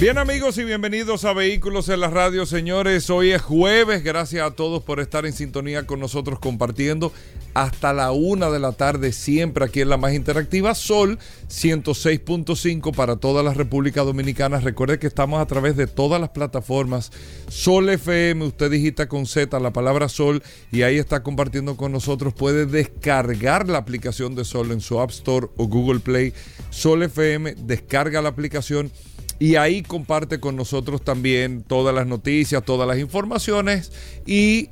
[0.00, 3.10] Bien amigos y bienvenidos a Vehículos en la Radio, señores.
[3.10, 7.12] Hoy es jueves, gracias a todos por estar en sintonía con nosotros compartiendo
[7.52, 11.18] hasta la una de la tarde, siempre aquí en la más interactiva, Sol
[11.48, 14.58] 106.5 para toda la República Dominicana.
[14.60, 17.12] Recuerde que estamos a través de todas las plataformas.
[17.48, 20.42] Sol FM, usted digita con Z la palabra Sol
[20.72, 22.32] y ahí está compartiendo con nosotros.
[22.32, 26.32] Puede descargar la aplicación de Sol en su App Store o Google Play.
[26.70, 28.90] Sol FM, descarga la aplicación
[29.40, 33.90] y ahí comparte con nosotros también todas las noticias, todas las informaciones
[34.26, 34.68] y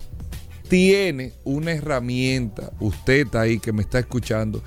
[0.69, 4.63] tiene una herramienta, usted ahí que me está escuchando,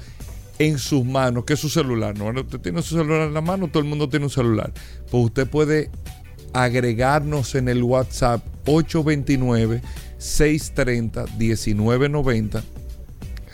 [0.57, 2.17] en sus manos, que es su celular.
[2.17, 2.29] ¿no?
[2.41, 4.73] Usted tiene su celular en la mano, todo el mundo tiene un celular.
[5.11, 5.91] Pues usted puede
[6.52, 9.83] agregarnos en el WhatsApp 829
[10.17, 12.63] 630 1990.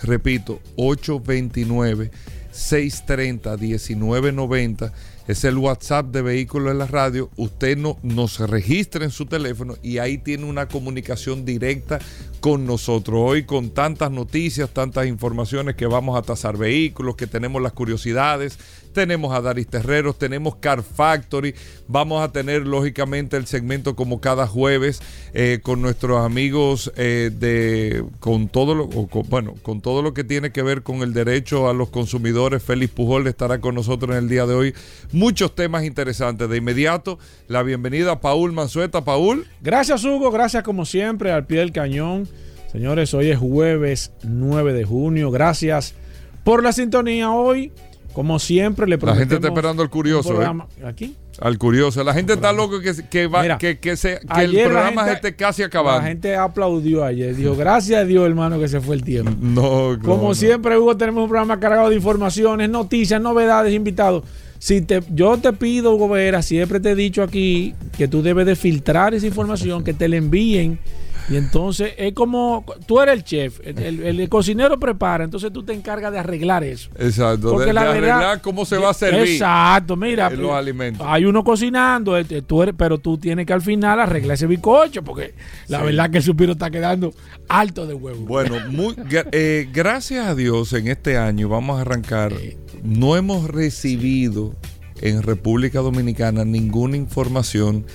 [0.01, 2.11] Repito, 829
[2.51, 4.93] 630 1990
[5.27, 7.29] es el WhatsApp de Vehículos en la Radio.
[7.35, 11.99] Usted no, nos registra en su teléfono y ahí tiene una comunicación directa
[12.39, 13.19] con nosotros.
[13.21, 18.57] Hoy con tantas noticias, tantas informaciones que vamos a tasar vehículos, que tenemos las curiosidades,
[18.97, 21.53] tenemos a Daris Terreros, tenemos Car Factory,
[21.87, 25.03] vamos a tener lógicamente el segmento como cada jueves
[25.35, 30.51] eh, con nuestros amigos eh, de con todo lo bueno con todo lo que tiene
[30.51, 32.63] que ver con el derecho a los consumidores.
[32.63, 34.73] Félix Pujol estará con nosotros en el día de hoy.
[35.11, 36.49] Muchos temas interesantes.
[36.49, 39.03] De inmediato, la bienvenida a Paul Manzueta.
[39.03, 39.45] Paul.
[39.61, 42.27] Gracias Hugo, gracias como siempre al pie del cañón.
[42.71, 45.29] Señores, hoy es jueves 9 de junio.
[45.29, 45.93] Gracias
[46.43, 47.71] por la sintonía hoy.
[48.17, 50.41] Como siempre, le La gente está esperando al curioso.
[50.41, 50.47] ¿eh?
[50.83, 51.15] ¿Aquí?
[51.39, 52.03] Al curioso.
[52.03, 55.35] La gente está loco que, que, va, que, que, se, que el programa gente, esté
[55.35, 56.01] casi acabando.
[56.01, 57.35] La gente aplaudió ayer.
[57.35, 59.29] Dijo, gracias a Dios, hermano, que se fue el tiempo.
[59.39, 64.23] No, Como no, siempre, Hugo, tenemos un programa cargado de informaciones, noticias, novedades, invitados.
[64.57, 68.47] Si te, yo te pido, Hugo Vera, siempre te he dicho aquí que tú debes
[68.47, 70.79] de filtrar esa información, que te la envíen
[71.29, 75.63] y entonces es como, tú eres el chef, el, el, el, cocinero prepara, entonces tú
[75.63, 76.89] te encargas de arreglar eso.
[76.97, 79.33] Exacto, Porque de, la de verdad, arreglar cómo se va a servir.
[79.33, 80.29] Exacto, mira.
[80.29, 81.05] los alimentos.
[81.07, 85.33] Hay uno cocinando, tú eres, pero tú tienes que al final arreglar ese bicocho, porque
[85.67, 85.85] la sí.
[85.85, 87.13] verdad que el supiro está quedando
[87.49, 88.25] alto de huevo.
[88.25, 88.95] Bueno, muy,
[89.31, 92.31] eh, gracias a Dios en este año vamos a arrancar,
[92.83, 94.55] no hemos recibido
[95.01, 97.85] en República Dominicana ninguna información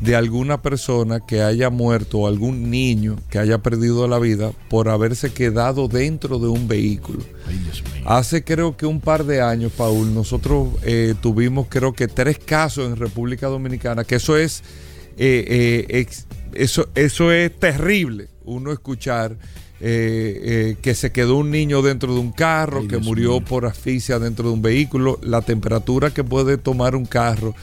[0.00, 4.88] de alguna persona que haya muerto o algún niño que haya perdido la vida por
[4.88, 7.20] haberse quedado dentro de un vehículo.
[7.46, 8.04] Ay, Dios mío.
[8.06, 12.86] Hace creo que un par de años, Paul, nosotros eh, tuvimos creo que tres casos
[12.86, 14.62] en República Dominicana, que eso es,
[15.16, 19.36] eh, eh, ex, eso, eso es terrible, uno escuchar.
[19.80, 23.64] Eh, eh, que se quedó un niño dentro de un carro, Ay, que murió por
[23.64, 27.54] asfixia dentro de un vehículo, la temperatura que puede tomar un carro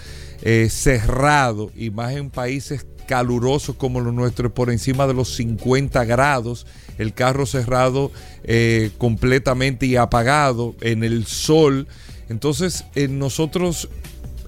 [0.48, 6.06] eh, cerrado y más en países calurosos como los nuestros, por encima de los 50
[6.06, 6.68] grados,
[7.00, 8.12] el carro cerrado
[8.44, 11.88] eh, completamente y apagado en el sol.
[12.30, 13.90] Entonces, eh, nosotros,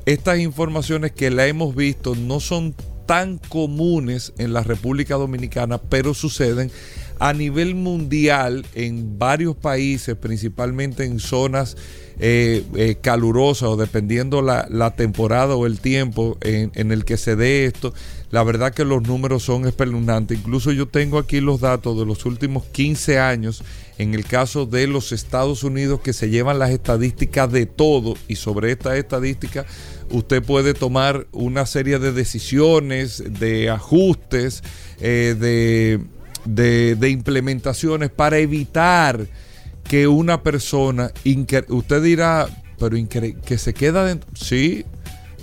[0.06, 2.76] estas informaciones que la hemos visto no son
[3.08, 6.70] tan comunes en la República Dominicana, pero suceden
[7.20, 11.78] a nivel mundial en varios países, principalmente en zonas
[12.20, 17.16] eh, eh, calurosas o dependiendo la, la, temporada o el tiempo en, en, el que
[17.16, 17.94] se dé esto,
[18.32, 20.40] la verdad que los números son espeluznantes.
[20.40, 23.64] Incluso yo tengo aquí los datos de los últimos 15 años
[24.00, 28.36] en el caso de los Estados Unidos que se llevan las estadísticas de todo y
[28.36, 29.66] sobre estas estadísticas
[30.12, 34.64] usted puede tomar una serie de decisiones, de ajustes,
[35.00, 36.00] eh, de
[36.48, 39.28] de, implementaciones para evitar
[39.84, 41.12] que una persona,
[41.70, 42.48] usted dirá,
[42.80, 44.30] pero que se queda dentro.
[44.36, 44.86] Sí,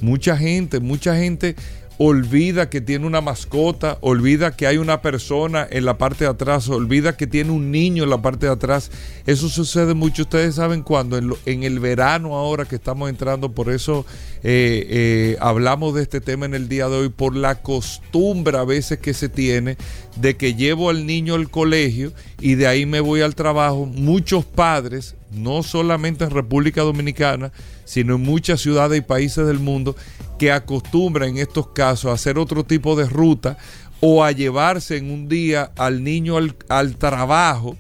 [0.01, 1.57] mucha gente, mucha gente
[1.99, 6.69] olvida que tiene una mascota, olvida que hay una persona en la parte de atrás,
[6.69, 8.91] olvida que tiene un niño en la parte de atrás.
[9.27, 14.05] Eso sucede mucho, ustedes saben cuándo, en, el verano ahora que estamos entrando, por eso
[14.43, 18.65] eh, eh, hablamos de este tema en el día de hoy, por la costumbre a
[18.65, 19.77] veces que se tiene
[20.17, 23.87] de que llevo al niño al colegio y de ahí me voy al trabajo.
[23.87, 27.53] Muchos padres, no solamente en República Dominicana,
[27.85, 29.97] sino en muchas ciudades y países del mundo,
[30.39, 33.57] que acostumbran en estos casos a hacer otro tipo de ruta
[34.01, 36.37] o a llevarse en un día al niño
[36.69, 37.77] al, trabajo,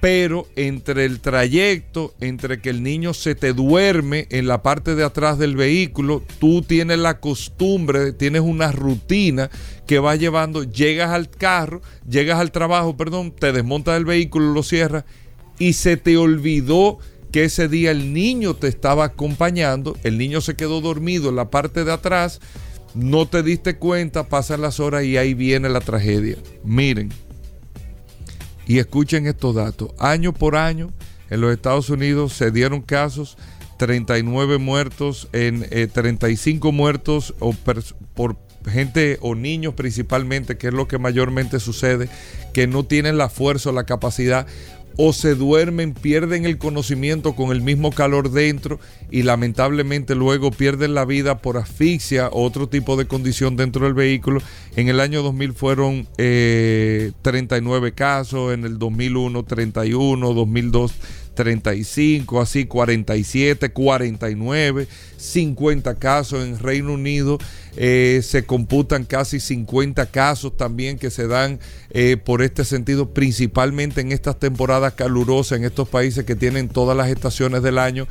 [0.00, 5.04] pero entre el trayecto, entre que el niño se te duerme en la parte de
[5.04, 9.50] atrás del vehículo, tú tienes la costumbre, tienes una rutina
[9.86, 14.62] que vas llevando, llegas al carro, llegas al trabajo, perdón, te desmontas del vehículo, lo
[14.62, 15.04] cierras
[15.58, 16.98] y se te olvidó
[17.36, 21.50] que ese día el niño te estaba acompañando, el niño se quedó dormido en la
[21.50, 22.40] parte de atrás,
[22.94, 26.38] no te diste cuenta, pasan las horas y ahí viene la tragedia.
[26.64, 27.10] Miren,
[28.66, 30.94] y escuchen estos datos, año por año
[31.28, 33.36] en los Estados Unidos se dieron casos
[33.76, 40.88] 39 muertos, en 35 eh, muertos o por gente o niños principalmente, que es lo
[40.88, 42.08] que mayormente sucede,
[42.54, 44.46] que no tienen la fuerza o la capacidad
[44.96, 48.80] o se duermen, pierden el conocimiento con el mismo calor dentro
[49.10, 53.94] y lamentablemente luego pierden la vida por asfixia o otro tipo de condición dentro del
[53.94, 54.40] vehículo.
[54.76, 60.94] En el año 2000 fueron 39 eh, casos, en el 2001 31, 2002
[61.36, 64.88] 35, así 47, 49,
[65.18, 67.38] 50 casos en Reino Unido.
[67.76, 71.60] Eh, se computan casi 50 casos también que se dan
[71.90, 76.96] eh, por este sentido, principalmente en estas temporadas calurosas, en estos países que tienen todas
[76.96, 78.08] las estaciones del año,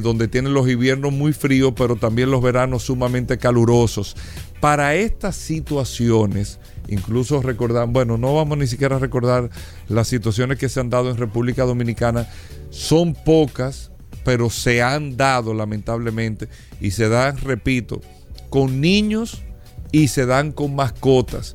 [0.00, 4.16] donde tienen los inviernos muy fríos, pero también los veranos sumamente calurosos.
[4.60, 6.58] Para estas situaciones,
[6.88, 9.50] incluso recordar, bueno, no vamos ni siquiera a recordar
[9.88, 12.26] las situaciones que se han dado en República Dominicana,
[12.70, 13.92] son pocas,
[14.24, 16.48] pero se han dado lamentablemente
[16.80, 18.00] y se dan, repito,
[18.48, 19.42] con niños
[19.92, 21.54] y se dan con mascotas.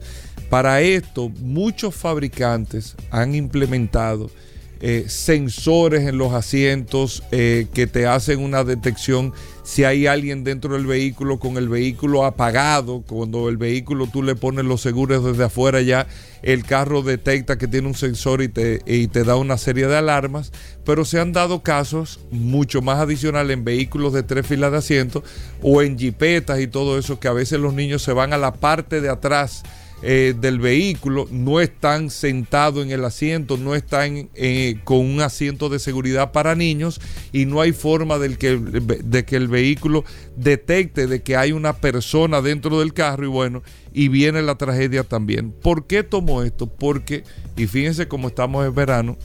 [0.51, 4.30] Para esto, muchos fabricantes han implementado
[4.79, 9.33] eh, sensores en los asientos eh, que te hacen una detección
[9.63, 14.35] si hay alguien dentro del vehículo con el vehículo apagado, cuando el vehículo tú le
[14.35, 16.07] pones los seguros desde afuera ya
[16.41, 19.97] el carro detecta que tiene un sensor y te, y te da una serie de
[19.97, 20.53] alarmas,
[20.85, 25.23] pero se han dado casos mucho más adicionales en vehículos de tres filas de asientos
[25.62, 28.53] o en jipetas y todo eso que a veces los niños se van a la
[28.53, 29.63] parte de atrás
[30.03, 35.69] eh, del vehículo, no están sentados en el asiento, no están eh, con un asiento
[35.69, 37.01] de seguridad para niños
[37.33, 40.05] y no hay forma del que, de que el vehículo
[40.35, 45.03] detecte de que hay una persona dentro del carro y bueno, y viene la tragedia
[45.03, 45.51] también.
[45.51, 46.67] ¿Por qué tomo esto?
[46.67, 47.23] Porque,
[47.55, 49.17] y fíjense cómo estamos en verano,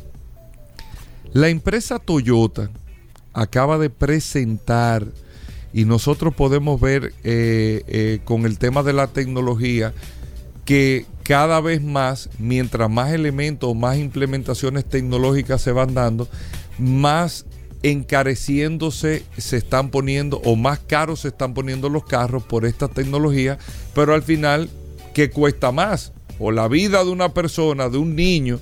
[1.35, 2.71] la empresa Toyota
[3.35, 5.07] acaba de presentar
[5.75, 9.93] y nosotros podemos ver eh, con el tema de la tecnología,
[10.65, 16.29] que cada vez más, mientras más elementos, más implementaciones tecnológicas se van dando,
[16.79, 17.47] más
[17.83, 23.59] encareciéndose se están poniendo o más caros se están poniendo los carros por esta tecnología,
[23.95, 24.71] pero al final,
[25.15, 26.13] ¿qué cuesta más?
[26.39, 28.61] O la vida de una persona, de un niño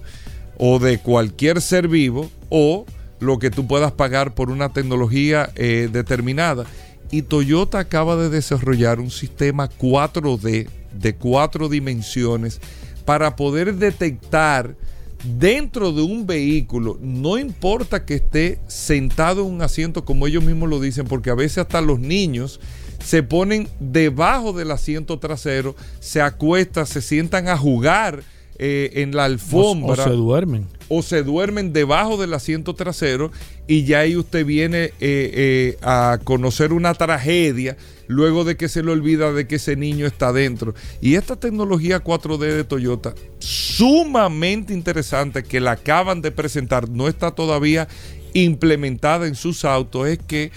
[0.59, 2.87] o de cualquier ser vivo o
[3.21, 6.65] lo que tú puedas pagar por una tecnología eh, determinada.
[7.11, 12.61] Y Toyota acaba de desarrollar un sistema 4D de cuatro dimensiones
[13.05, 14.77] para poder detectar
[15.25, 20.69] dentro de un vehículo, no importa que esté sentado en un asiento como ellos mismos
[20.69, 22.61] lo dicen, porque a veces hasta los niños
[23.05, 28.23] se ponen debajo del asiento trasero, se acuestan, se sientan a jugar
[28.63, 29.95] eh, en la alfombra.
[29.95, 30.67] O, se duermen.
[30.89, 33.31] O se duermen debajo del asiento trasero
[33.67, 38.83] y ya ahí usted viene eh, eh, a conocer una tragedia luego de que se
[38.83, 40.75] le olvida de que ese niño está dentro.
[41.01, 47.31] Y esta tecnología 4D de Toyota, sumamente interesante, que la acaban de presentar, no está
[47.31, 47.89] todavía
[48.35, 50.53] implementada en sus autos, es que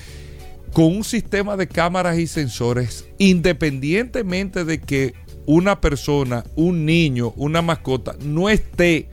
[0.74, 5.14] con un sistema de cámaras y sensores, independientemente de que
[5.46, 9.10] una persona, un niño, una mascota no esté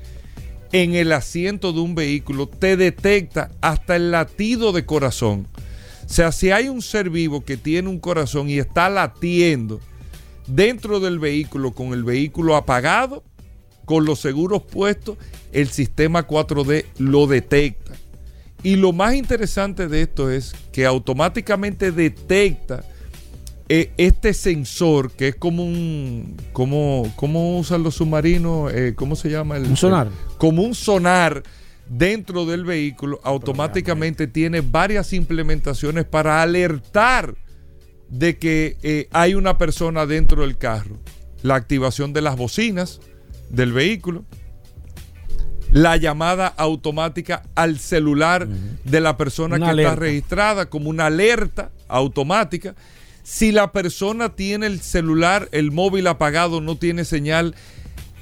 [0.73, 5.49] en el asiento de un vehículo, te detecta hasta el latido de corazón.
[6.05, 9.81] O sea, si hay un ser vivo que tiene un corazón y está latiendo
[10.47, 13.23] dentro del vehículo con el vehículo apagado,
[13.85, 15.19] con los seguros puestos,
[15.53, 17.93] el sistema 4D lo detecta.
[18.63, 22.85] Y lo más interesante de esto es que automáticamente detecta
[23.73, 28.73] eh, este sensor que es como un, como, ¿cómo usan los submarinos?
[28.75, 29.57] Eh, ¿Cómo se llama?
[29.59, 30.09] El, Un sonar.
[30.09, 31.45] el- como un sonar
[31.89, 37.37] dentro del vehículo, automáticamente tiene varias implementaciones para alertar
[38.09, 40.99] de que eh, hay una persona dentro del carro.
[41.43, 43.01] La activación de las bocinas
[43.51, 44.25] del vehículo,
[45.73, 48.49] la llamada automática al celular
[48.85, 49.93] de la persona Una que alerta.
[49.93, 52.75] está registrada como una alerta automática.
[53.23, 57.55] Si la persona tiene el celular, el móvil apagado, no tiene señal,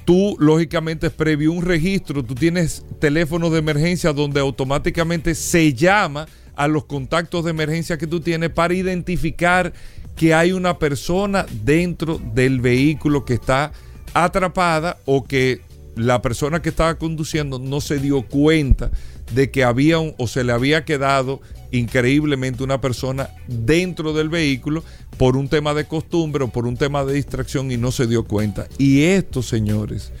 [0.05, 6.67] tú lógicamente previo un registro, tú tienes teléfono de emergencia donde automáticamente se llama a
[6.67, 9.71] los contactos de emergencia que tú tienes para identificar
[10.15, 13.71] que hay una persona dentro del vehículo que está
[14.13, 15.61] atrapada o que
[15.95, 18.91] la persona que estaba conduciendo no se dio cuenta
[19.31, 24.83] de que había un, o se le había quedado increíblemente una persona dentro del vehículo
[25.17, 28.23] por un tema de costumbre o por un tema de distracción y no se dio
[28.25, 28.67] cuenta.
[28.77, 30.11] Y esto, señores,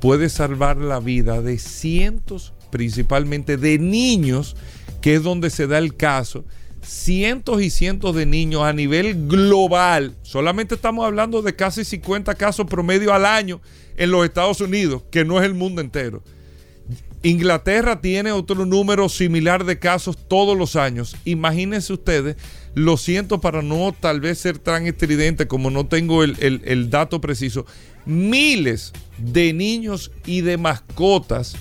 [0.00, 4.56] puede salvar la vida de cientos, principalmente de niños,
[5.00, 6.44] que es donde se da el caso.
[6.82, 10.16] Cientos y cientos de niños a nivel global.
[10.22, 13.60] Solamente estamos hablando de casi 50 casos promedio al año
[13.96, 16.22] en los Estados Unidos, que no es el mundo entero.
[17.22, 21.16] Inglaterra tiene otro número similar de casos todos los años.
[21.24, 22.36] Imagínense ustedes,
[22.74, 26.90] lo siento para no tal vez ser tan estridente como no tengo el, el- el
[26.90, 27.66] dato preciso,
[28.04, 31.56] miles de niños y de mascotas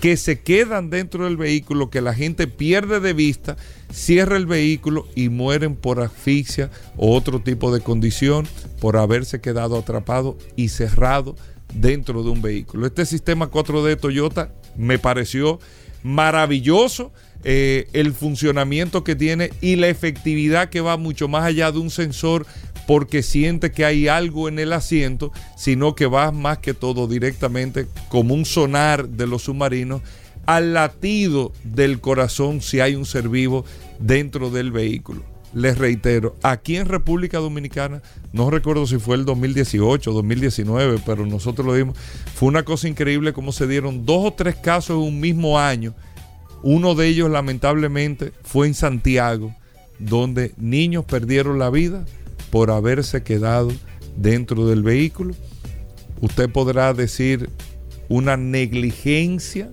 [0.00, 3.56] que se quedan dentro del vehículo, que la gente pierde de vista,
[3.90, 8.46] cierra el vehículo y mueren por asfixia o otro tipo de condición
[8.80, 11.34] por haberse quedado atrapado y cerrado
[11.74, 12.86] dentro de un vehículo.
[12.86, 15.58] Este sistema 4D Toyota me pareció
[16.02, 17.12] maravilloso
[17.44, 21.90] eh, el funcionamiento que tiene y la efectividad que va mucho más allá de un
[21.90, 22.46] sensor
[22.86, 27.86] porque siente que hay algo en el asiento, sino que va más que todo directamente
[28.08, 30.02] como un sonar de los submarinos
[30.46, 33.64] al latido del corazón si hay un ser vivo
[33.98, 35.35] dentro del vehículo.
[35.54, 41.24] Les reitero, aquí en República Dominicana, no recuerdo si fue el 2018 o 2019, pero
[41.24, 41.96] nosotros lo dimos,
[42.34, 45.94] fue una cosa increíble como se dieron dos o tres casos en un mismo año.
[46.62, 49.54] Uno de ellos lamentablemente fue en Santiago,
[49.98, 52.04] donde niños perdieron la vida
[52.50, 53.72] por haberse quedado
[54.16, 55.34] dentro del vehículo.
[56.20, 57.50] Usted podrá decir
[58.08, 59.70] una negligencia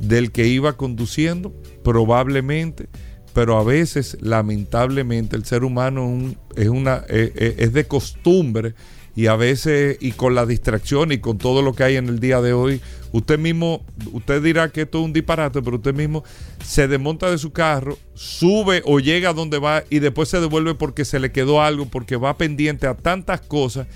[0.00, 2.88] del que iba conduciendo, probablemente,
[3.36, 7.84] pero a veces, lamentablemente, el ser humano es un- es, una, es, es- es de
[7.86, 8.72] costumbre
[9.14, 12.18] y a veces, y con la distracción y con todo lo que hay en el
[12.18, 12.80] día de hoy,
[13.12, 16.24] usted mismo, usted dirá que esto es un disparate, pero usted mismo
[16.64, 20.74] se desmonta de su carro, sube o llega a donde va y después se devuelve
[20.74, 23.86] porque se le quedó algo, porque va pendiente a tantas cosas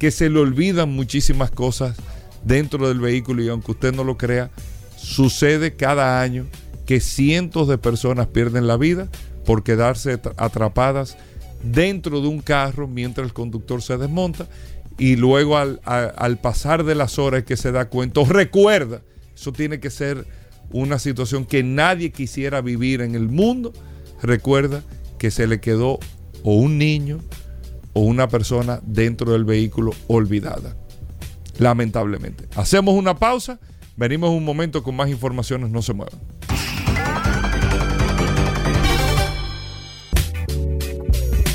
[0.00, 1.96] que se le olvidan muchísimas cosas
[2.44, 4.50] dentro del vehículo y aunque usted no lo crea,
[4.96, 6.46] sucede cada año
[6.88, 9.08] que cientos de personas pierden la vida
[9.44, 11.18] por quedarse tra- atrapadas
[11.62, 14.48] dentro de un carro mientras el conductor se desmonta
[14.96, 19.02] y luego al, pasar de las horas que se da cuenta recuerda,
[19.34, 20.26] eso tiene que ser
[20.72, 23.74] una situación que nadie quisiera vivir en el mundo,
[24.22, 24.82] recuerda
[25.18, 25.98] que se le quedó
[26.42, 27.18] o un niño
[27.92, 30.74] o una persona dentro del vehículo olvidada
[31.58, 32.44] lamentablemente.
[32.56, 33.60] Hacemos una pausa,
[33.94, 36.18] venimos un momento con más informaciones, no se muevan.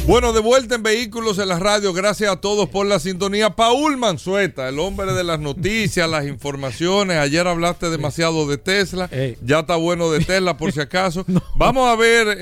[0.06, 3.52] Bueno, de vuelta en Vehículos en la Radio, gracias a todos por la sintonía.
[3.52, 7.16] Paul Manzueta, el hombre de las noticias, las informaciones.
[7.18, 9.38] Ayer hablaste demasiado de Tesla, Ey.
[9.42, 11.26] ya está bueno de Tesla por si acaso.
[11.56, 12.36] Vamos a ver, eh,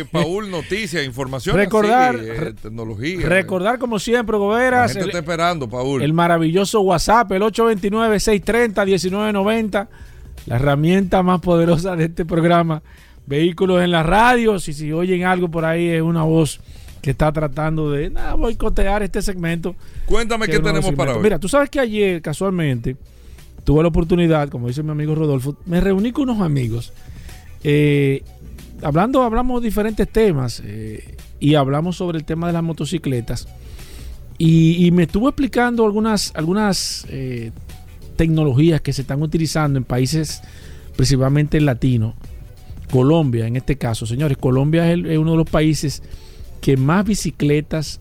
[0.00, 1.64] eh, Paul, noticias, informaciones.
[1.66, 3.26] Recordar- así, eh, tecnología.
[3.26, 6.02] Recordar como siempre, La Goberas, gente el, está esperando, Paul.
[6.02, 9.88] el maravilloso WhatsApp, el 829-630-1990,
[10.44, 12.82] la herramienta más poderosa de este programa.
[13.26, 16.60] Vehículos en la radio, si, si oyen algo por ahí es una voz
[17.02, 19.74] que está tratando de nada, boicotear este segmento.
[20.06, 21.22] Cuéntame qué tenemos para hoy.
[21.22, 22.96] Mira, tú sabes que ayer, casualmente,
[23.64, 26.92] tuve la oportunidad, como dice mi amigo Rodolfo, me reuní con unos amigos.
[27.64, 28.22] eh,
[28.82, 33.48] hablando, hablamos de diferentes temas eh, y hablamos sobre el tema de las motocicletas.
[34.38, 37.50] Y, y me estuvo explicando algunas, algunas eh,
[38.16, 40.40] tecnologías que se están utilizando en países
[40.96, 42.14] principalmente latinos.
[42.90, 46.02] Colombia, en este caso, señores, Colombia es, el- es uno de los países
[46.60, 48.00] que más bicicletas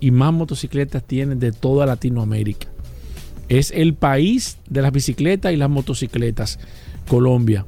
[0.00, 2.68] y más motocicletas tienen de toda Latinoamérica.
[3.48, 6.58] Es el país de las bicicletas y las motocicletas,
[7.08, 7.66] Colombia.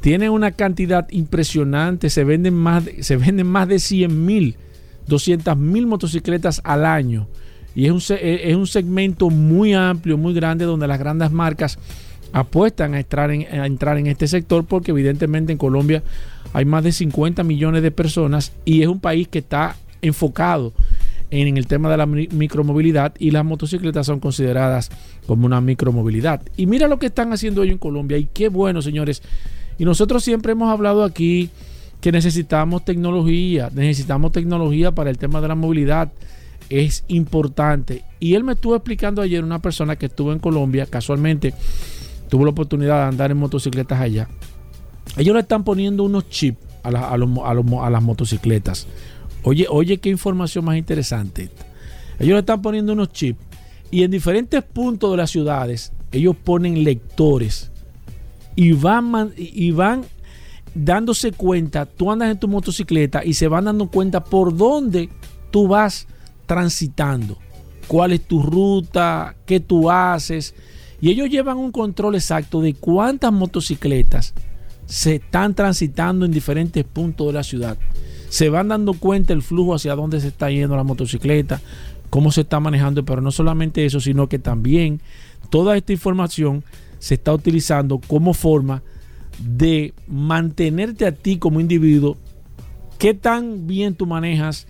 [0.00, 4.56] Tiene una cantidad impresionante, se venden más de, se venden más de 100 mil
[5.10, 7.28] 200 mil motocicletas al año.
[7.74, 11.78] Y es un, es un segmento muy amplio, muy grande, donde las grandes marcas
[12.32, 16.02] apuestan a entrar, en, entrar en este sector porque evidentemente en Colombia
[16.52, 20.72] hay más de 50 millones de personas y es un país que está enfocado
[21.30, 24.90] en el tema de la micromovilidad y las motocicletas son consideradas
[25.26, 26.42] como una micromovilidad.
[26.56, 29.22] Y mira lo que están haciendo ellos en Colombia y qué bueno, señores.
[29.78, 31.50] Y nosotros siempre hemos hablado aquí
[32.00, 36.10] que necesitamos tecnología, necesitamos tecnología para el tema de la movilidad.
[36.68, 38.04] Es importante.
[38.18, 41.54] Y él me estuvo explicando ayer una persona que estuvo en Colombia, casualmente
[42.30, 44.28] tuvo la oportunidad de andar en motocicletas allá.
[45.18, 48.86] Ellos le están poniendo unos chips a, a, a las motocicletas
[49.42, 51.50] Oye, oye, qué información más interesante.
[52.18, 53.40] Ellos le están poniendo unos chips
[53.90, 57.70] y en diferentes puntos de las ciudades ellos ponen lectores
[58.54, 60.04] y van, y van
[60.74, 65.08] dándose cuenta, tú andas en tu motocicleta y se van dando cuenta por dónde
[65.50, 66.06] tú vas
[66.46, 67.38] transitando,
[67.86, 70.54] cuál es tu ruta, qué tú haces.
[71.00, 74.34] Y ellos llevan un control exacto de cuántas motocicletas
[74.86, 77.78] se están transitando en diferentes puntos de la ciudad.
[78.28, 81.60] Se van dando cuenta el flujo hacia dónde se está yendo la motocicleta,
[82.10, 85.00] cómo se está manejando, pero no solamente eso, sino que también
[85.48, 86.64] toda esta información
[86.98, 88.82] se está utilizando como forma
[89.38, 92.18] de mantenerte a ti como individuo,
[92.98, 94.66] qué tan bien tú manejas,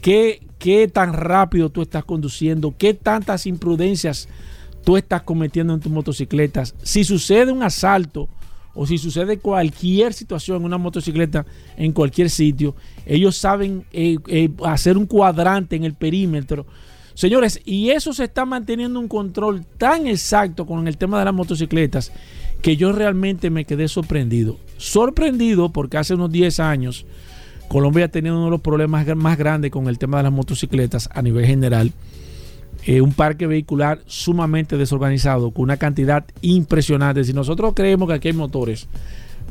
[0.00, 4.28] qué, qué tan rápido tú estás conduciendo, qué tantas imprudencias
[4.88, 6.74] tú estás cometiendo en tus motocicletas.
[6.82, 8.26] Si sucede un asalto,
[8.72, 11.44] o si sucede cualquier situación en una motocicleta
[11.76, 16.64] en cualquier sitio, ellos saben eh, eh, hacer un cuadrante en el perímetro.
[17.12, 21.34] Señores, y eso se está manteniendo un control tan exacto con el tema de las
[21.34, 22.10] motocicletas
[22.62, 24.56] que yo realmente me quedé sorprendido.
[24.78, 27.04] Sorprendido porque hace unos 10 años
[27.68, 31.10] Colombia ha tenido uno de los problemas más grandes con el tema de las motocicletas
[31.12, 31.92] a nivel general.
[32.86, 37.24] Eh, un parque vehicular sumamente desorganizado, con una cantidad impresionante.
[37.24, 38.88] Si nosotros creemos que aquí hay motores,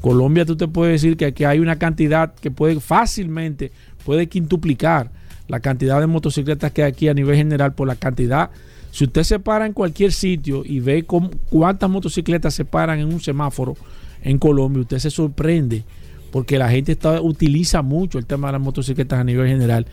[0.01, 3.71] Colombia tú te puedes decir que aquí hay una cantidad que puede fácilmente,
[4.05, 5.11] puede quintuplicar
[5.47, 8.49] la cantidad de motocicletas que hay aquí a nivel general por la cantidad.
[8.91, 13.19] Si usted se para en cualquier sitio y ve cuántas motocicletas se paran en un
[13.19, 13.75] semáforo
[14.23, 15.83] en Colombia, usted se sorprende
[16.31, 19.85] porque la gente está, utiliza mucho el tema de las motocicletas a nivel general.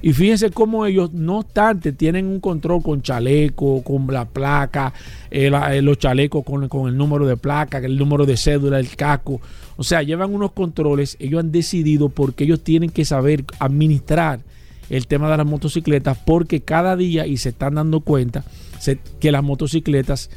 [0.00, 4.92] Y fíjense cómo ellos, no obstante, tienen un control con chaleco, con la placa,
[5.30, 9.40] eh, eh, los chalecos con, el número de placa, el número de cédula, el casco.
[9.76, 11.16] O sea, llevan unos controles.
[11.18, 14.40] Ellos han decidido porque ellos tienen que saber administrar
[14.88, 18.44] el tema de las motocicletas porque cada día, y se están dando cuenta,
[19.20, 20.30] que las motocicletas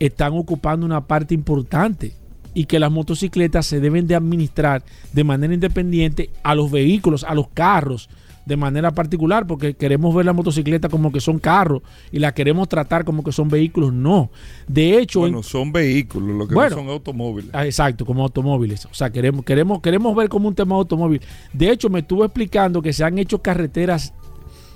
[0.00, 2.12] están ocupando una parte importante
[2.52, 7.34] y que las motocicletas se deben de administrar de manera independiente a los vehículos, a
[7.34, 8.08] los carros
[8.46, 12.68] de manera particular porque queremos ver la motocicleta como que son carros y la queremos
[12.68, 13.92] tratar como que son vehículos.
[13.92, 14.30] No.
[14.68, 15.20] De hecho.
[15.20, 17.50] Bueno, son vehículos, lo que no son automóviles.
[17.52, 18.86] Ah, exacto, como automóviles.
[18.86, 21.20] O sea, queremos, queremos, queremos ver como un tema de automóvil.
[21.52, 24.12] De hecho, me estuvo explicando que se han hecho carreteras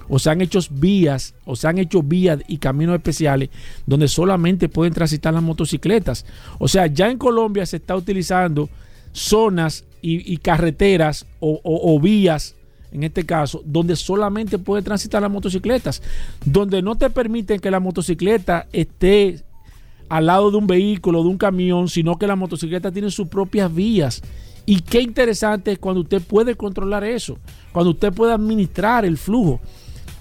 [0.08, 3.50] o se han hecho vías o se han hecho vías y caminos especiales
[3.86, 6.24] donde solamente pueden transitar las motocicletas.
[6.58, 8.70] O sea, ya en Colombia se está utilizando
[9.12, 12.54] zonas y, carreteras o, o vías
[12.92, 16.02] en este caso, donde solamente puede transitar las motocicletas,
[16.44, 19.42] donde no te permiten que la motocicleta esté
[20.08, 23.74] al lado de un vehículo, de un camión, sino que la motocicleta tiene sus propias
[23.74, 24.22] vías.
[24.64, 27.38] Y qué interesante es cuando usted puede controlar eso,
[27.72, 29.60] cuando usted puede administrar el flujo.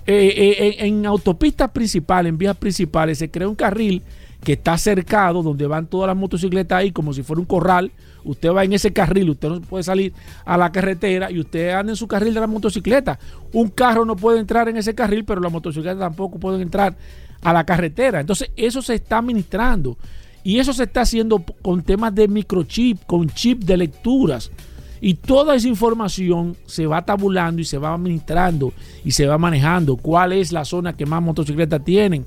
[0.06, 4.02] Eh, eh, en autopistas principales, en vías principales, se crea un carril
[4.44, 7.92] que está cercado, donde van todas las motocicletas ahí, como si fuera un corral,
[8.28, 11.94] Usted va en ese carril, usted no puede salir a la carretera y usted anda
[11.94, 13.18] en su carril de la motocicleta.
[13.54, 16.98] Un carro no puede entrar en ese carril, pero la motocicleta tampoco puede entrar
[17.42, 18.20] a la carretera.
[18.20, 19.98] Entonces, eso se está administrando.
[20.44, 24.52] Y eso se está haciendo con temas de microchip, con chip de lecturas.
[25.00, 28.74] Y toda esa información se va tabulando y se va administrando
[29.06, 29.96] y se va manejando.
[29.96, 32.26] ¿Cuál es la zona que más motocicletas tienen?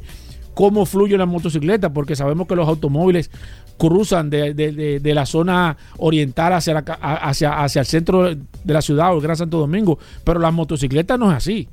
[0.60, 3.30] Cómo fluye la motocicleta, porque sabemos que los automóviles
[3.78, 9.22] cruzan de, la zona oriental hacia, hacia, hacia el centro de la ciudad o el
[9.22, 11.66] Gran Santo Domingo, pero las motocicletas no es así.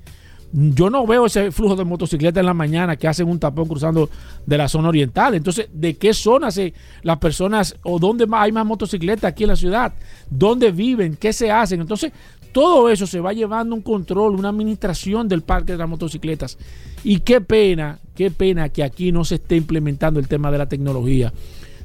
[0.53, 4.09] Yo no veo ese flujo de motocicletas en la mañana que hacen un tapón cruzando
[4.45, 5.35] de la zona oriental.
[5.35, 6.73] Entonces, ¿de qué zona se
[7.03, 9.93] las personas o dónde hay más motocicletas aquí en la ciudad?
[10.29, 11.17] ¿Dónde viven?
[11.17, 11.81] ¿Qué se hacen?
[11.81, 12.13] Entonces,
[12.57, 16.57] todo eso se va llevando un control, una administración del parque de las motocicletas.
[17.03, 20.67] Y qué pena, qué pena que aquí no se esté implementando el tema de la
[20.67, 21.31] tecnología.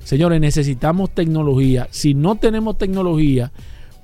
[0.02, 1.88] Señores, necesitamos tecnología.
[1.90, 3.52] Si no tenemos tecnología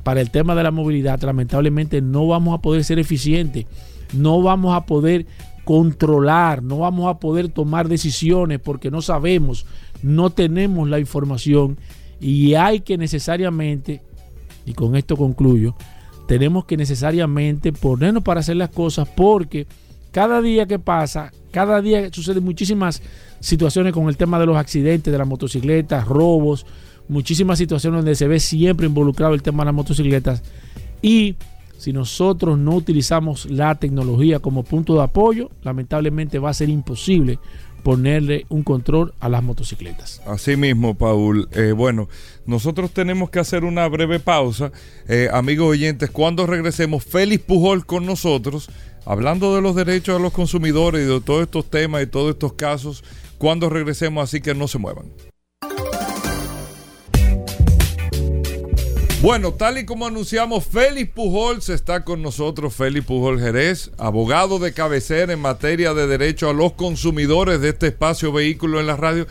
[0.03, 3.65] para el tema de la movilidad, lamentablemente no vamos a poder ser eficientes.
[4.13, 5.25] no vamos a poder
[5.65, 9.65] controlar, no vamos a poder tomar decisiones porque no sabemos,
[10.03, 11.79] no tenemos la información
[12.21, 14.03] y hay que necesariamente,
[14.67, 15.75] y con esto concluyo,
[16.29, 19.67] tenemos que necesariamente ponernos para hacer las cosas porque
[20.12, 23.03] cada día que pasa, cada día suceden muchísimas
[23.41, 26.67] situaciones con el tema de los accidentes de las motocicletas, robos,
[27.09, 30.43] muchísimas situaciones donde se ve siempre involucrado el tema de las motocicletas.
[31.01, 31.37] Y
[31.79, 37.38] si nosotros no utilizamos la tecnología como punto de apoyo, lamentablemente va a ser imposible
[37.83, 40.21] ponerle un control a las motocicletas.
[40.27, 41.49] Así mismo, Paul.
[41.53, 42.09] Eh, bueno,
[42.47, 44.73] nosotros tenemos que hacer una breve pausa.
[45.09, 48.71] Eh, amigos oyentes, cuando regresemos, Félix Pujol con nosotros,
[49.05, 52.55] hablando de los derechos de los consumidores y de todos estos temas y todos estos
[52.55, 53.05] casos,
[53.38, 55.07] cuando regresemos, así que no se muevan.
[59.21, 64.73] Bueno, tal y como anunciamos, Félix Pujols está con nosotros, Félix Pujol Jerez, abogado de
[64.73, 69.27] cabecera en materia de derecho a los consumidores de este espacio vehículo en la radio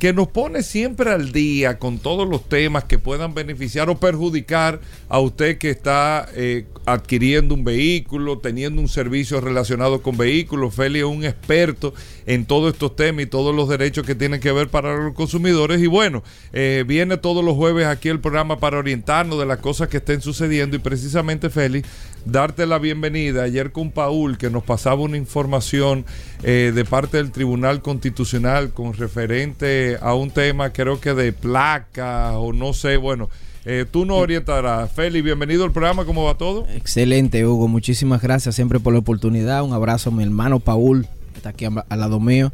[0.00, 4.80] que nos pone siempre al día con todos los temas que puedan beneficiar o perjudicar
[5.10, 10.74] a usted que está eh, adquiriendo un vehículo, teniendo un servicio relacionado con vehículos.
[10.74, 11.92] Feli es un experto
[12.24, 15.82] en todos estos temas y todos los derechos que tienen que ver para los consumidores.
[15.82, 19.88] Y bueno, eh, viene todos los jueves aquí el programa para orientarnos de las cosas
[19.88, 20.76] que estén sucediendo.
[20.76, 21.84] Y precisamente, Feli,
[22.24, 23.44] darte la bienvenida.
[23.44, 26.04] Ayer con Paul, que nos pasaba una información
[26.42, 32.38] eh, de parte del Tribunal Constitucional con referente a un tema, creo que de placa
[32.38, 33.28] o no sé, bueno.
[33.66, 34.90] Eh, tú nos orientarás.
[34.90, 36.66] Feli, bienvenido al programa, ¿cómo va todo?
[36.74, 37.68] Excelente, Hugo.
[37.68, 39.62] Muchísimas gracias siempre por la oportunidad.
[39.62, 42.52] Un abrazo a mi hermano Paul, que está aquí al lado mío.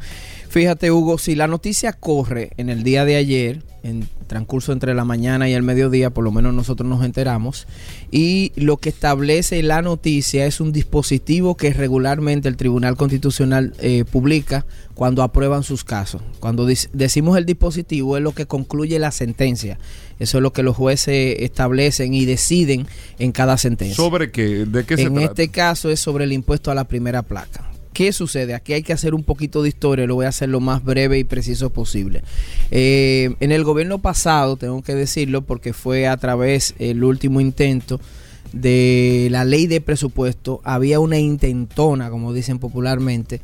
[0.48, 5.04] Fíjate, Hugo, si la noticia corre en el día de ayer, en transcurso entre la
[5.04, 7.66] mañana y el mediodía, por lo menos nosotros nos enteramos,
[8.10, 14.04] y lo que establece la noticia es un dispositivo que regularmente el Tribunal Constitucional eh,
[14.10, 16.22] publica cuando aprueban sus casos.
[16.40, 19.78] Cuando decimos el dispositivo es lo que concluye la sentencia.
[20.18, 22.86] Eso es lo que los jueces establecen y deciden
[23.18, 23.96] en cada sentencia.
[23.96, 24.64] ¿Sobre qué?
[24.64, 27.75] ¿De qué se En este caso es sobre el impuesto a la primera placa.
[27.96, 28.52] ¿Qué sucede?
[28.52, 31.18] Aquí hay que hacer un poquito de historia, lo voy a hacer lo más breve
[31.18, 32.22] y preciso posible.
[32.70, 37.98] Eh, en el gobierno pasado, tengo que decirlo, porque fue a través el último intento
[38.52, 43.40] de la ley de presupuesto, había una intentona, como dicen popularmente,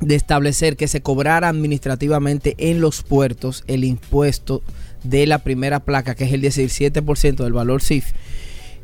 [0.00, 4.60] de establecer que se cobrara administrativamente en los puertos el impuesto
[5.04, 8.06] de la primera placa, que es el 17% del valor CIF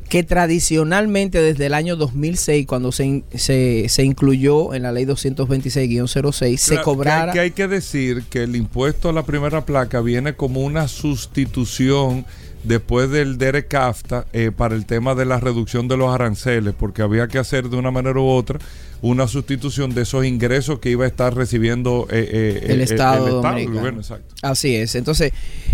[0.08, 6.80] que tradicionalmente desde el año 2006, cuando se, se, incluyó en la ley 226-06, se
[6.82, 7.32] cobrara...
[7.32, 12.26] Que hay, que decir que el impuesto a la primera placa viene como una sustitución
[12.64, 17.02] después del DERECAFTA CAFTA eh, para el tema de la reducción de los aranceles, porque
[17.02, 18.58] había que hacer de una manera u otra
[19.04, 24.02] una sustitución de esos ingresos que iba a estar recibiendo eh, eh, el, Estado, el,
[24.40, 24.94] Así es.
[24.94, 25.30] Entonces,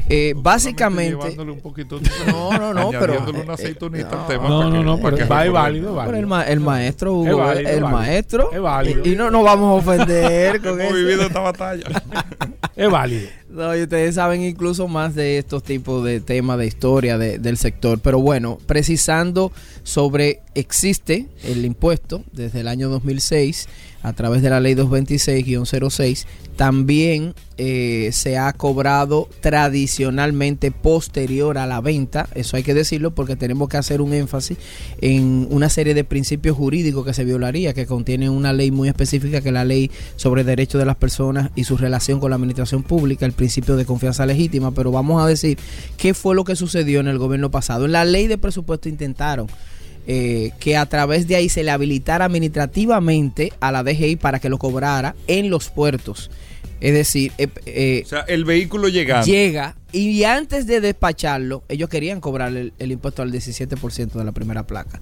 [0.08, 1.40] eh, básicamente.
[1.40, 3.24] Un poquito, no, no, no, pero.
[3.30, 4.48] una aceitunita no, al tema.
[4.48, 6.42] No, no, no, porque va válido, válido.
[6.44, 8.50] el, maestro, Hugo, el maestro.
[8.52, 9.06] Es válido.
[9.06, 11.84] Y, no nos vamos a ofender con Hemos vivido esta batalla.
[12.74, 13.28] es válido.
[13.50, 17.98] No, y ustedes saben incluso más de estos tipos de temas de historia del sector.
[18.00, 22.90] Pero bueno, precisando sobre existe el impuesto desde el año
[23.20, 23.68] 2006
[24.02, 26.24] a través de la ley 226-06,
[26.56, 33.36] también eh, se ha cobrado tradicionalmente posterior a la venta, eso hay que decirlo porque
[33.36, 34.56] tenemos que hacer un énfasis
[35.02, 39.42] en una serie de principios jurídicos que se violaría, que contiene una ley muy específica
[39.42, 42.82] que es la ley sobre derechos de las personas y su relación con la administración
[42.82, 45.58] pública, el principio de confianza legítima, pero vamos a decir
[45.98, 47.84] qué fue lo que sucedió en el gobierno pasado.
[47.84, 49.46] En la ley de presupuesto intentaron
[50.12, 54.48] eh, que a través de ahí se le habilitara administrativamente a la DGI para que
[54.48, 56.32] lo cobrara en los puertos.
[56.80, 59.22] Es decir, eh, eh, o sea, el vehículo llega.
[59.22, 64.66] Llega y antes de despacharlo, ellos querían cobrar el, impuesto al 17% de la primera
[64.66, 65.00] placa.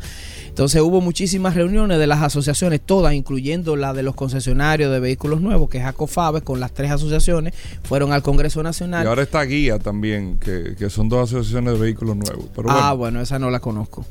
[0.48, 5.40] Entonces hubo muchísimas reuniones de las asociaciones, todas, incluyendo la de los concesionarios de vehículos
[5.40, 9.04] nuevos, que es ACOFABE, con las tres asociaciones, fueron al Congreso Nacional.
[9.04, 12.46] Y ahora está Guía también, que, son dos asociaciones de vehículos nuevos.
[12.68, 14.06] Ah, bueno, esa no la conozco.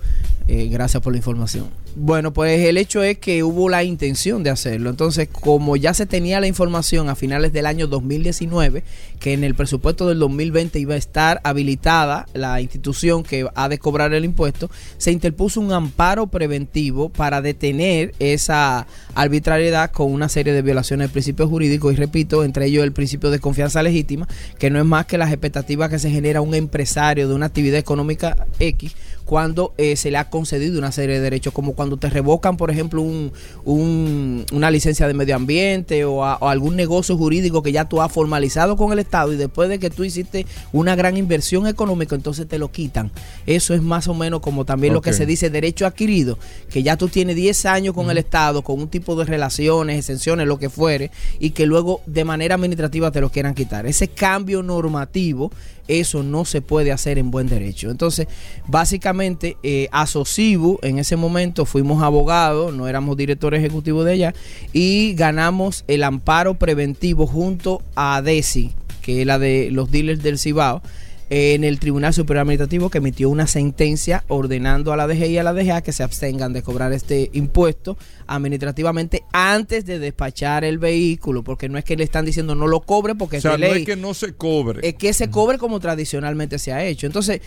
[0.48, 1.66] Eh, gracias por la información.
[2.00, 4.90] Bueno, pues el hecho es que hubo la intención de hacerlo.
[4.90, 8.84] Entonces, como ya se tenía la información a finales del año 2019,
[9.20, 13.80] que en el presupuesto del 2020 iba a estar habilitada la institución que ha de
[13.80, 20.54] cobrar el impuesto, se interpuso un amparo preventivo para detener esa arbitrariedad con una serie
[20.54, 21.92] de violaciones del principio jurídico.
[21.92, 24.28] Y repito, entre ellos el principio de confianza legítima,
[24.60, 27.80] que no es más que las expectativas que se genera un empresario de una actividad
[27.80, 28.96] económica X
[29.28, 32.72] cuando eh, se le ha concedido una serie de derechos, como cuando te revocan, por
[32.72, 33.34] ejemplo, un,
[33.66, 38.02] un- una licencia de medio ambiente o, a- o algún negocio jurídico que ya tú
[38.02, 42.16] has formalizado con el Estado y después de que tú hiciste una gran inversión económica,
[42.16, 43.12] entonces te lo quitan.
[43.46, 46.96] Eso es más o menos como también lo que se dice derecho adquirido, que ya
[46.96, 50.70] tú tienes 10 años con el Estado, con un tipo de relaciones, exenciones, lo que
[50.70, 53.86] fuere, y que luego de manera administrativa te lo quieran quitar.
[53.88, 55.52] Ese cambio normativo,
[55.90, 57.90] eso no se puede hacer en buen derecho.
[57.92, 58.28] Entonces,
[58.68, 64.34] básicamente, eh, a Sosibu, en ese momento fuimos abogados, no éramos directores ejecutivos de ella,
[64.74, 70.38] y ganamos el amparo preventivo junto a DESI, que es la de los dealers del
[70.38, 70.82] Cibao,
[71.30, 75.44] en el Tribunal Superior Administrativo que emitió una sentencia ordenando a la DGI y a
[75.44, 81.44] la DGA que se abstengan de cobrar este impuesto administrativamente antes de despachar el vehículo,
[81.44, 83.68] porque no es que le están diciendo no lo cobre porque O sea, es de
[83.68, 84.88] no ley, es que no se cobre.
[84.88, 87.08] es que se cobre como tradicionalmente se ha hecho.
[87.08, 87.42] Entonces,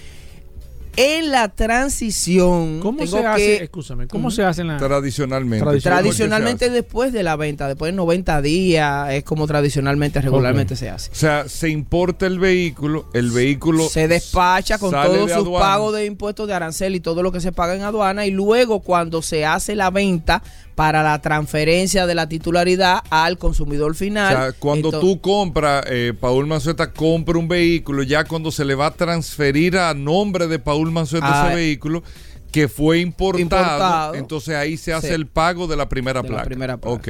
[0.96, 3.58] en la transición, ¿Cómo tengo se hace?
[3.70, 5.64] que- ¿cómo se hace en la tradicionalmente.
[5.64, 9.46] Tradicional- tradicionalmente ¿Cómo es que después de la venta, después de 90 días, es como
[9.46, 11.06] tradicionalmente, regularmente se hace.
[11.06, 11.10] se hace?
[11.12, 16.06] O sea, se importa el vehículo, el vehículo se despacha con todos sus pagos de
[16.06, 19.44] impuestos de arancel y todo lo que se paga en aduana y luego cuando se
[19.46, 20.42] hace la venta
[20.80, 24.34] para la transferencia de la titularidad al consumidor O final.
[24.34, 28.86] sea, cuando tú compras, eh, Paul Manzueta compra un vehículo, ya cuando se le va
[28.86, 32.02] a transferir a nombre de Paul Manzueta Ah, ese vehículo
[32.50, 34.14] que fue importado, Importado.
[34.14, 35.12] entonces ahí se hace Sí.
[35.12, 36.44] el pago de la primera De la placa.
[36.48, 36.96] primera placa.
[36.96, 37.08] Ok.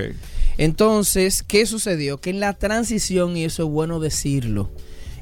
[0.58, 2.20] Entonces, ¿qué sucedió?
[2.20, 4.68] Que en la transición, y eso es bueno decirlo,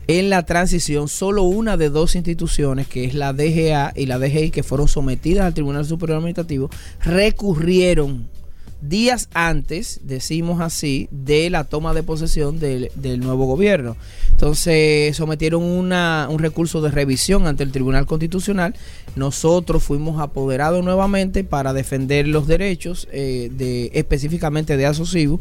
[0.07, 4.51] en la transición solo una de dos instituciones, que es la DGA y la DGI,
[4.51, 6.71] que fueron sometidas al Tribunal Superior Administrativo,
[7.03, 8.27] recurrieron
[8.81, 13.97] días antes, decimos así, de la toma de posesión del, del nuevo gobierno.
[14.31, 18.75] Entonces sometieron una, un recurso de revisión ante el Tribunal Constitucional.
[19.17, 25.41] Nosotros fuimos apoderados nuevamente para defender los derechos eh, específicamente de Asocibu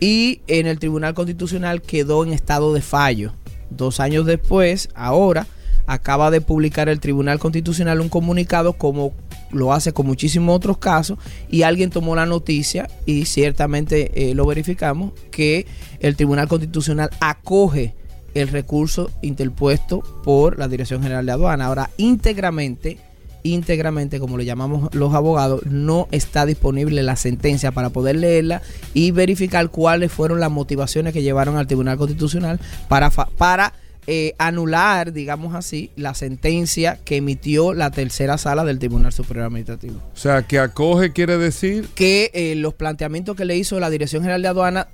[0.00, 3.32] y en el Tribunal Constitucional quedó en estado de fallo.
[3.70, 5.46] Dos años después, ahora,
[5.86, 9.12] acaba de publicar el Tribunal Constitucional un comunicado como
[9.50, 14.46] lo hace con muchísimos otros casos y alguien tomó la noticia y ciertamente eh, lo
[14.46, 15.66] verificamos que
[16.00, 17.94] el Tribunal Constitucional acoge
[18.34, 21.66] el recurso interpuesto por la Dirección General de Aduana.
[21.66, 22.98] Ahora, íntegramente,
[23.42, 28.60] íntegramente, como le llamamos los abogados, no está disponible la sentencia para poder leerla
[28.92, 33.72] y verificar cuáles fueron las motivaciones que llevaron al Tribunal Constitucional para, para
[34.08, 40.00] eh, anular, digamos así, la sentencia que emitió la tercera sala del Tribunal Superior Administrativo.
[40.14, 44.22] O sea, que acoge quiere decir Que eh, los planteamientos que le hizo la Dirección
[44.22, 44.88] General de Aduana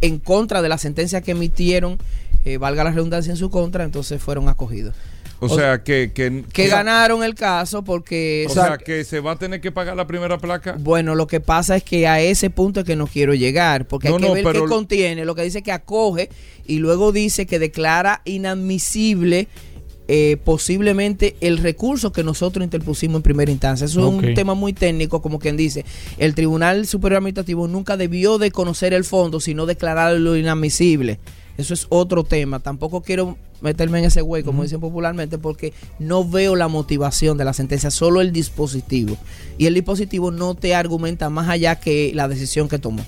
[0.00, 1.98] en contra de la sentencia que emitieron,
[2.44, 4.94] eh, valga la redundancia en su contra, entonces fueron acogidos.
[5.38, 8.46] O, O sea, que, que, Que ganaron el caso porque...
[8.48, 10.76] O sea, que se va a tener que pagar la primera placa.
[10.78, 14.08] Bueno, lo que pasa es que a ese punto es que no quiero llegar, porque
[14.08, 16.30] No, hay que no, ver pero- qué contiene, lo que dice que acoge
[16.66, 19.48] y luego dice que declara inadmisible
[20.08, 23.86] eh, posiblemente el recurso que nosotros interpusimos en primera instancia.
[23.86, 25.84] Eso es un tema muy técnico, como quien dice.
[26.16, 31.18] El Tribunal Superior Administrativo nunca debió de conocer el fondo, sino declararlo inadmisible.
[31.58, 32.60] Eso es otro tema.
[32.60, 37.44] Tampoco quiero meterme en ese güey, como dicen popularmente, porque no veo la motivación de
[37.44, 39.16] la sentencia, solo el dispositivo.
[39.58, 43.04] Y el dispositivo no te argumenta más allá que la decisión que tomó.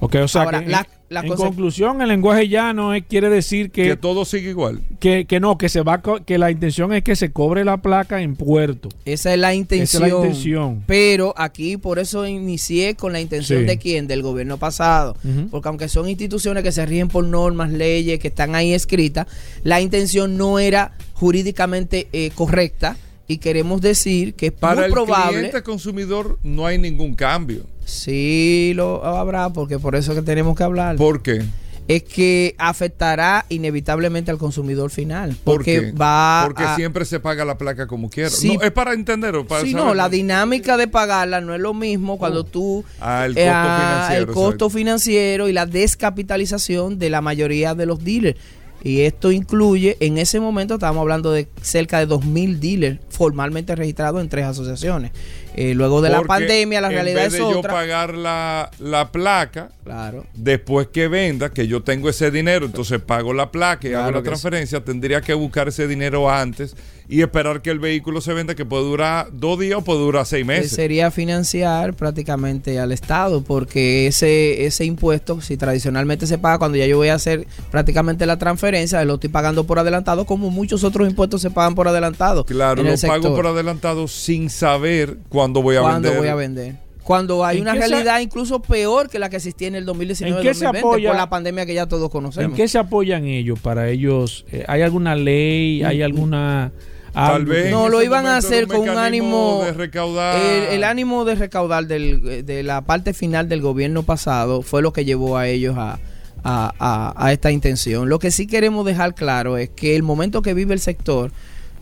[0.00, 3.28] Ok, o sea, Ahora, que la- la en cosa- conclusión, el lenguaje llano es- quiere
[3.28, 4.80] decir Que que, todo sigue igual.
[5.00, 8.22] que, que no, que se va que la intención es que se cobre la placa
[8.22, 8.88] en puerto.
[9.04, 10.04] Esa es la intención.
[10.04, 10.84] Esa es la intención.
[10.86, 13.66] Pero aquí por eso inicié con la intención Sí.
[13.66, 15.16] de quién, del gobierno pasado.
[15.50, 19.26] Porque aunque son instituciones que se rigen por normas, leyes, que están ahí escritas,
[19.64, 22.96] la intención no era jurídicamente eh, correcta
[23.26, 25.38] y queremos decir que es Para muy el probable.
[25.38, 27.64] cliente consumidor no hay ningún cambio.
[27.90, 30.96] Sí, lo habrá, porque por eso que tenemos que hablar.
[30.96, 31.42] ¿Por qué?
[31.88, 35.30] es que afectará inevitablemente al consumidor final.
[35.42, 35.92] ¿Por Porque qué?
[35.92, 38.30] va Porque a- siempre se paga la placa como quiera.
[38.30, 38.56] Sí.
[38.56, 39.86] No, es para entender o para Sí, saber.
[39.86, 42.84] no, la dinámica de pagarla no es lo mismo cuando tú...
[43.00, 44.20] Ah, el eh, costo ah, financiero.
[44.28, 48.38] el costo financiero y la descapitalización de la mayoría de los dealers.
[48.82, 54.22] Y esto incluye, en ese momento estábamos hablando de cerca de 2.000 dealers formalmente registrados
[54.22, 55.10] en tres asociaciones.
[55.56, 57.72] Eh, luego de la pandemia, la en realidad vez es de yo otra.
[57.72, 60.24] pagar la, la placa, Claro.
[60.34, 64.12] después que venda, que yo tengo ese dinero, entonces pago la placa y Claro hago
[64.12, 64.24] la sí.
[64.26, 66.76] transferencia, tendría que buscar ese dinero antes
[67.10, 70.24] y esperar que el vehículo se venda, que puede durar dos días o puede durar
[70.26, 70.70] seis que meses.
[70.70, 76.86] sería financiar prácticamente al Estado, porque ese, ese impuesto, si tradicionalmente se paga cuando ya
[76.86, 81.08] yo voy a hacer prácticamente la transferencia, lo estoy pagando por adelantado, como muchos otros
[81.08, 82.44] impuestos se pagan por adelantado.
[82.46, 86.18] Claro, en lo el pago por adelantado sin saber cuándo voy a ¿Cuándo vender.
[86.18, 86.74] voy a vender?
[87.02, 89.80] Cuando hay ¿En una qué se- realidad incluso peor que la que existía en el
[89.82, 92.56] ¿En 2019 qué se 2020 apoya- por la pandemia que ya todos ¿En conocemos.
[92.56, 94.44] qué se apoyan ellos para ellos?
[94.52, 95.82] Eh, ¿Hay alguna ley?
[95.82, 96.70] ¿Hay alguna...
[97.12, 100.40] Tal algo vez No, lo iban a hacer con un ánimo- de recaudar.
[100.40, 104.92] El, el ánimo de recaudar del- de la parte final del gobierno pasado fue lo
[104.92, 105.98] que llevó a ellos a,
[106.44, 108.08] a- a- a esta intención.
[108.08, 111.32] Lo que sí queremos dejar claro es que el momento que vive el sector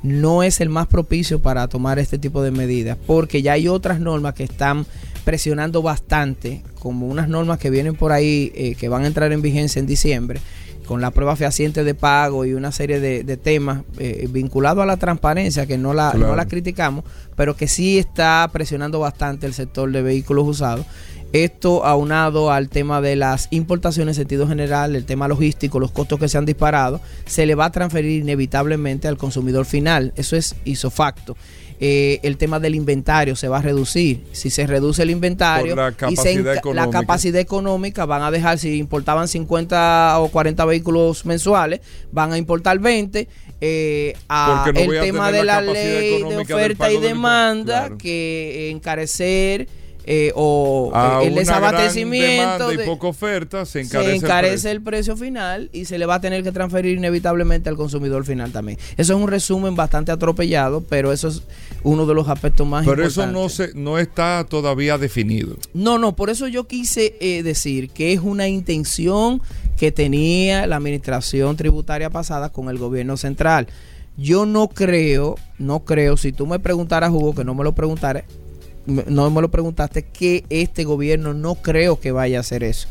[0.03, 3.99] no es el más propicio para tomar este tipo de medidas, porque ya hay otras
[4.01, 4.87] normas que están
[5.25, 9.43] presionando bastante, como unas normas que vienen por ahí eh, que van a entrar en
[9.43, 10.41] vigencia en diciembre,
[10.89, 14.87] con la prueba fehaciente de pago y una serie de, de temas eh, vinculados a
[14.87, 16.29] la transparencia, que no la, Claro.
[16.29, 17.05] no la criticamos,
[17.37, 20.87] pero que sí está presionando bastante el sector de vehículos usados.
[21.35, 26.19] Esto aunado al tema de las importaciones en sentido general, el tema logístico, los costos
[26.19, 30.15] que se han disparado, se le va a transferir inevitablemente al consumidor final.
[30.17, 31.37] Eso es isofacto.
[31.81, 34.25] Eh, el tema del inventario se va a reducir.
[34.33, 36.91] Si se reduce el inventario la y se la económica.
[36.91, 42.79] capacidad económica, van a dejar, si importaban 50 o 40 vehículos mensuales, van a importar
[42.79, 43.29] 20.
[43.61, 47.99] eh, a no el tema de la ley de oferta y demanda Claro.
[47.99, 49.69] que encarecer
[50.05, 54.71] eh, o a eh, el desabastecimiento demanda y de- poca oferta se encarece, se encarece
[54.71, 55.13] el precio.
[55.13, 58.51] el precio final y se le va a tener que transferir inevitablemente al consumidor final
[58.53, 58.79] también.
[58.97, 61.43] Eso es un resumen bastante atropellado, pero eso es
[61.83, 63.43] uno de los aspectos más Pero eso importantes.
[63.43, 65.57] no se no está todavía definido.
[65.75, 69.43] No, no, por eso yo quise eh, decir que es una intención
[69.77, 73.69] que tenía la administración tributaria pasada con el gobierno central.
[74.17, 78.25] Yo no creo, no creo, si tú me preguntaras, Hugo, que no me lo preguntaras,
[79.07, 82.89] no me lo preguntaste, que este gobierno no creo que vaya a hacer eso.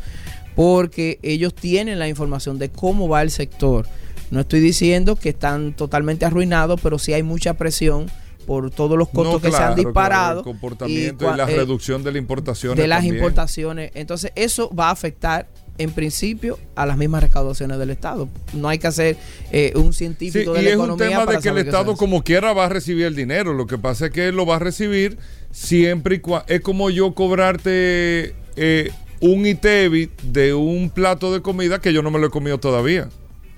[0.54, 3.86] Porque ellos tienen la información de cómo va el sector.
[4.30, 8.06] No estoy diciendo que están totalmente arruinados, pero sí hay mucha presión
[8.46, 10.38] por todos los costos No, que se claro, han claro, disparado.
[10.40, 13.90] el comportamiento y, la eh, reducción de la importación de las importaciones.
[13.94, 18.28] Entonces, eso va a afectar en principio a las mismas recaudaciones del Estado.
[18.52, 19.16] No hay que hacer
[19.52, 21.96] eh, un Sí, científico de y la es un economía tema de que el Estado
[21.96, 23.52] como quiera va a recibir el dinero.
[23.54, 25.18] Lo que pasa es que él lo va a recibir
[25.50, 26.46] siempre y cuando...
[26.48, 32.10] Es como yo cobrarte eh, un ITEVI de un plato de comida que yo no
[32.10, 33.08] me lo he comido todavía.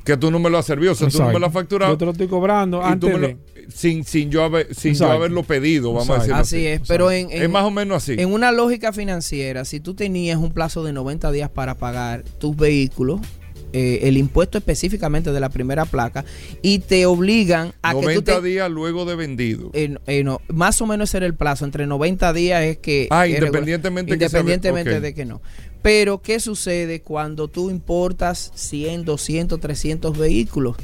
[0.04, 1.58] Que tú no me lo has servido, o sea, tú no me lo has Exacto.
[1.60, 1.92] facturado.
[1.92, 3.36] Yo te lo estoy cobrando antes lo- de...
[3.68, 5.12] sin, sin yo, haber, sin yo Exacto.
[5.14, 6.36] haberlo pedido, vamos a Exacto.
[6.38, 8.14] decirlo Así es, pero en, en- Es más o menos así.
[8.18, 12.56] en una lógica financiera, si tú tenías un plazo de 90 días para pagar tus
[12.56, 13.20] vehículos,
[13.72, 16.24] eh, el impuesto específicamente de la primera placa,
[16.60, 18.42] y te obligan a que tú 90 te...
[18.48, 19.70] días luego de vendido.
[19.74, 23.06] eh, eh, no, más o menos ese era el plazo, entre 90 días es que...
[23.10, 25.40] Ah, es independientemente regular, que sea- Independientemente de que no.
[25.82, 30.76] Pero, ¿qué sucede cuando tú importas 100, 200, 300 vehículos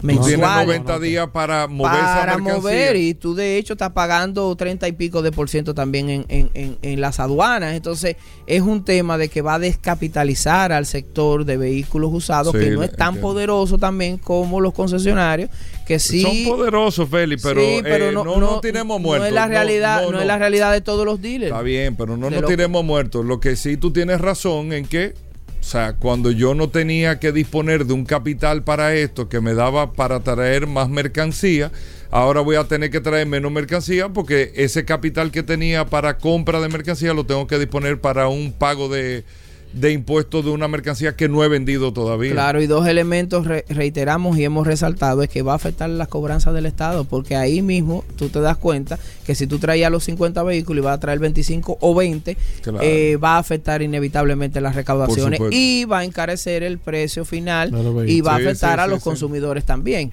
[0.00, 0.66] Tú tienes mensuales?
[0.66, 4.92] 90 días para mover esa para mover y tú de hecho estás pagando 30 y
[4.92, 7.74] pico de por ciento también en, en- en- en las aduanas.
[7.74, 8.14] Entonces
[8.46, 12.70] es un tema de que va a descapitalizar al sector de vehículos usados Sí, que
[12.70, 13.28] no es tan entiendo.
[13.28, 15.50] poderoso también como los concesionarios
[15.86, 16.22] que sí...
[16.22, 19.22] Son poderosos, Félix, pero, sí, eh, no, no, tiremos muertos.
[19.24, 21.50] No es la realidad, no, no, es la realidad de todos los dealers.
[21.50, 23.24] Está bien, pero no nos tiremos muertos.
[23.24, 25.14] Lo que sí tú tienes razón en que,
[25.60, 29.54] o sea, cuando yo no tenía que disponer de un capital para esto que me
[29.54, 31.72] daba para traer más mercancía,
[32.10, 36.60] ahora voy a tener que traer menos mercancía porque ese capital que tenía para compra
[36.60, 39.24] de mercancía lo tengo que disponer para un pago de,
[39.72, 42.32] de impuestos de una mercancía que no he vendido todavía.
[42.32, 46.08] Claro, y dos elementos re- reiteramos y hemos resaltado es que va a afectar las
[46.08, 50.04] cobranzas del Estado, porque ahí mismo tú te das cuenta que si tú traías los
[50.04, 52.78] 50 vehículos y vas a traer 25 o 20, Claro.
[52.82, 57.70] eh, va a afectar inevitablemente las recaudaciones y va a encarecer el precio final
[58.08, 59.04] y va a afectar sí, a sí, los sí.
[59.04, 60.12] consumidores también.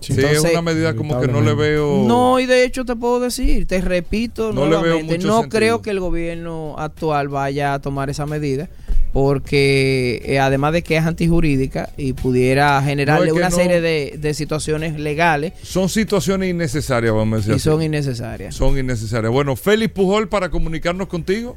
[0.00, 2.02] Sí, es Entonces, una medida como que no le veo...
[2.08, 5.40] No, y de hecho te puedo decir, te repito, No le veo nuevamente, mucho no
[5.42, 5.58] sentido.
[5.60, 8.68] creo que el gobierno actual vaya a tomar esa medida,
[9.12, 13.56] porque eh, además de que es antijurídica y pudiera generarle No, es que una no-
[13.56, 17.64] serie de, de situaciones legales Son situaciones innecesarias, vamos a decir y así.
[17.64, 18.54] son innecesarias.
[18.54, 19.32] Son innecesarias.
[19.32, 21.56] Bueno, Félix Pujol para comunicarnos contigo.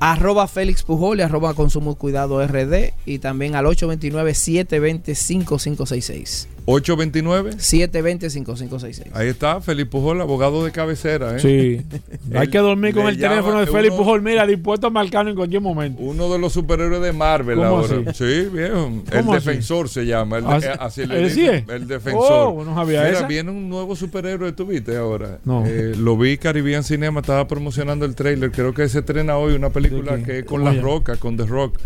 [0.00, 6.46] Arroba Félix Pujol y arroba Consumo Cuidado RD y también al 829-720-5566.
[6.66, 7.52] 829.
[7.58, 9.10] 720-5566.
[9.12, 11.36] Ahí está, Felipe Pujol, abogado de cabecera.
[11.36, 11.40] ¿eh?
[11.40, 11.82] Sí.
[12.34, 15.60] Hay que dormir con el teléfono de uno- Pujol, mira, dispuesto a marcarlo en cualquier
[15.60, 16.02] momento.
[16.02, 17.98] Uno de los superhéroes de Marvel ¿Cómo ahora.
[18.10, 18.24] así?
[18.24, 18.86] Sí, viejo.
[19.10, 19.46] El ¿Cómo así?
[19.46, 20.38] defensor se llama.
[20.38, 21.68] El, Ah, eh, así le ¿él sí es?
[21.68, 22.52] El defensor.
[22.56, 23.26] Oh, no sabía Mira, esa.
[23.26, 25.38] viene un nuevo superhéroe, ¿tú viste ahora?
[25.44, 25.64] No.
[25.66, 28.50] Eh, lo vi Caribbean Cinema, estaba promocionando el trailer.
[28.50, 30.80] Creo que se estrena hoy una película que es con ¿Cómo La?
[30.80, 31.78] Roca, con The Rock.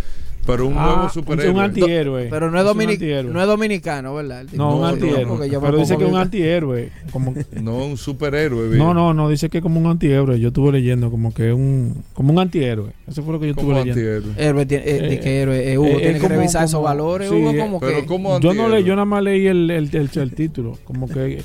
[0.49, 1.55] Pero un Ah, nuevo un- superhéroe.
[1.55, 2.27] Un antihéroe.
[2.31, 3.33] Pero no es, domini- antihéroe.
[3.33, 4.45] no es dominicano, ¿verdad?
[4.55, 5.25] No, un No, no, antihéroe.
[5.27, 6.91] no, Pero dice que es un antihéroe.
[7.13, 8.77] Como, No, un superhéroe.
[8.79, 10.41] no, no, no, dice que es como un antihéroe.
[10.41, 12.93] Yo estuve leyendo como que es un, como un antihéroe.
[13.07, 14.17] Eso fue lo que yo Como estuve leyendo.
[14.27, 14.49] antihéroe.
[14.49, 16.65] Héroe tiene- eh, de Eh, que héroe, eh, Hugo eh, tiene es que como- revisar
[16.65, 18.07] esos como- valores, sí, Hugo, eh, como Pero que...
[18.07, 18.81] como Yo no antihéroe.
[18.81, 20.79] le, yo nada más leí el, el, el- el título.
[20.85, 21.43] Como que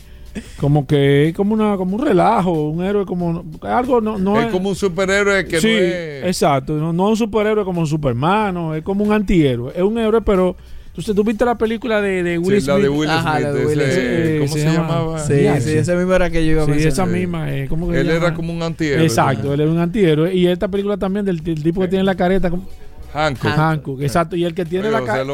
[0.58, 4.48] como que es como una como un relajo, un héroe como algo no no es
[4.48, 6.24] como un superhéroe que sí, no es.
[6.26, 9.98] exacto, no, no un superhéroe como un Superman, no, es como un antihéroe, es un
[9.98, 10.56] héroe pero
[10.88, 12.98] entonces tú viste la película de, de Will Sí, la de Smith?
[13.00, 13.48] Will Ajá, Smith.
[13.54, 14.40] de Will ese- Smith.
[14.42, 15.20] ¿Cómo Se se, llama- llamaba?
[15.20, 15.78] Sí, sí, sí.
[15.78, 18.16] esa misma era que yo iba a Sí, esa misma, eh, ¿cómo que Él se
[18.16, 19.04] era como un antihéroe.
[19.04, 22.14] Exacto, él es un antihéroe y esta película también del, del tipo que tiene la
[22.16, 22.68] careta como
[23.12, 23.52] Hancock.
[23.52, 25.34] Hancock, exacto, y el que tiene Oye, la careta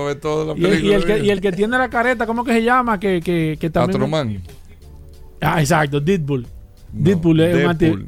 [0.58, 3.00] y, y y el que tiene la careta, ¿cómo que se llama?
[3.00, 4.42] Que, que, que también Atroman.
[5.42, 6.44] Ah, exacto, Deadpool.
[6.94, 8.06] No, Deadpool es un anti- Deadpool.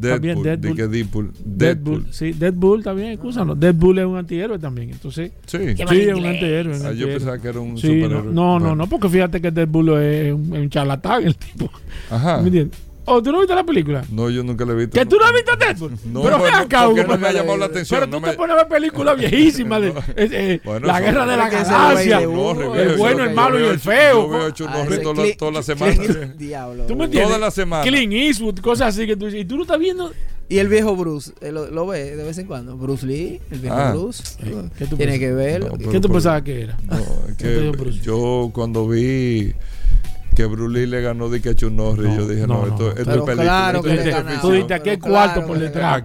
[0.00, 0.76] También Deadpool.
[0.76, 1.32] Que Deadpool.
[1.44, 1.54] Deadpool.
[1.58, 2.06] Deadpool.
[2.12, 3.60] Sí, Deadpool también, escúchanos.
[3.60, 4.90] Deadpool es un antihéroe también.
[4.90, 5.58] Entonces, Sí.
[5.58, 6.76] sí, es un antihéroe.
[6.80, 8.32] un Ah, yo pensaba que era un Sí, no, superhéroe.
[8.34, 11.70] no, no, no, porque fíjate que Deadpool es un, es un charlatán, el tipo.
[12.10, 12.38] Ajá.
[12.40, 12.78] ¿Me entiendes?
[13.04, 14.04] ¿O tú no viste la película?
[14.10, 14.92] No, yo nunca le he visto.
[14.98, 15.90] ¿Que tú no has visto Deadpool?
[16.12, 18.00] No, pero bueno, ven acá, porque Hugo, no me ha llamado la atención.
[18.00, 21.00] Pero no tú me- te pones a ver películas viejísimas de eh, eh, Bueno, La
[21.00, 24.22] Guerra de la Galaxia, el bueno, el malo y el feo.
[24.22, 25.94] Yo veo Ah, ese toda, la- Clint- toda la semana.
[26.36, 26.84] Diablo.
[26.86, 27.28] ¿Tú me entiendes?
[27.28, 27.82] Toda la semana.
[27.82, 29.40] Clint Eastwood, cosas así que tú dices.
[29.40, 30.12] Y tú no estás viendo.
[30.48, 32.76] Y el viejo Bruce, eh, lo, lo ve de vez en cuando.
[32.76, 33.92] Bruce Lee, el viejo Ah.
[33.92, 34.22] Bruce.
[34.76, 35.18] ¿Qué tú Tiene piensas?
[35.18, 35.66] que verlo.
[35.68, 36.76] No, que- pero- ¿Qué tú pero- pensabas que era?
[38.02, 39.54] Yo cuando vi
[40.34, 42.66] que Bruce Lee le ganó de que a Chuck Norris, No, yo dije, no, no,
[42.66, 43.42] no, esto, esto Pero es película.
[43.42, 44.40] claro esto que es.
[44.40, 46.02] Tú dijiste aquí hay cuarto claro por detrás.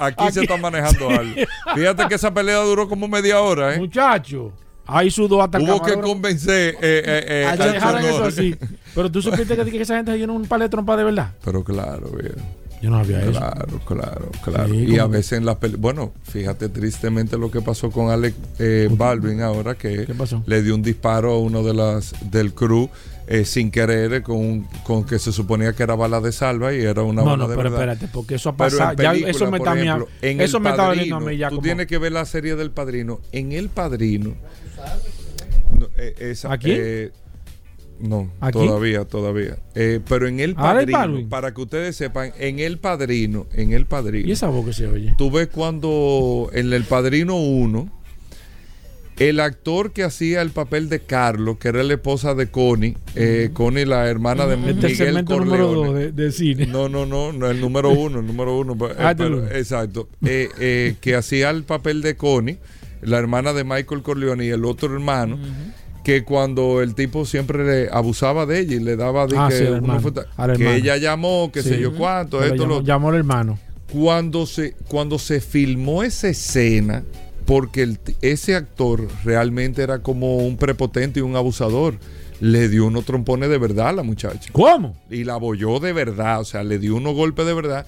[0.00, 1.34] Aquí, se está manejando algo.
[1.74, 3.78] Fíjate que esa pelea duró como media hora, ¿eh?
[3.78, 4.52] Muchacho,
[4.86, 8.56] ahí sudó hasta Hubo que convencer eh, eh, eh, a dejaran eso así.
[8.94, 11.32] Pero tú supiste que, que esa gente se llenó un par de trompas de verdad.
[11.44, 12.36] Pero claro, viejo.
[12.82, 13.32] Yo no sabía eso.
[13.32, 14.68] Claro, claro, claro.
[14.72, 15.82] Sí, y a veces en las películas.
[15.82, 20.42] Bueno, fíjate tristemente lo que pasó con Alec eh, Baldwin ahora, que ¿Qué pasó?
[20.46, 22.88] le dio un disparo a uno de las del crew
[23.32, 26.80] eh, sin querer, eh, con, con que se suponía que era bala de salva y
[26.80, 27.92] era una No, bala no, de pero verdad.
[27.92, 28.94] espérate, porque eso ha pasado.
[29.00, 31.48] Ya, eso me está, ejemplo, en eso El me está doliendo a Padrino, mí ya.
[31.48, 33.20] Tú como- tienes que ver la serie del Padrino.
[33.32, 34.34] En El Padrino.
[35.78, 36.72] No, eh, esa, ¿Aquí?
[36.72, 37.12] eh,
[38.00, 38.58] no, ¿Aquí?
[38.58, 39.58] todavía, todavía.
[39.74, 44.28] Eh, pero en El Padrino, para que ustedes sepan, en El Padrino, en El Padrino.
[44.28, 45.14] ¿Y esa voz que se oye?
[45.16, 47.99] Tú ves cuando en El Padrino 1,
[49.20, 53.50] el actor que hacía el papel de Carlos, que era la esposa de Connie, eh,
[53.52, 55.88] Connie, la hermana de Este es el Miguel segmento número Corleone.
[56.06, 56.66] 2 de, de cine.
[56.66, 58.72] No, no, no, no, el número uno, el número uno.
[58.88, 59.54] eh, Ah, pero- tú.
[59.54, 60.08] exacto.
[60.24, 62.58] Eh, eh, que hacía el papel de Connie,
[63.02, 65.38] la hermana de Michael Corleone y el otro hermano.
[66.02, 69.58] Que cuando el tipo siempre le abusaba de ella y le daba de Ah, que,
[69.58, 70.00] sí, hermano,
[70.48, 71.68] ella llamó, que Sí.
[71.68, 73.58] sé yo cuánto, Pero esto, llamó, lo llamó al hermano.
[73.92, 77.04] cuando se cuando se filmó esa escena
[77.50, 81.98] porque el ese actor realmente era como un prepotente y un abusador
[82.38, 84.96] le dio unos trompones de verdad a la muchacha ¿Cómo?
[85.10, 87.86] y la abolló de verdad o sea le dio unos golpes de verdad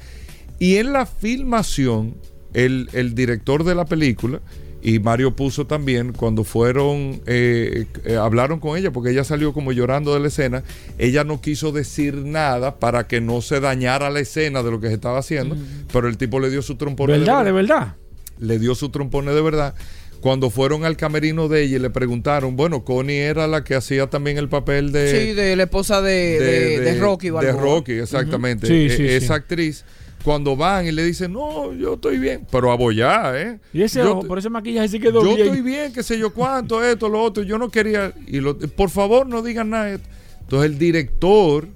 [0.58, 2.16] y en la filmación
[2.54, 4.40] el, el director de la película
[4.82, 9.70] y Mario puso también cuando fueron eh, eh, hablaron con ella porque ella salió como
[9.70, 10.64] llorando de la escena
[10.98, 14.88] ella no quiso decir nada para que no se dañara la escena de lo que
[14.88, 15.56] se estaba haciendo
[15.92, 17.44] pero el tipo le dio su trompone ¿Verdad?
[17.44, 17.94] De verdad.
[18.38, 19.74] Le dio su trompone de verdad.
[20.20, 24.08] Cuando fueron al camerino de ella y le preguntaron, bueno, Connie era la que hacía
[24.08, 27.60] también el papel de, sí, de la esposa de, de, de Rocky de Balboa.
[27.60, 28.68] Rocky, exactamente.
[28.68, 29.32] Sí, E- sí, esa sí.
[29.32, 29.84] actriz,
[30.22, 33.58] cuando van y le dicen, no, yo estoy bien, pero abollá, ¿eh?
[33.72, 35.48] Y ese Yo ojo, por ese maquillaje sí quedó yo bien.
[35.48, 37.42] estoy bien, qué sé yo cuánto, esto, lo otro.
[37.42, 38.12] Yo no quería.
[38.28, 39.86] Y lo- por favor, no digan nada.
[39.86, 39.98] de.
[40.42, 41.66] Entonces, el director,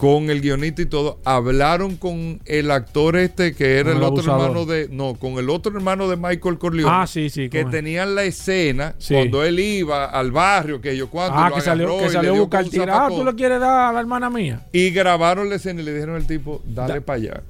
[0.00, 4.22] con el guionista y todo, hablaron con el actor este que era el el otro
[4.32, 4.88] hermano de.
[4.90, 6.90] No, con el otro hermano de Michael Corleone.
[6.90, 7.50] Ah, sí, sí.
[7.50, 9.12] Que tenían la escena Sí.
[9.12, 11.36] cuando él iba al barrio, que yo cuánto.
[11.38, 13.18] Ah, lo que salió, que salió a buscar zafacón.
[13.18, 14.66] ¿Tú le quieres dar a la hermana mía?
[14.72, 17.42] Y grabaron la escena y le dijeron al tipo, dale Da- para allá,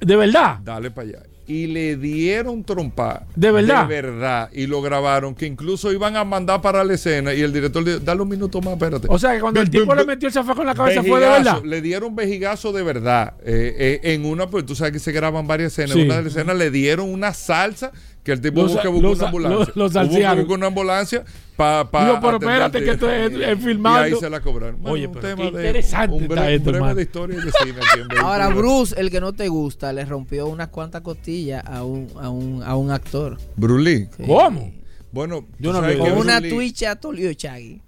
[0.00, 0.58] ¿De verdad?
[0.64, 1.18] dale para allá.
[1.52, 3.26] Y le dieron trompa.
[3.36, 3.86] ¿De verdad?
[3.86, 4.50] De verdad.
[4.54, 7.34] Y lo grabaron, que incluso iban a mandar para la escena.
[7.34, 9.06] Y el director le dijo, dale un minuto más, espérate.
[9.10, 11.28] O sea, que cuando el tipo le metió el zafacón en la cabeza fue de
[11.28, 11.62] verdad.
[11.62, 13.34] Le dieron vejigazo de verdad.
[13.44, 15.92] Eh, eh, en una, pues tú sabes que se graban varias escenas.
[15.92, 16.00] Sí.
[16.00, 17.92] En una de las escenas le dieron una salsa
[18.24, 18.84] que el tipo Los- los-
[19.18, 19.58] una ambulancia.
[19.58, 21.24] los- los O busque una ambulancia
[21.56, 21.90] para.
[21.90, 24.08] Pa Digo, pero espérate, que esto es- es filmando.
[24.08, 24.80] Y ahí se la cobraron.
[24.80, 27.02] Bueno, Oye, un pero tema qué de- interesante Un está breve, esto, un breve de
[27.02, 27.80] historia de cine.
[28.20, 28.48] Ahora.
[28.48, 32.62] Bruce, el que no te gusta, le rompió unas cuantas costillas a un, a un,
[32.62, 33.38] a un actor.
[33.56, 34.08] Bruce Lee.
[34.16, 34.22] Sí.
[34.26, 34.72] ¿Cómo?
[35.10, 37.82] Bueno, Yo no Con una Lee- tuicha Tolio Chagui.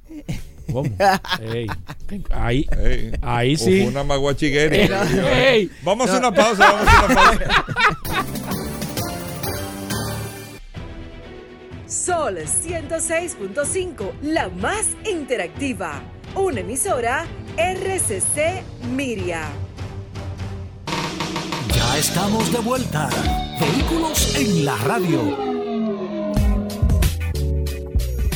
[0.72, 0.90] ¿Cómo?
[1.52, 1.66] Ey,
[2.30, 3.80] ahí, Ey, ahí o sí.
[3.82, 5.06] fue una maguachiguera.
[5.52, 7.64] Ey, Vamos a hacer una pausa, vamos a hacer una pausa.
[11.94, 16.02] Sol 106.5, la más interactiva.
[16.34, 17.24] Una emisora
[17.56, 19.42] RCC Miria.
[21.72, 23.08] Ya estamos de vuelta.
[23.60, 25.54] Vehículos en la radio.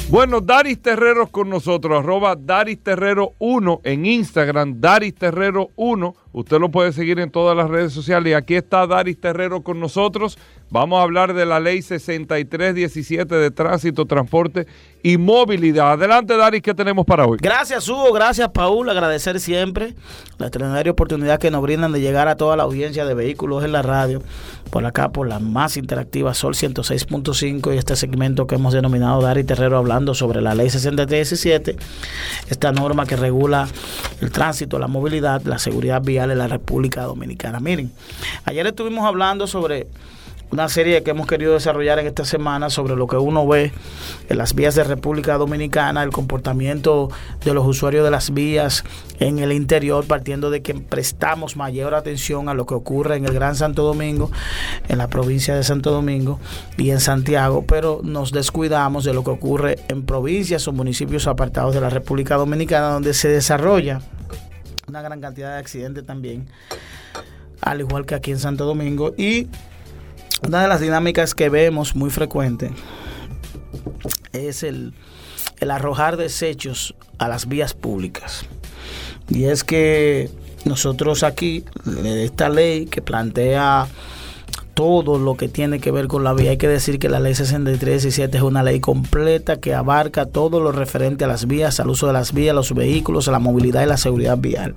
[0.08, 6.14] Bueno, Daris Terreros con nosotros, arroba Daris Terrero 1 en Instagram, Daris Terrero 1.
[6.38, 8.30] Usted lo puede seguir en todas las redes sociales.
[8.30, 10.38] Y aquí está Daris Terrero con nosotros.
[10.70, 14.68] Vamos a hablar de la ley 6317 de tránsito, transporte
[15.02, 15.92] y movilidad.
[15.92, 17.38] Adelante, Daris, ¿qué tenemos para hoy?
[17.40, 18.12] Gracias, Hugo.
[18.12, 18.88] Gracias, Paul.
[18.88, 19.96] Agradecer siempre
[20.38, 23.72] la extraordinaria oportunidad que nos brindan de llegar a toda la audiencia de vehículos en
[23.72, 24.22] la radio.
[24.70, 29.42] Por acá, por la más interactiva Sol 106.5 y este segmento que hemos denominado Dari
[29.42, 31.76] Terrero hablando sobre la ley 6317,
[32.50, 33.66] esta norma que regula
[34.20, 37.60] el tránsito, la movilidad, la seguridad vial en la República Dominicana.
[37.60, 37.92] Miren,
[38.44, 39.86] ayer estuvimos hablando sobre
[40.50, 43.72] una serie que hemos querido desarrollar en esta semana sobre lo que uno ve
[44.28, 47.10] en las vías de República Dominicana, el comportamiento
[47.44, 48.84] de los usuarios de las vías
[49.20, 53.34] en el interior, partiendo de que prestamos mayor atención a lo que ocurre en el
[53.34, 54.30] Gran Santo Domingo,
[54.88, 56.40] en la provincia de Santo Domingo
[56.78, 61.74] y en Santiago, pero nos descuidamos de lo que ocurre en provincias o municipios apartados
[61.74, 64.00] de la República Dominicana, donde se desarrolla
[64.88, 66.48] una gran cantidad de accidentes también,
[67.60, 69.14] al igual que aquí en Santo Domingo.
[69.16, 69.48] Y
[70.46, 72.70] una de las dinámicas que vemos muy frecuente
[74.32, 74.94] es el,
[75.60, 78.46] el arrojar desechos a las vías públicas.
[79.28, 80.30] Y es que
[80.64, 81.64] nosotros aquí,
[82.04, 83.88] esta ley que plantea
[84.78, 86.52] todo lo que tiene que ver con la vía.
[86.52, 90.70] Hay que decir que la ley 6317 es una ley completa que abarca todo lo
[90.70, 93.86] referente a las vías, al uso de las vías, los vehículos, a la movilidad y
[93.86, 94.76] la seguridad vial.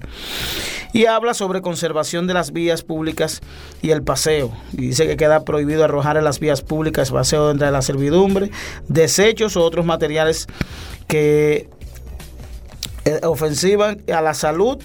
[0.91, 3.41] Y habla sobre conservación de las vías públicas
[3.83, 4.51] y el paseo.
[4.73, 8.49] Y dice que queda prohibido arrojar en las vías públicas paseo dentro de la servidumbre,
[8.87, 10.47] desechos o otros materiales
[11.05, 11.69] que
[13.05, 14.79] eh, ofensivan a la salud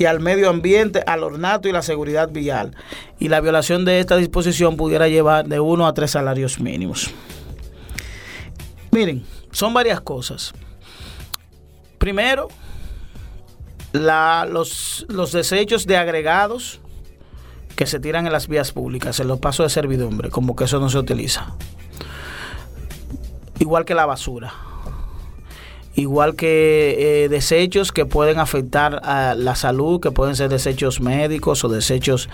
[0.00, 2.74] y al medio ambiente, al ornato y la seguridad vial.
[3.18, 7.10] Y la violación de esta disposición pudiera llevar de uno a tres salarios mínimos.
[8.92, 9.22] Miren,
[9.52, 10.54] son varias cosas.
[11.98, 12.48] Primero,
[13.92, 16.80] los desechos de agregados
[17.76, 20.80] que se tiran en las vías públicas, en los pasos de servidumbre, como que eso
[20.80, 21.56] no se utiliza.
[23.58, 24.69] Igual que la basura
[26.00, 31.64] igual que eh, desechos que pueden afectar a la salud, que pueden ser desechos médicos
[31.64, 32.28] o desechos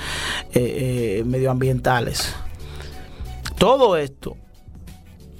[0.53, 2.35] eh, eh, medioambientales.
[3.59, 4.37] Todo esto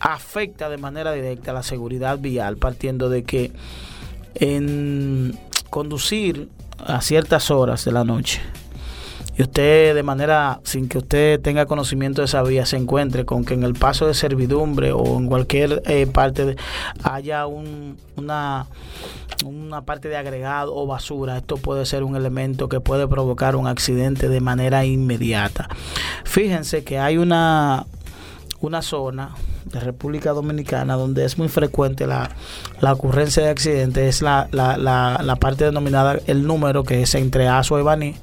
[0.01, 3.53] afecta de manera directa la seguridad vial, partiendo de que
[4.35, 5.39] en
[5.71, 6.49] conducir
[6.79, 8.41] a ciertas horas de la noche,
[9.39, 13.45] y usted de manera, sin que usted tenga conocimiento de esa vía, se encuentre con
[13.45, 16.57] que en el paso de servidumbre o en cualquier eh, parte
[17.03, 18.67] haya un- una,
[19.45, 23.67] una parte de agregado o basura, esto puede ser un elemento que puede provocar un
[23.67, 25.69] accidente de manera inmediata.
[26.25, 27.85] Fíjense que hay una,
[28.61, 29.31] una zona
[29.67, 32.31] de República Dominicana donde es muy frecuente la,
[32.81, 37.49] la ocurrencia de accidentes, es la, la, la, parte denominada el número que es entre
[37.49, 38.15] Asua y Baní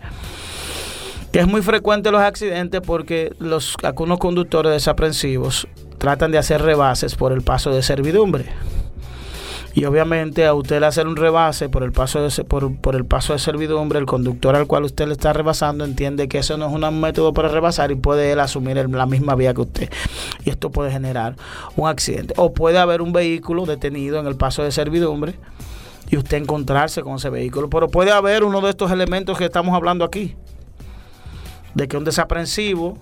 [1.40, 5.68] es muy frecuente los accidentes porque los algunos conductores desaprensivos
[5.98, 8.46] tratan de hacer rebases por el paso de servidumbre.
[9.74, 13.40] Y obviamente a usted hacer un rebase por el paso de por, el paso de
[13.40, 17.02] servidumbre, el conductor al cual usted le está rebasando entiende que eso no es un
[17.02, 19.90] método para rebasar y puede él asumir la misma vía que usted.
[20.46, 21.36] Y esto puede generar
[21.76, 22.36] un accidente.
[22.38, 25.34] O puede haber un vehículo detenido en el paso de servidumbre
[26.12, 27.72] y usted encontrarse con ese vehículo.
[27.72, 30.36] Pero puede haber uno de estos elementos que estamos hablando aquí
[31.74, 32.98] de que un desaprensivo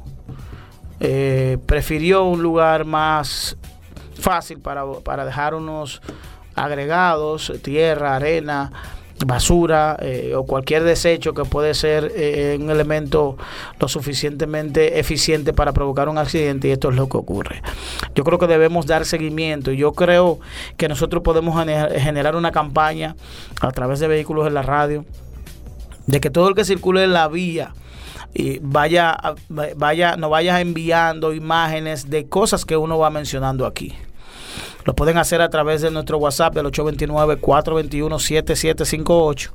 [1.00, 3.58] eh, prefirió un lugar más
[4.20, 6.02] fácil para, para dejar unos
[6.56, 8.72] agregados, tierra, arena,
[9.26, 13.38] basura eh, o cualquier desecho que puede ser eh, un elemento
[13.80, 17.62] lo suficientemente eficiente para provocar un accidente y esto es lo que ocurre.
[18.16, 20.40] Yo creo que debemos dar seguimiento y yo creo
[20.76, 23.16] que nosotros podemos gene- generar una campaña
[23.60, 25.06] a través de vehículos en la radio
[26.08, 27.74] de que todo el que circule en la vía
[28.34, 29.18] y vaya,
[29.50, 33.94] vaya, nos vayas enviando imágenes de cosas que uno va mencionando aquí.
[34.84, 39.50] Lo pueden hacer a través de nuestro WhatsApp del 829-421-7758,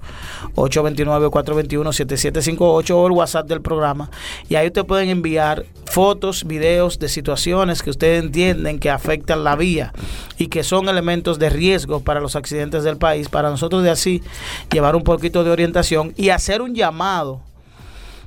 [0.54, 4.10] 829-421-7758 o el WhatsApp del programa.
[4.48, 9.56] Y ahí ustedes pueden enviar fotos, videos de situaciones que ustedes entienden que afectan la
[9.56, 9.92] vía
[10.38, 14.22] y que son elementos de riesgo para los accidentes del país, para nosotros de así
[14.70, 17.40] llevar un poquito de orientación y hacer un llamado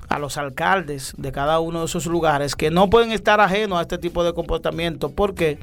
[0.10, 3.84] a los alcaldes de cada uno de esos lugares que no pueden estar ajenos a
[3.84, 5.10] este tipo de comportamiento.
[5.10, 5.60] ¿Por qué?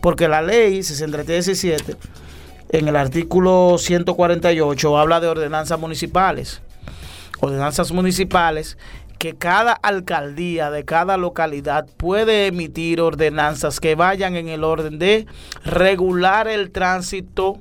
[0.00, 1.96] Porque la ley 6317
[2.70, 6.60] en el artículo 148 habla de ordenanzas municipales.
[7.40, 8.76] Ordenanzas municipales
[9.18, 15.26] que cada alcaldía de cada localidad puede emitir ordenanzas que vayan en el orden de
[15.64, 17.58] regular el tránsito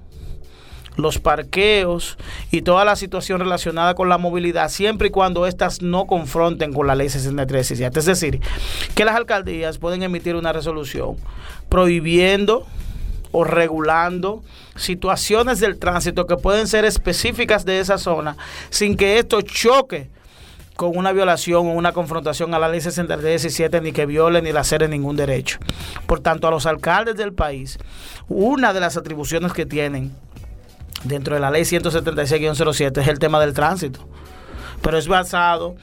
[0.95, 2.17] los parqueos
[2.51, 6.87] y toda la situación relacionada con la movilidad, siempre y cuando éstas no confronten con
[6.87, 7.99] la ley 6317.
[7.99, 8.39] Es decir,
[8.95, 11.15] que las alcaldías pueden emitir una resolución
[11.69, 12.65] prohibiendo
[13.31, 14.43] o regulando
[14.75, 18.37] situaciones del tránsito que pueden ser específicas de esa zona
[18.69, 20.09] sin que esto choque
[20.75, 24.63] con una violación o una confrontación a la ley 6317 ni que viole ni la
[24.63, 25.59] cere ningún derecho.
[26.07, 27.77] Por tanto, a los alcaldes del país,
[28.27, 30.15] una de las atribuciones que tienen
[31.03, 33.99] dentro de la ley 176-07 es el tema del tránsito.
[34.81, 35.75] Pero es basado,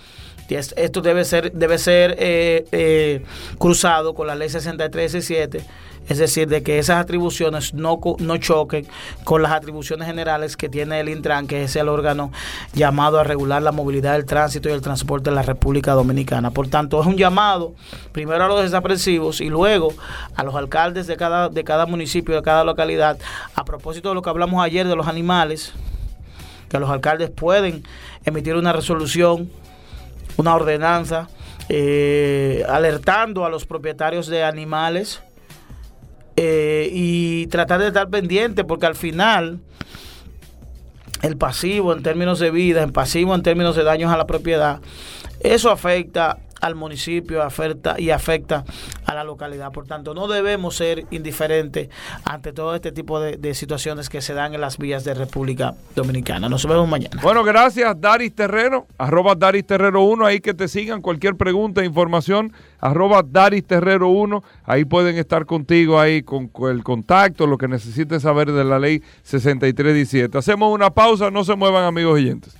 [0.57, 3.22] esto debe ser, debe ser eh, eh,
[3.59, 5.62] cruzado con la ley 63-17
[6.11, 8.84] es decir, de que esas atribuciones no, no choquen
[9.22, 12.32] con las atribuciones generales que tiene el Intran, que es el órgano
[12.72, 16.51] llamado a regular la movilidad del tránsito y el transporte en la República Dominicana.
[16.51, 17.74] Por tanto, es un llamado
[18.11, 19.94] primero a los desapresivos y luego
[20.34, 23.16] a los alcaldes de cada, de cada municipio, de cada localidad,
[23.55, 25.72] a propósito de lo que hablamos ayer de los animales,
[26.68, 27.84] que los alcaldes pueden
[28.24, 29.48] emitir una resolución,
[30.37, 31.28] una ordenanza,
[31.68, 35.22] eh, alertando a los propietarios de animales
[36.37, 39.61] eh, y tratar de estar pendiente porque al final
[41.22, 44.81] el pasivo en términos de vida, el pasivo en términos de daños a la propiedad,
[45.41, 48.64] eso afecta al municipio afecta y afecta
[49.06, 49.72] a la localidad.
[49.72, 51.88] Por tanto, no debemos ser indiferentes
[52.24, 56.48] ante todo este tipo de, situaciones que se dan en las vías de República Dominicana.
[56.48, 57.20] Nos vemos mañana.
[57.22, 62.52] Bueno, gracias, Daris Terrero, arroba Daris Terrero 1, ahí que te sigan cualquier pregunta, información,
[62.78, 68.22] arroba Daris Terrero 1, ahí pueden estar contigo ahí con, el contacto, lo que necesites
[68.22, 70.38] saber de la ley 6317.
[70.38, 72.59] Hacemos una pausa, no se muevan amigos oyentes.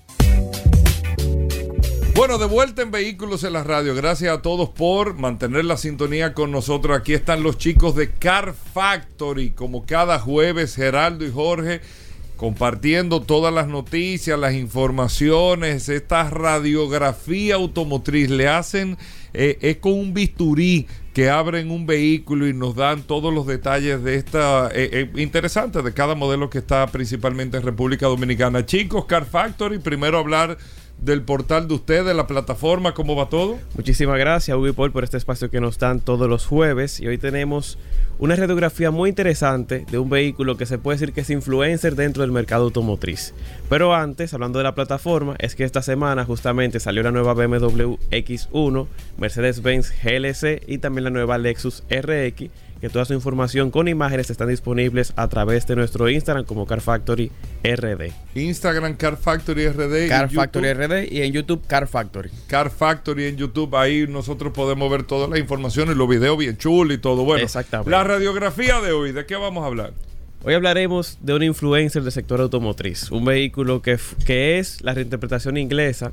[2.21, 3.95] Bueno, de vuelta en Vehículos en la Radio.
[3.95, 6.95] Gracias a todos por mantener la sintonía con nosotros.
[6.95, 11.81] Aquí están los chicos de Car Factory, como cada jueves, Geraldo y Jorge,
[12.37, 18.29] compartiendo todas las noticias, las informaciones, esta radiografía automotriz.
[18.29, 18.99] Le hacen,
[19.33, 24.05] eh, es con un bisturí que abren un vehículo y nos dan todos los detalles
[24.05, 28.67] de esta eh, eh, interesante de cada modelo que está principalmente en República Dominicana.
[28.67, 30.59] Chicos, Car Factory, primero hablar
[31.01, 33.59] del portal de ustedes, de la plataforma, ¿cómo va todo?
[33.75, 37.01] Muchísimas gracias, Hugo Paul, por este espacio que nos dan todos los jueves.
[37.01, 37.79] Y hoy tenemos
[38.19, 42.23] una radiografía muy interesante de un vehículo que se puede decir que es influencer dentro
[42.23, 43.33] del mercado automotriz.
[43.69, 47.97] Pero antes, hablando de la plataforma, es que esta semana justamente salió la nueva BMW
[48.11, 48.87] X1,
[49.17, 52.51] Mercedes-Benz GLC y también la nueva Lexus RX
[52.81, 56.81] que toda su información con imágenes están disponibles a través de nuestro Instagram como Car
[56.81, 57.31] Factory
[57.63, 58.13] RD.
[58.35, 60.09] Instagram Car Factory RD.
[60.09, 62.31] Car Factory RD y en YouTube Car Factory.
[62.47, 66.57] Car Factory en YouTube, ahí nosotros podemos ver toda la información y los videos bien
[66.57, 67.25] chulos y todo.
[67.25, 67.91] Bueno, Exactamente.
[67.91, 69.93] la radiografía de hoy, ¿de qué vamos a hablar?
[70.43, 75.59] Hoy hablaremos de un influencer del sector automotriz, un vehículo que, que es la reinterpretación
[75.59, 76.13] inglesa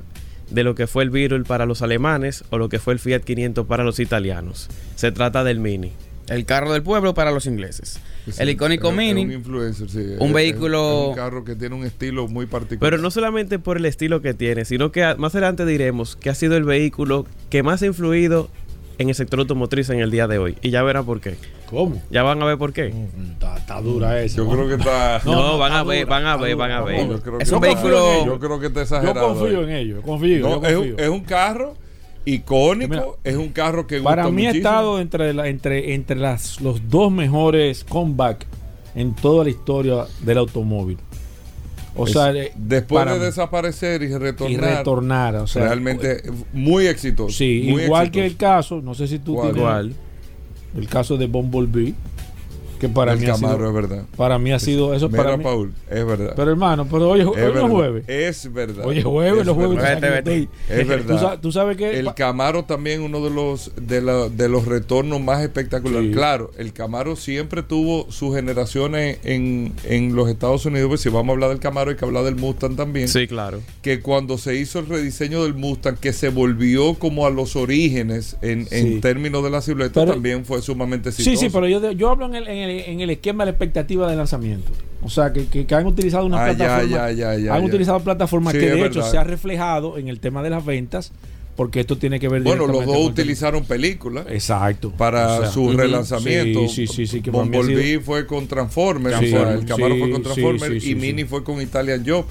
[0.50, 3.20] de lo que fue el Virul para los alemanes o lo que fue el Fiat
[3.20, 4.68] 500 para los italianos.
[4.96, 5.92] Se trata del Mini.
[6.28, 8.00] El carro del pueblo para los ingleses.
[8.38, 9.24] el icónico Mini.
[9.24, 10.14] un influencer, sí.
[10.18, 11.08] Un vehículo.
[11.08, 12.80] un carro que tiene un estilo muy particular.
[12.80, 16.34] Pero no solamente por el estilo que tiene, sino que más adelante diremos que ha
[16.34, 18.48] sido el vehículo que más ha influido
[18.98, 20.56] en el sector automotriz en el día de hoy.
[20.60, 21.36] Y ya verán por qué.
[21.70, 22.02] ¿Cómo?
[22.10, 22.92] Ya van a ver por qué.
[23.56, 24.44] Está, dura eso.
[24.44, 25.20] Yo creo que está.
[25.24, 27.08] No, van, a ver, van a ver, van a ver,
[27.40, 28.26] Es un vehículo.
[28.26, 29.34] Yo creo que está exagerado.
[29.34, 30.04] Yo confío en ellos.
[30.04, 30.82] Confío, yo confío.
[30.82, 31.74] Es, un, es un carro
[32.34, 36.88] icónico, es un carro que gusta Para mí ha estado entre, entre, entre las, los
[36.88, 38.46] dos mejores comeback
[38.94, 40.98] en toda la historia del automóvil.
[41.96, 46.22] O sea, eh, después de desaparecer y retornar, y retornar o sea, realmente
[46.52, 47.36] muy exitoso.
[47.36, 49.94] Sí, igual que el caso, no sé si tú tienes
[50.76, 51.94] el caso de Bumblebee.
[52.78, 54.04] Que para del mí ha Camaro, sido- es verdad.
[54.16, 55.42] Para mí ha sido eso Mira, para mí.
[55.44, 56.32] Paul, es verdad.
[56.36, 58.04] Pero hermano, pero hoy, es- hoy es no jueves.
[58.08, 58.84] Es verdad.
[58.86, 59.76] Hoy es jueves, Es los jueves.
[59.78, 60.22] verdad.
[60.22, 61.14] tú sabes Es verdad.
[61.14, 64.64] Tú, sa- tú sabes que El Camaro también uno de los de, la- de los
[64.66, 66.08] retornos más espectaculares.
[66.08, 66.12] Sí.
[66.14, 70.88] Claro, el Camaro siempre tuvo sus generaciones en, en los Estados Unidos.
[70.88, 73.08] Pues si vamos a hablar del Camaro hay que hablar del Mustang también.
[73.08, 73.60] Sí, claro.
[73.82, 78.36] Que cuando se hizo el rediseño del Mustang, que se volvió como a los orígenes
[78.42, 79.00] en, en Sí.
[79.00, 81.40] términos de la silueta, Pero- también fue sumamente Sí, exitoso.
[81.46, 84.08] sí, pero yo, yo hablo en el, en, el, en el esquema de la expectativa
[84.10, 84.70] de lanzamiento.
[85.02, 86.90] O sea, que, que, que han utilizado una Ah, plataforma.
[86.90, 89.10] ya, ya, ya, han utilizado plataformas Sí, que de hecho verdad.
[89.10, 91.12] se ha reflejado en el tema de las ventas,
[91.56, 94.26] porque esto tiene que ver Bueno, los dos utilizaron películas.
[94.28, 94.90] Exacto.
[94.96, 96.68] para O sea, su relanzamiento.
[96.68, 100.10] Sí, sí, sí, que Bumblebee sido- fue con Transformers, Sí, o sea, el Camaro fue
[100.10, 102.24] con Transformers y Mini fue con Italian Job,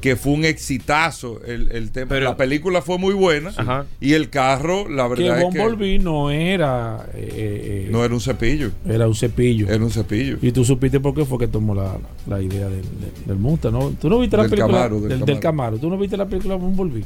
[0.00, 2.08] que fue un exitazo el, el tema.
[2.10, 3.52] Pero- la película fue muy buena
[4.00, 8.14] y el carro, la que verdad es que Bumblebee no era eh, eh, no era
[8.14, 9.68] un cepillo, era un cepillo.
[9.68, 10.38] era un cepillo.
[10.42, 11.96] Y tú supiste por qué fue que tomó la,
[12.26, 13.90] la idea del, del, del Mustang, ¿no?
[14.00, 15.40] ¿Tú no viste la Del película Camaro, del del, del Camaro.
[15.40, 15.78] Camaro?
[15.78, 17.04] ¿Tú no viste la película Bumblebee?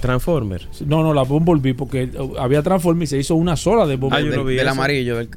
[0.00, 0.66] Transformer.
[0.86, 3.96] No, no, la Bumblebee, porque uh, había Transformers y se hizo una sola de Ah,
[3.96, 4.30] Bumblebee.
[4.30, 4.72] yo no vi del eso.
[4.72, 5.16] amarillo.
[5.16, 5.28] del-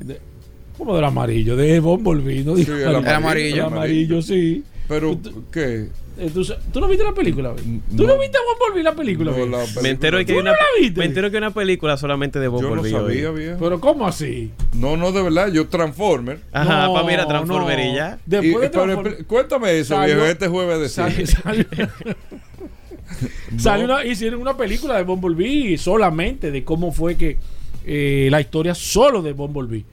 [0.77, 1.55] ¿Cómo del amarillo?
[1.55, 2.89] De Bumblebee, no Sí, amarillo.
[2.89, 3.55] El amarillo.
[3.55, 4.63] El amarillo, sí.
[4.87, 5.19] Pero
[5.51, 5.87] ¿qué?
[6.33, 7.53] ¿Tú, tú no viste la película?
[7.55, 8.19] ¿Tú no, No.
[8.19, 9.31] viste Bumblebee la película?
[9.31, 10.99] No, la Me película- entero, de que hay ¿Tú una, no la viste?
[10.99, 12.91] me entero que hay una película solamente de Yo no Bumblebee.
[12.91, 13.57] sabía, viejo.
[13.59, 14.51] Pero ¿cómo así?
[14.73, 16.39] No, no, de verdad, yo Transformer.
[16.51, 17.85] Ajá, No, para mí era Transformer no.
[17.91, 18.17] y ya.
[18.25, 21.65] Después Y- de pero, Transformers- esp- cuéntame eso, Salió- viejo, este jueves de Salió- salió-
[23.57, 27.37] salió una- hicieron una película de Bumblebee solamente de cómo fue que
[27.85, 29.85] eh, la historia solo de Bumblebee.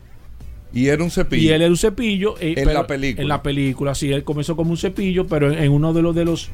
[0.72, 1.42] Y era un cepillo.
[1.42, 2.34] Y él era un cepillo.
[2.40, 3.22] eh, En pero- la película.
[3.22, 4.10] En la película, sí.
[4.12, 6.50] Él comenzó como un cepillo, pero en, en uno de los de los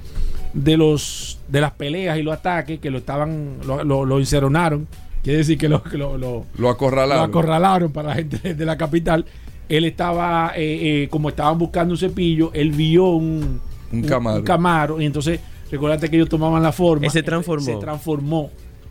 [0.52, 4.86] de los de las peleas y los ataques que lo estaban lo, lo, lo enceronaron.
[5.22, 7.18] Quiere decir que lo, que lo, lo- lo acorralaron.
[7.18, 9.24] lo acorralaron para la gente de la capital.
[9.68, 13.60] Él estaba, eh, eh, como estaban buscando un cepillo, él vio un,
[13.92, 14.38] Un Camaro.
[14.38, 15.38] un Camaro, y entonces,
[15.70, 17.04] recuérdate que ellos tomaban la forma.
[17.06, 17.64] Él se transformó.
[17.64, 18.50] Se transformó.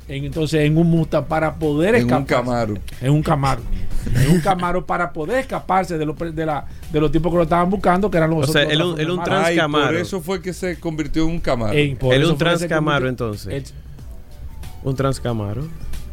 [0.10, 2.26] En, entonces, en un Mustang para poder en un escapar.
[2.43, 2.74] Camaro.
[2.99, 3.62] En un Camaro.
[4.16, 7.38] en un Camaro para poder escaparse de los, pre- de, la, de los tipos que
[7.38, 9.47] lo estaban buscando, que eran los O sea, otros él un- él un Transformers trans-
[9.47, 9.86] Ay, Camaro.
[9.88, 11.74] por eso fue que se convirtió en un Camaro.
[11.74, 13.53] Él un Transcamaro, entonces.
[13.53, 13.64] Él-
[14.84, 15.68] Un Transcamaro.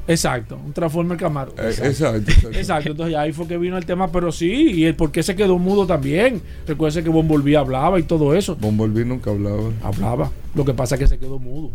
[0.09, 1.53] exacto, un Transformer Camaro.
[1.57, 1.87] Eh, Exacto.
[1.89, 2.59] exacto, exacto.
[2.59, 5.35] Exacto, entonces ahí fue que vino el tema, pero sí, y el por qué se
[5.37, 6.43] quedó mudo también.
[6.67, 8.57] Recuerden que Bumblebee hablaba y todo eso.
[8.57, 9.71] Bumblebee nunca hablaba.
[9.83, 10.31] Hablaba.
[10.55, 11.71] Lo que pasa es que se quedó mudo.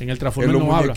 [0.00, 0.92] En el En Transformer los no habla.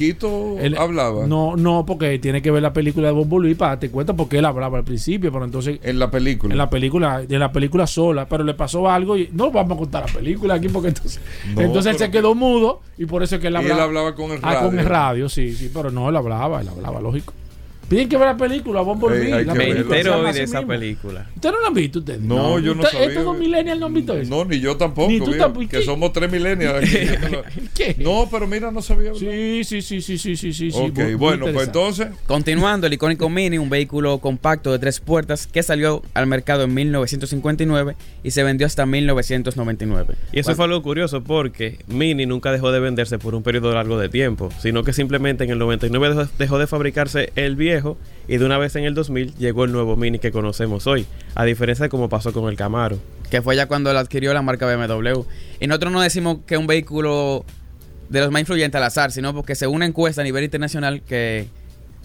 [0.61, 1.25] Él- hablaba.
[1.25, 4.45] No, no, porque tiene que ver la película de Bumblebee para darte cuenta porque él
[4.45, 6.53] hablaba al principio, pero entonces En la película.
[6.53, 9.79] en la película, en la película sola, pero le pasó algo y no vamos a
[9.79, 11.19] contar la película aquí porque entonces,
[11.55, 13.75] No, entonces él se quedó mudo y por eso es que él Y hablaba.
[13.75, 14.69] él hablaba con el Ah, radio.
[14.69, 17.33] con el radio, sí, sí, pero no, él hablaba, él hablaba, lógico.
[17.91, 19.25] Tienen que ver la película, Bumblebee.
[19.27, 20.67] Ey, hay la Me entero hoy de esa mismo.
[20.73, 21.27] película.
[21.35, 21.99] ¿Ustedes no la han visto?
[21.99, 22.21] ustedes?
[22.21, 23.07] No, yo no sabía.
[23.07, 24.29] Estos dos millennials no han visto eso.
[24.33, 25.11] No, ni yo tampoco.
[25.11, 25.67] Ni tú viejo, tampoco.
[25.67, 26.89] Que somos tres millennials.
[27.75, 27.97] ¿Qué?
[27.99, 29.11] No, pero mira, no sabía.
[29.11, 29.19] ¿verdad?
[29.19, 30.71] Sí, sí, sí, sí, sí, sí, sí.
[30.73, 32.07] ok, muy- muy bueno, pues entonces.
[32.27, 36.73] Continuando, el icónico Mini, un vehículo compacto de tres puertas que salió al mercado en
[36.73, 40.15] 1959 y se vendió hasta 1999.
[40.31, 43.97] Y eso fue algo curioso porque Mini nunca dejó de venderse por un periodo largo
[43.99, 48.37] de tiempo, sino que simplemente en el 99 dejó, dejó de fabricarse el viejo y
[48.37, 51.05] de una vez en el 2000 llegó el nuevo Mini que conocemos hoy,
[51.35, 52.97] a diferencia de como pasó con el Camaro.
[53.29, 55.21] que fue ya cuando la adquirió la marca BMW.
[55.59, 57.43] Y nosotros no decimos que un vehículo
[58.09, 61.47] de los más influyentes al azar, sino porque según una encuesta a nivel internacional que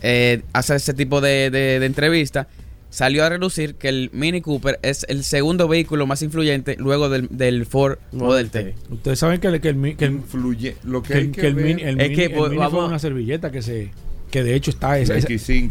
[0.02, 2.46] eh, hace ese tipo de, de, de entrevista,
[2.90, 7.28] salió a relucir que el Mini Cooper es el segundo vehículo más influyente luego del,
[7.30, 8.74] del Ford Model T.
[8.90, 10.76] Ustedes saben que, el- que el, que el, influye.
[10.84, 12.50] Lo que, que hay que, que el ver, mini, el Es mini- que, el pues,
[12.52, 13.90] mini fue una servilleta que se
[14.30, 15.70] que de hecho está es, la es- X5.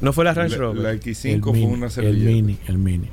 [0.00, 0.82] No fue la Range Rover.
[0.82, 2.30] la el X5 fue mini, una el servilleta.
[2.30, 3.08] mini, el mini,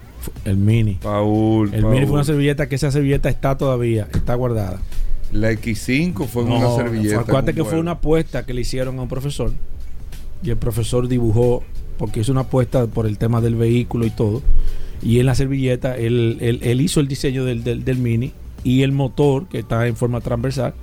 [0.45, 0.99] el mini.
[1.01, 1.93] Paul, El Paul.
[1.93, 4.81] mini fue una servilleta que esa servilleta está todavía, está guardada.
[5.31, 7.21] La X5 fue No, una servilleta.
[7.21, 9.53] Acuérdate que fue una apuesta que le hicieron a un profesor
[10.43, 11.63] y el profesor dibujó,
[11.97, 14.41] porque hizo una apuesta por el tema del vehículo y todo,
[15.01, 18.81] y en la servilleta él, él- él hizo el diseño del, del- del mini y
[18.83, 20.73] el motor que está en forma transversal.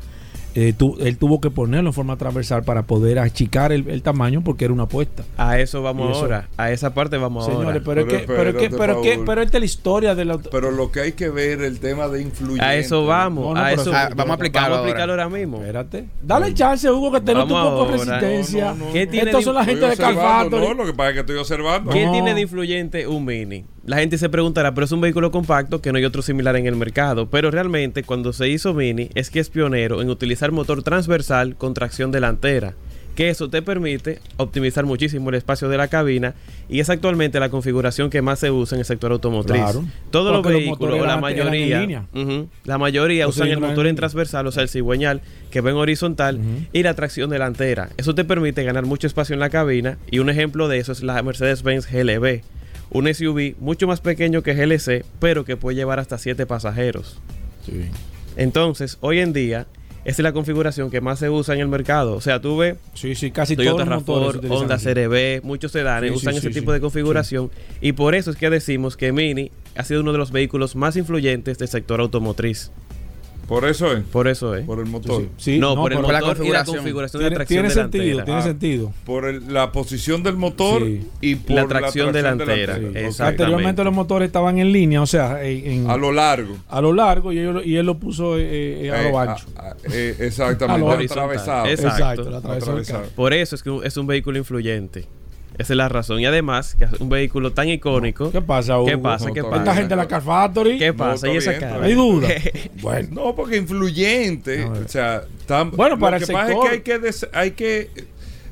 [0.54, 4.42] Eh, tu- él tuvo que ponerlo en forma transversal para poder achicar el, el tamaño
[4.42, 5.24] porque era una apuesta.
[5.36, 6.48] A eso vamos eso- ahora.
[6.56, 7.82] A esa parte vamos Señores, ahora.
[7.84, 10.14] pero, es Pero que, pero, es que, pero, es que- pero esta es la historia
[10.14, 10.38] de la...
[10.38, 12.64] Pero lo que hay que ver el tema de influyente.
[12.64, 13.46] A eso vamos.
[13.48, 14.90] No, no, a eso, vamos a aplicarlo Vamos a ahora.
[14.90, 15.58] aplicarlo ahora mismo.
[15.58, 16.08] Espérate.
[16.22, 18.18] Dale chance, Hugo, que tenemos un poco de ahora.
[18.20, 18.64] resistencia.
[18.72, 18.92] No, no, no.
[18.92, 20.58] ¿Qué tiene Estos son la gente de Calvato.
[20.60, 21.90] No, lo que pasa es que estoy observando.
[21.90, 22.12] ¿Qué No.
[22.12, 23.64] tiene de influyente un Mini?
[23.86, 26.66] La gente se preguntará, pero es un vehículo compacto que no hay otro similar en
[26.66, 27.26] el mercado.
[27.30, 31.72] Pero realmente, cuando se hizo Mini, es que es pionero en utilizar motor transversal con
[31.72, 32.74] tracción delantera,
[33.14, 36.34] que eso te permite optimizar muchísimo el espacio de la cabina
[36.68, 39.62] y es actualmente la configuración que más se usa en el sector automotriz.
[39.62, 39.84] Claro.
[40.10, 42.06] Todos los vehículos, la mayoría,
[42.64, 46.38] la mayoría usan el motor en transversal, o sea, el cigüeñal, que va en horizontal,
[46.72, 47.88] y la tracción delantera.
[47.96, 51.02] Eso te permite ganar mucho espacio en la cabina y un ejemplo de eso es
[51.02, 52.42] la Mercedes-Benz GLB,
[52.90, 57.20] un SUV mucho más pequeño que GLC, pero que puede llevar hasta 7 pasajeros.
[57.64, 57.86] Sí.
[58.36, 59.66] Entonces, hoy en día,
[60.04, 62.14] esa es la configuración que más se usa en el mercado.
[62.14, 64.78] O sea, tú ves Sí, sí, casi Toyota todos los motores se RAV4, utilizan Honda.
[64.78, 68.96] CRV, muchos sedanes Sí, usan ese tipo de configuración y por eso es que decimos
[68.96, 72.70] que Mini ha sido uno de los vehículos más influyentes del sector automotriz.
[73.50, 74.04] Por eso es.
[74.04, 74.64] Por eso es.
[74.64, 75.24] Por el motor.
[75.36, 76.84] Sí, no, por el por la y la configuración.
[76.84, 78.24] de Tiene, tracción tiene sentido, delantera.
[78.24, 78.42] tiene Ah.
[78.44, 78.92] sentido.
[79.04, 81.04] Por el- la posición del motor Sí.
[81.20, 82.76] y por La tracción delantera.
[82.76, 83.22] Exactamente.
[83.24, 86.56] Anteriormente los motores estaban en línea, o sea, en, en- A lo largo.
[86.68, 89.46] a lo largo y, ellos- y él lo puso eh, eh, a Eh, lo ancho.
[89.56, 90.72] a- a- eh, exactamente.
[90.76, 91.66] A lo atravesado.
[91.66, 92.30] Exacto.
[92.30, 93.02] La Atravesado.
[93.16, 95.06] Por eso es que es un vehículo influyente.
[95.60, 96.20] Esa es la razón.
[96.20, 98.30] Y además, que es un vehículo tan icónico.
[98.32, 98.86] ¿Qué pasa, Hugo?
[98.86, 99.26] ¿Qué pasa?
[99.28, 99.56] No, ¿Qué pasa?
[99.58, 101.14] Esta gente de la Car Factory, ¿Qué No, pasa?
[101.14, 101.84] está ¿Y esa bien, cara?
[101.84, 102.28] hay duda.
[102.80, 104.56] bueno, No, porque influyente.
[104.68, 104.84] Ver.
[104.84, 105.22] O sea,
[105.74, 107.90] Bueno, para lo que pasa es que hay que, des- hay que.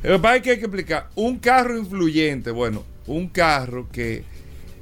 [0.02, 1.08] Lo que pasa es que hay que explicar.
[1.14, 4.22] Un carro influyente, bueno, un carro que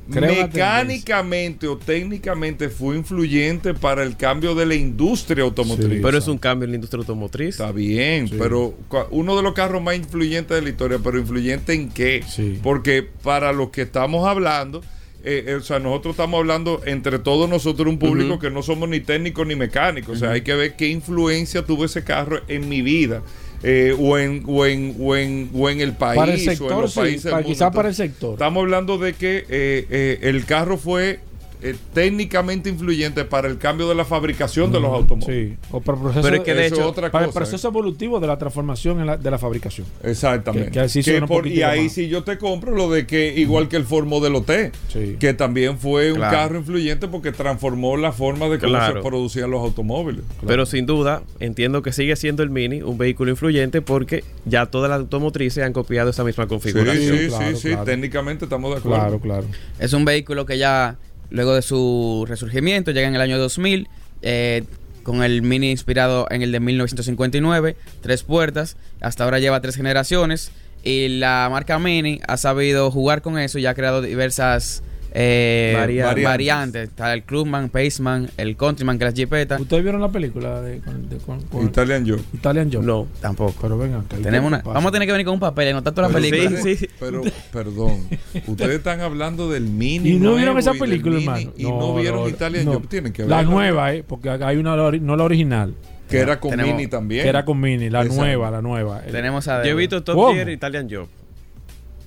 [0.08, 5.88] Mecánicamente o técnicamente fue influyente para el cambio de la industria automotriz.
[5.96, 6.00] Sí.
[6.02, 7.48] Pero es un cambio en la industria automotriz.
[7.50, 8.36] Está bien, Sí.
[8.38, 8.74] pero
[9.10, 12.22] uno de los carros más influyentes de la historia, pero influyente en qué?
[12.28, 12.58] Sí.
[12.62, 14.82] Porque para los que estamos hablando,
[15.24, 18.88] eh, eh, o sea, nosotros estamos hablando entre todos nosotros, un público que no somos
[18.88, 20.16] ni técnicos ni mecánicos.
[20.16, 23.22] O sea, hay que ver qué influencia tuvo ese carro en mi vida.
[23.62, 26.56] Eh, o, en, o, en, o, en, o en el país para el o en
[26.56, 28.32] sector, los sí, países del para, quizás para el sector.
[28.34, 31.20] Estamos hablando de que eh, eh, el carro fue
[31.62, 35.50] eh, técnicamente influyente para el cambio de la fabricación de los automóviles.
[35.52, 37.32] Sí, o para el proceso, Pero es que de Eso hecho, es otra para el
[37.32, 39.86] proceso evolutivo de la transformación en la- de la fabricación.
[40.02, 40.66] Exactamente.
[40.68, 41.92] Que- que así suena un por- poquitico y ahí más.
[41.92, 45.16] sí yo te compro lo de que, igual que el Ford Modelo T, Sí.
[45.18, 49.02] que también fue un carro influyente porque transformó la forma de cómo Claro.
[49.02, 50.22] se producían los automóviles.
[50.46, 54.90] Pero sin duda, entiendo que sigue siendo el Mini un vehículo influyente porque ya todas
[54.90, 57.18] las automotrices han copiado esa misma Sí, configuración.
[57.18, 57.84] sí, claro, sí, sí, claro.
[57.84, 58.96] técnicamente estamos de acuerdo.
[58.98, 59.44] Claro, claro.
[59.78, 60.96] Es un vehículo que ya,
[61.30, 63.88] luego de su resurgimiento, llega en el año 2000,
[64.22, 64.64] eh,
[65.02, 70.50] con el Mini inspirado en el de 1959, tres puertas, hasta ahora lleva tres generaciones,
[70.82, 74.82] y la marca Mini ha sabido jugar con eso y ha creado diversas
[75.18, 76.24] eh, Variantes.
[76.24, 76.88] variantes.
[76.90, 79.56] Está el Clubman, Paceman, el Countryman, que es la Jeepeta.
[79.58, 82.20] ¿Ustedes vieron la película de, con, de- con- con Italian Job.
[82.34, 82.82] Italian Job?
[82.84, 83.06] No.
[83.20, 83.54] Tampoco.
[83.62, 85.94] Pero vengan, acá, Tenemos una, vamos a tener que venir con un papel y anotar
[85.94, 86.50] toda la Pero película.
[86.58, 86.92] ustedes- Sí, sí.
[87.00, 88.06] Pero, perdón,
[88.46, 90.10] ustedes están hablando del Mini.
[90.10, 91.52] ¿Y no nuevo vieron esa película, Mini, hermano?
[91.56, 92.72] Y no, vieron Italian no.
[92.74, 92.88] Job.
[92.88, 93.50] Tienen que La verla.
[93.50, 95.74] nueva, eh, porque hay una, no la original,
[96.10, 97.22] Que era con Tenemos- Mini también.
[97.22, 98.22] que era con Mini, la Exacto.
[98.22, 99.00] nueva, la nueva.
[99.10, 101.08] Tenemos a Yo he visto Top Italian Job.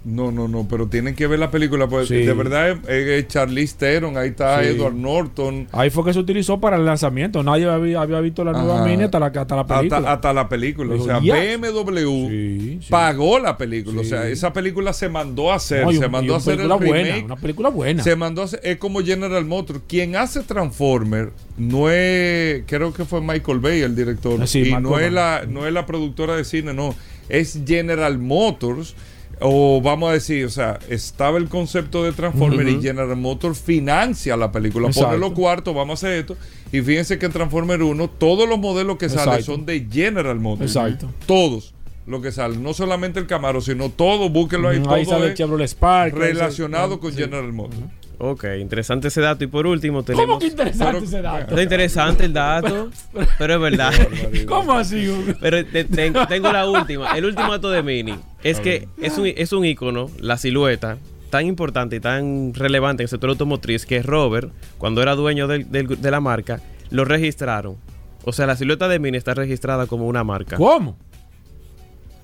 [0.05, 1.87] No, no, no, pero tienen que ver la película.
[1.87, 2.15] Pues, Sí.
[2.15, 4.69] De verdad, es, es Charlize Theron, ahí está Sí.
[4.69, 5.67] Edward Norton.
[5.73, 7.43] Ahí fue que se utilizó para el lanzamiento.
[7.43, 8.85] Nadie había, había visto la nueva.
[8.85, 9.97] Mini hasta la, hasta la película.
[9.97, 10.95] Hasta, hasta la película.
[10.95, 11.19] O sea.
[11.19, 14.01] BMW Sí, pagó la película.
[14.01, 15.85] O sea, esa película se mandó a hacer.
[15.85, 17.25] No, se mandó a hacer el buena, remake.
[17.25, 18.01] una película buena.
[18.01, 18.61] Se mandó a hacer.
[18.63, 19.81] Es como General Motors.
[19.87, 22.63] Quien hace Transformer no es.
[22.67, 24.39] Creo que fue Michael Bay, el director.
[24.41, 26.95] Ah, sí, y Michael no es, la, no es la productora de cine, no.
[27.27, 28.95] Es General Motors.
[29.41, 34.35] O vamos a decir, o sea, estaba el concepto de Transformer y General Motors financia
[34.35, 34.87] la película.
[34.87, 35.17] Exacto.
[35.17, 36.37] los cuartos, vamos a hacer esto.
[36.71, 40.75] Y fíjense que en Transformer 1, todos los modelos que salen son de General Motors.
[40.75, 41.09] Exacto.
[41.25, 41.73] Todos
[42.05, 42.61] los que salen.
[42.63, 44.29] No solamente el Camaro, sino todo.
[44.29, 44.77] Búsquenlo ahí.
[44.89, 46.13] Ahí todo sale el Chevrolet Spark.
[46.15, 47.17] relacionado ese- con sí.
[47.19, 47.81] General Motors.
[48.21, 49.43] Ok, interesante ese dato.
[49.43, 50.25] Y por último tenemos...
[50.27, 51.49] ¿Cómo que interesante Pero- ese dato?
[51.49, 52.91] Está interesante el dato,
[53.37, 53.93] pero es verdad.
[54.47, 55.07] ¿Cómo así?
[55.07, 55.33] Hugo?
[55.39, 57.17] Pero te- te- tengo la última.
[57.17, 60.97] El último dato de Mini es que es un, es un icono, la silueta,
[61.29, 65.71] tan importante y tan relevante en el sector automotriz que Robert, cuando era dueño del-
[65.71, 66.59] del- de la marca,
[66.89, 67.77] lo registraron.
[68.25, 70.97] O sea, la silueta de Mini está registrada como una marca ¿Cómo?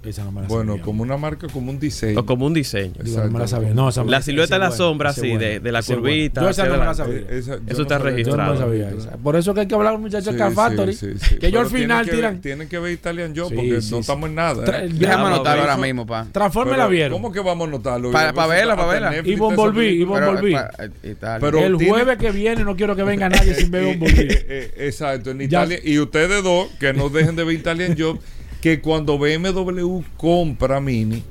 [0.05, 0.83] Esa no me la Bueno, sabía.
[0.85, 2.19] como una marca, como un diseño.
[2.19, 2.93] o como un diseño.
[3.03, 3.73] Digo, no me la sabía.
[3.73, 6.41] No, esa- La silueta de la sombra buena, de, de la curvita.
[6.41, 7.17] Yo esa no me la sabía.
[7.19, 8.57] Eh, esa- Eso está sabía- Yo no registrado.
[8.57, 9.11] sabía esa.
[9.17, 10.93] Por eso que hay que hablar, muchachos, de Car Sí, Factory.
[10.93, 11.35] sí, sí, sí.
[11.37, 12.41] Que ellos al final tienen que ver- tiran.
[12.41, 14.01] tienen que ver Italian Job Sí, porque sí, no sí.
[14.01, 14.83] estamos en nada.
[14.83, 14.89] ¿eh?
[14.93, 16.27] Déjame anotarlo ahora mismo, pa.
[16.31, 17.11] Transforme la vieron.
[17.13, 18.11] ¿Cómo que vamos a anotarlo?
[18.11, 19.09] Pa- Yo pa creo que verla, hasta pa verla.
[19.15, 19.25] Y esa
[21.03, 21.41] y eh, tal.
[21.41, 24.13] Pero el jueves que viene no quiero que venga nadie sin ver Eh, un eh,
[24.17, 25.79] eh, eh, Exacto, en Italia.
[25.83, 28.19] Y ustedes dos, que no dejen de ver Italian Job,
[28.65, 31.21] que cuando BMW compra Mini,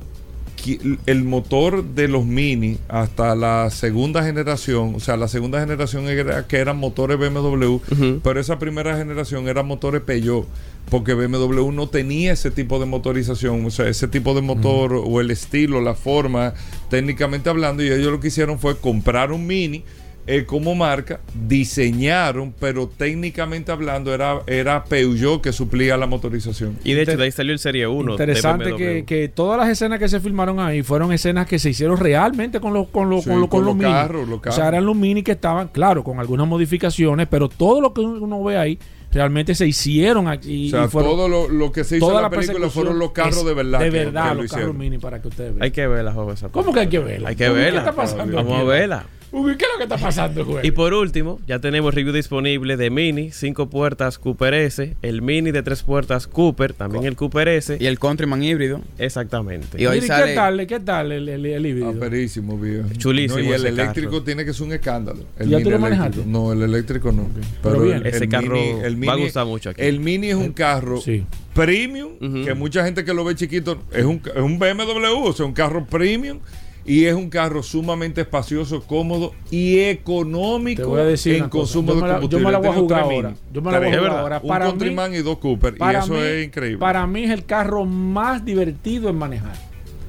[1.06, 6.46] el motor de los Mini hasta la segunda generación, o sea, la segunda generación era
[6.46, 7.78] que eran motores BMW,
[8.22, 10.46] pero esa primera generación eran motores Peugeot,
[10.88, 15.20] porque BMW no tenía ese tipo de motorización, o sea, ese tipo de motor o
[15.20, 16.54] el estilo, la forma,
[16.88, 19.82] técnicamente hablando, y ellos lo que hicieron fue comprar un Mini.
[20.26, 26.78] Eh, como marca, diseñaron, pero técnicamente hablando era, era Peugeot que suplía la motorización.
[26.84, 28.12] Y de hecho, de ahí salió el Serie 1.
[28.12, 31.96] Interesante que, que todas las escenas que se filmaron ahí fueron escenas que se hicieron
[31.98, 33.92] realmente con los con los Sí, con los, con con los los mini.
[33.92, 37.80] carros, los O sea, eran los mini que estaban, claro, con algunas modificaciones, pero todo
[37.80, 38.78] lo que uno ve ahí
[39.12, 40.68] realmente se hicieron aquí.
[40.68, 42.84] O sea, y fueron todo lo, lo que se hizo toda en la película persecución
[42.84, 43.78] fueron los carros es de verdad.
[43.80, 45.62] De que- verdad, que lo los carros mini para que ustedes vean.
[45.62, 46.36] Hay que verla, joven.
[46.50, 47.28] ¿Cómo que hay que verla?
[47.28, 47.82] Hay que verla.
[47.82, 48.34] ¿Qué está pasando?
[48.36, 48.60] Vamos aquí?
[48.62, 49.06] a verla.
[49.36, 50.64] Uy, ¿qué es lo que está pasando, güey?
[50.66, 55.50] Y por último, ya tenemos review disponible de Mini, 5 puertas Cooper S, el Mini
[55.50, 57.76] de 3 puertas Cooper, también el Cooper S.
[57.80, 58.80] Y el Countryman híbrido.
[58.96, 59.80] Exactamente.
[59.82, 61.90] Y hoy Mire, sale- ¿Qué tal, qué tal el, el, el híbrido?
[61.90, 62.88] Ah, perísimo, viejo.
[62.96, 64.22] Chulísimo No, y el eléctrico carro.
[64.22, 65.24] tiene que ser un escándalo.
[65.38, 65.78] El ¿Ya tú lo eléctrico.
[65.80, 66.22] manejaste?
[66.26, 67.26] No, el eléctrico no.
[67.62, 67.96] Pero bien.
[67.98, 69.82] el, Ese el carro mini, el va a gustar mucho aquí.
[69.82, 71.24] El mini es un carro Sí.
[71.54, 75.44] premium, que mucha gente que lo ve chiquito es un, es un BMW, o sea,
[75.46, 76.38] un carro premium.
[76.86, 81.94] Y es un carro sumamente espacioso, cómodo y económico Te voy a decir en consumo
[81.94, 82.44] de la- yo combustible.
[82.44, 83.28] me la voy a jugar ahora.
[83.30, 83.40] Mini.
[83.52, 84.40] Yo me la voy a jugar ahora.
[84.42, 85.74] Un Para Countryman mí- y dos Cooper.
[85.80, 86.78] Y eso mí- es increíble.
[86.78, 89.54] Para mí es el carro más divertido en manejar.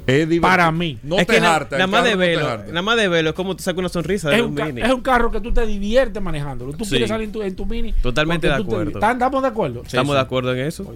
[0.07, 0.41] Es divertido.
[0.43, 0.99] para mí.
[1.01, 1.77] No es te harta.
[1.77, 2.67] nada más de te harta.
[2.67, 4.81] nada más de verlo es como tú sacas una sonrisa de Es un, un, Mini.
[4.81, 6.73] es un carro que tú te diviertes manejándolo.
[6.73, 6.91] Tú Sí.
[6.91, 7.91] quieres salir en tu, en tu mini.
[8.03, 8.91] Totalmente de te- acuerdo.
[8.91, 9.81] ¿Están- ¿Estamos de acuerdo?
[9.83, 10.93] Estamos de acuerdo en eso.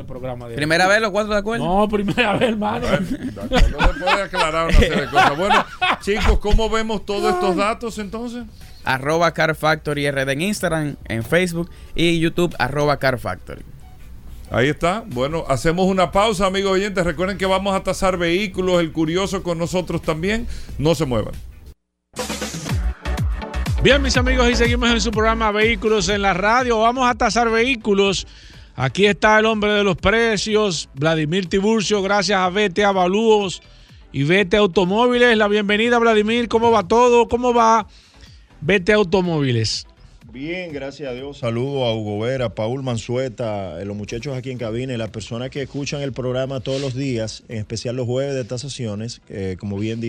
[0.00, 1.64] Este programa de Primera vez los cuatro de acuerdo.
[1.64, 2.86] No, primera vez, hermano.
[2.88, 5.36] No se puede aclarar una serie de cosas.
[5.36, 5.64] Bueno,
[6.00, 8.44] chicos, ¿cómo vemos todos estos datos entonces?
[8.82, 13.62] Arroba Car Factory RD en Instagram, en Facebook y YouTube arroba Car Factory.
[14.50, 15.04] Ahí está.
[15.06, 17.04] Bueno, hacemos una pausa, amigos oyentes.
[17.04, 20.46] Recuerden que vamos a tasar vehículos, el curioso con nosotros también.
[20.78, 21.34] No se muevan.
[23.82, 26.78] Bien, mis amigos, y seguimos en su programa Vehículos en la Radio.
[26.80, 28.26] Vamos a tasar vehículos.
[28.76, 33.62] Aquí está el hombre de los precios, Vladimir Tiburcio, gracias a Vete Avalúos
[34.12, 35.36] y Vete Automóviles.
[35.36, 36.48] La bienvenida, Vladimir.
[36.48, 37.28] ¿Cómo va todo?
[37.28, 37.86] ¿Cómo va
[38.60, 39.86] Vete Automóviles?
[40.32, 41.38] Bien, gracias a Dios.
[41.38, 45.50] Saludo a Hugo Vera, Paul Mansueta, eh, los muchachos aquí en cabina y las personas
[45.50, 49.20] que escuchan el programa todos los días, en especial los jueves de tasaciones.
[49.28, 50.00] eh, como bien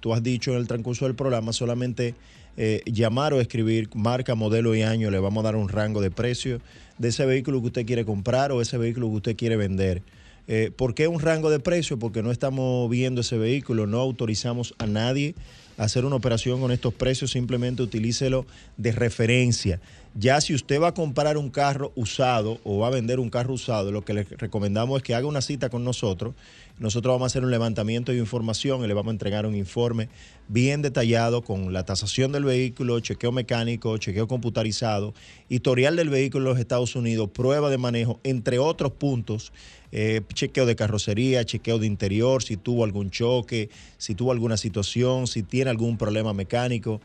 [0.00, 2.16] tú has dicho en el transcurso del programa, solamente
[2.56, 6.10] eh, llamar o escribir marca, modelo y año, le vamos a dar un rango de
[6.10, 6.60] precio
[6.98, 10.02] de ese vehículo que usted quiere comprar o ese vehículo que usted quiere vender.
[10.46, 11.98] Eh, ¿Por qué un rango de precio?
[11.98, 15.34] Porque no estamos viendo ese vehículo, no autorizamos a nadie
[15.76, 18.46] a hacer una operación con estos precios, simplemente utilícelo
[18.78, 19.80] de referencia.
[20.14, 23.52] Ya si usted va a comprar un carro usado o va a vender un carro
[23.52, 26.34] usado, lo que le recomendamos es que haga una cita con nosotros.
[26.78, 30.08] Nosotros vamos a hacer un levantamiento de información y le vamos a entregar un informe
[30.46, 35.12] bien detallado con la tasación del vehículo, chequeo mecánico, chequeo computarizado,
[35.48, 39.52] historial del vehículo en los Estados Unidos, prueba de manejo, entre otros puntos
[39.90, 45.26] eh, chequeo de carrocería, chequeo de interior, si tuvo algún choque, si tuvo alguna situación,
[45.26, 47.00] si tiene algún problema mecánico.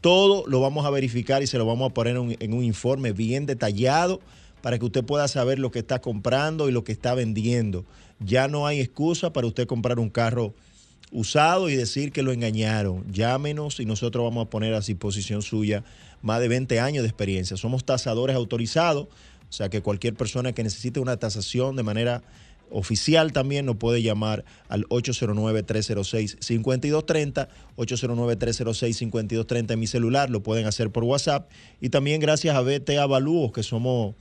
[0.00, 2.62] Todo lo vamos a verificar y se lo vamos a poner en un, en un
[2.62, 4.20] informe bien detallado
[4.62, 7.84] para que usted pueda saber lo que está comprando y lo que está vendiendo.
[8.18, 10.54] Ya no hay excusa para usted comprar un carro
[11.12, 13.10] usado y decir que lo engañaron.
[13.12, 15.84] Llámenos y nosotros vamos a poner a disposición suya
[16.22, 17.56] más de 20 años de experiencia.
[17.56, 22.22] Somos tasadores autorizados, o sea que cualquier persona que necesite una tasación de manera
[22.70, 31.04] oficial también nos puede llamar al 809-306-5230, 809-306-5230 en mi celular, lo pueden hacer por
[31.04, 31.50] WhatsApp
[31.80, 34.14] y también gracias a BT Avalúos, que somos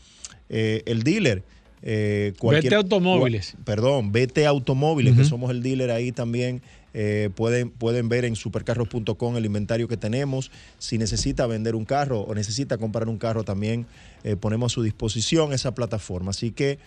[0.50, 1.44] eh, el dealer.
[1.82, 3.56] Eh, BT Automóviles.
[3.64, 6.62] Perdón, BT Automóviles, que somos el dealer ahí también.
[6.94, 10.52] eh, pueden, pueden ver en supercarros.com el inventario que tenemos.
[10.78, 13.86] Si necesita vender un carro o necesita comprar un carro, también
[14.24, 16.32] eh, ponemos a su disposición esa plataforma.
[16.32, 16.80] Así que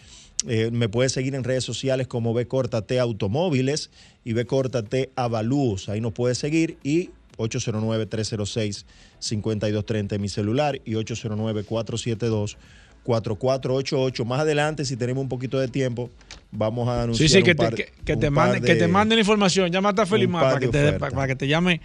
[0.49, 2.35] eh, me puede seguir en redes sociales como
[2.83, 3.91] T Automóviles
[4.25, 5.89] y T Avalúos.
[5.89, 10.95] Ahí nos puede seguir y 809-306-5230 en mi celular y
[13.05, 14.25] 809-472-4488.
[14.25, 16.11] Más adelante, si tenemos un poquito de tiempo,
[16.51, 18.75] vamos a anunciar Sí, sí, un que, par- te, que, que un te par que
[18.75, 19.71] de- te manden la información.
[19.71, 21.81] Llámate a Felimar par para que, te, para, para que te llame,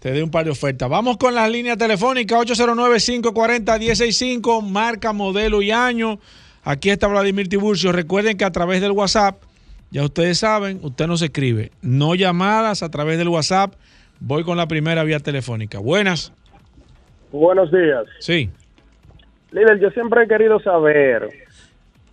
[0.00, 0.88] te dé un par de ofertas.
[0.88, 6.18] Vamos con las líneas telefónicas 809-540-165, marca, modelo y año.
[6.64, 7.92] Aquí está Vladimir Tiburcio.
[7.92, 9.40] Recuerden que a través del WhatsApp,
[9.90, 11.72] ya ustedes saben, usted nos escribe.
[11.80, 13.72] No llamadas a través del WhatsApp.
[14.20, 15.78] Voy con la primera vía telefónica.
[15.78, 16.32] Buenas.
[17.32, 18.04] Buenos días.
[18.20, 18.50] Sí.
[19.50, 21.28] Líder, yo siempre he querido saber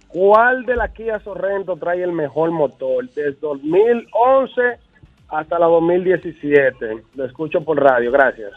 [0.07, 4.61] cuál de la Kia Sorrento trae el mejor motor, desde 2011
[5.27, 7.03] hasta la 2017.
[7.15, 8.51] Lo escucho por radio, gracias.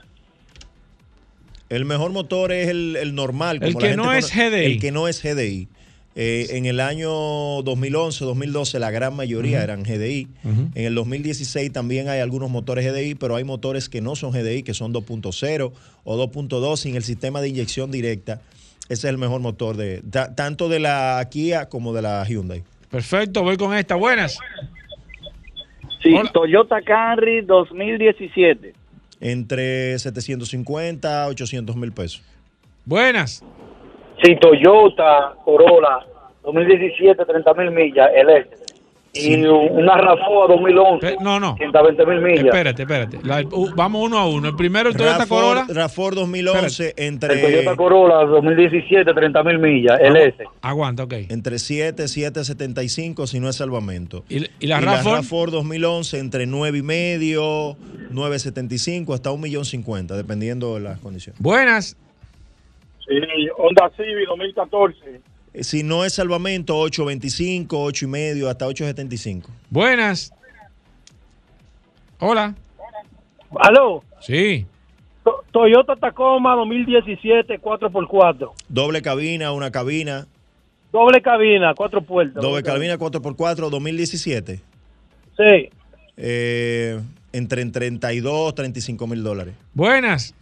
[1.68, 3.58] El mejor motor es el, el normal.
[3.62, 4.64] El que la gente no es GDI.
[4.64, 5.68] El que no es GDI.
[6.20, 7.10] Eh, en el año
[7.62, 10.26] 2011, 2012, la gran mayoría eran GDI.
[10.42, 10.70] Ujú.
[10.74, 14.64] En el 2016 también hay algunos motores GDI, pero hay motores que no son GDI,
[14.64, 15.72] que son 2.0
[16.04, 18.40] o 2.2 sin el sistema de inyección directa.
[18.88, 22.62] Ese es el mejor motor de ta- tanto de la Kia como de la Hyundai.
[22.90, 23.94] Perfecto, voy con esta.
[23.96, 24.38] Buenas.
[26.02, 28.72] Sí, Toyota Camry 2017.
[29.20, 32.22] Entre 750 a 800 mil pesos.
[32.84, 33.44] Buenas.
[34.22, 36.06] Sí, Toyota Corolla
[36.44, 38.57] 2017, 30 mil millas, el este.
[39.18, 41.56] Y una RAV4 2011, no, no.
[41.56, 42.44] 120 mil millas.
[42.46, 43.18] Espérate, espérate.
[43.22, 44.48] La- uh, vamos uno a uno.
[44.48, 45.66] El primero, el Toyota RAV4 Corolla.
[45.66, 50.44] RAV4 2011 El entre Toyota Corolla 2017, 30 mil millas, el S.
[50.62, 51.14] Aguanta, ok.
[51.28, 54.24] entre 7, 775 si no es salvamento.
[54.28, 55.22] ¿Y, y la RAV4?
[55.22, 57.76] RAV4 2011 entre 9 y medio,
[58.10, 61.40] 975 hasta 1 millón 50 dependiendo de las condiciones.
[61.40, 61.96] Buenas.
[63.06, 63.14] Sí,
[63.56, 65.20] Honda Civic 2014.
[65.58, 69.50] Eh, Si no es salvamento 825, 8 y medio hasta 875.
[69.70, 70.32] Buenas.
[72.20, 72.54] Hola.
[73.60, 74.66] Aló, Sí.
[75.24, 78.52] To- Toyota Tacoma 2017, 4x4.
[78.68, 80.26] Doble cabina, una cabina,
[80.92, 82.42] Doble cabina, cuatro puertas.
[82.42, 84.60] doble cabina 4x4 2017.
[85.36, 85.70] Sí.
[86.16, 87.00] Eh,
[87.32, 89.54] entre en 32, 35 mil dólares.
[89.74, 90.34] Buenas.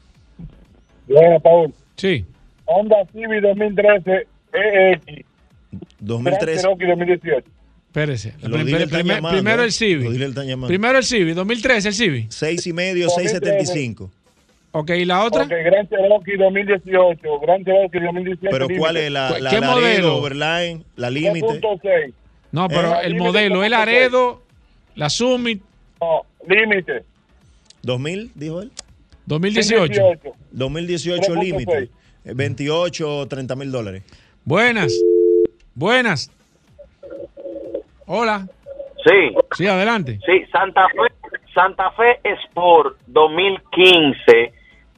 [1.07, 1.75] Bueno, Paul.
[1.97, 2.25] Sí.
[2.65, 4.27] Honda Civic 2013,
[4.57, 5.25] EX.
[6.01, 6.61] 2013.
[6.63, 7.47] Cherokee 2018.
[7.89, 8.33] Espérese.
[8.41, 9.67] Los Prim- dealers están primer- llamando, primero ¿eh?
[9.67, 9.73] el
[10.49, 10.69] llamando.
[10.69, 11.35] Primero el Civic.
[11.35, 12.31] 2013 el Civic.
[12.31, 14.11] 6 y medio, 675.
[14.73, 15.45] Ok, ¿y la otra?
[15.45, 18.49] Ok, Gran Cherokee 2018, Gran Cherokee 2017.
[18.51, 21.47] Pero ¿cuál es la, la Laredo, Overline, la Límite?
[21.47, 22.13] 2.6.
[22.53, 23.77] No, pero Eh, el Límite modelo, el 2.6.
[23.77, 24.43] Aredo,
[24.95, 25.63] la Summit,
[26.01, 27.03] No, límite.
[27.83, 28.71] 2000, dijo él.
[29.25, 30.03] 2018.
[30.53, 31.43] 2018 3.6.
[31.43, 31.79] límite.
[32.27, 34.03] Eh, 28, 30 mil dólares.
[34.47, 34.95] Buenas.
[35.75, 36.31] Buenas.
[38.07, 38.47] Hola.
[39.05, 40.21] Sí, Sí, adelante.
[40.25, 41.13] sí, Santa Fe,
[41.53, 44.53] Santa Fe Sport 2015,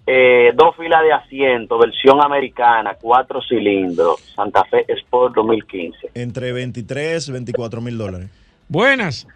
[0.07, 4.21] eh, dos filas de asiento, versión americana, cuatro cilindros.
[4.37, 6.11] Santa Fe Sport 2015.
[6.15, 8.29] Entre 23, 24 mil dólares.
[8.69, 9.27] Buenas.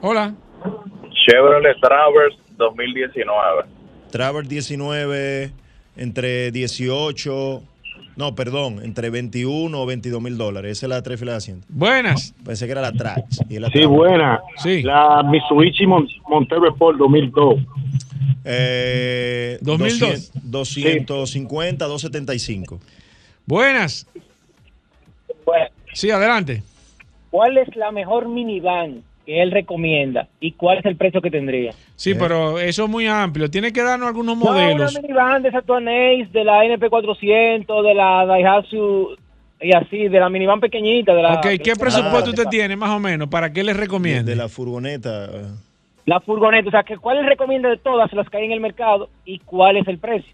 [0.00, 0.32] Hola.
[1.26, 3.64] Chevrolet Traverse 2019.
[4.12, 5.50] Travers 19,
[5.96, 7.62] entre 18,
[8.16, 10.78] no, perdón, entre 21 o 22 mil dólares.
[10.78, 11.66] Esa es la tres filas de asiento.
[11.70, 12.34] Buenas.
[12.44, 13.40] Pensé que era la Trax.
[13.48, 13.86] y la Sí, Traverse.
[13.86, 14.40] buena.
[14.56, 14.82] Sí.
[14.82, 17.54] La Mitsubishi Mon Montero Sport 2002.
[18.44, 20.30] Eh, 2002.
[20.42, 22.80] 200, 250, 275.
[23.46, 24.06] Buenas.
[25.92, 26.62] Sí, adelante.
[27.30, 31.72] ¿Cuál es la mejor minivan que él recomienda y cuál es el precio que tendría?
[31.96, 33.50] Sí, pero eso es muy amplio.
[33.50, 34.92] Tiene que darnos algunos No, modelos.
[34.92, 39.16] una minivan de esa Ace, de la NP400, de la Daihatsu
[39.60, 41.14] y así, de la minivan pequeñita.
[41.14, 43.28] De la, Ok, ¿qué presupuesto Ah, usted tiene más o menos?
[43.28, 44.32] ¿Para qué le recomiende?
[44.32, 45.24] De la furgoneta.
[45.26, 45.46] eh,
[46.06, 48.60] La furgoneta, o sea, que ¿cuál él recomienda de todas las que hay en el
[48.60, 50.32] mercado y cuál es el precio?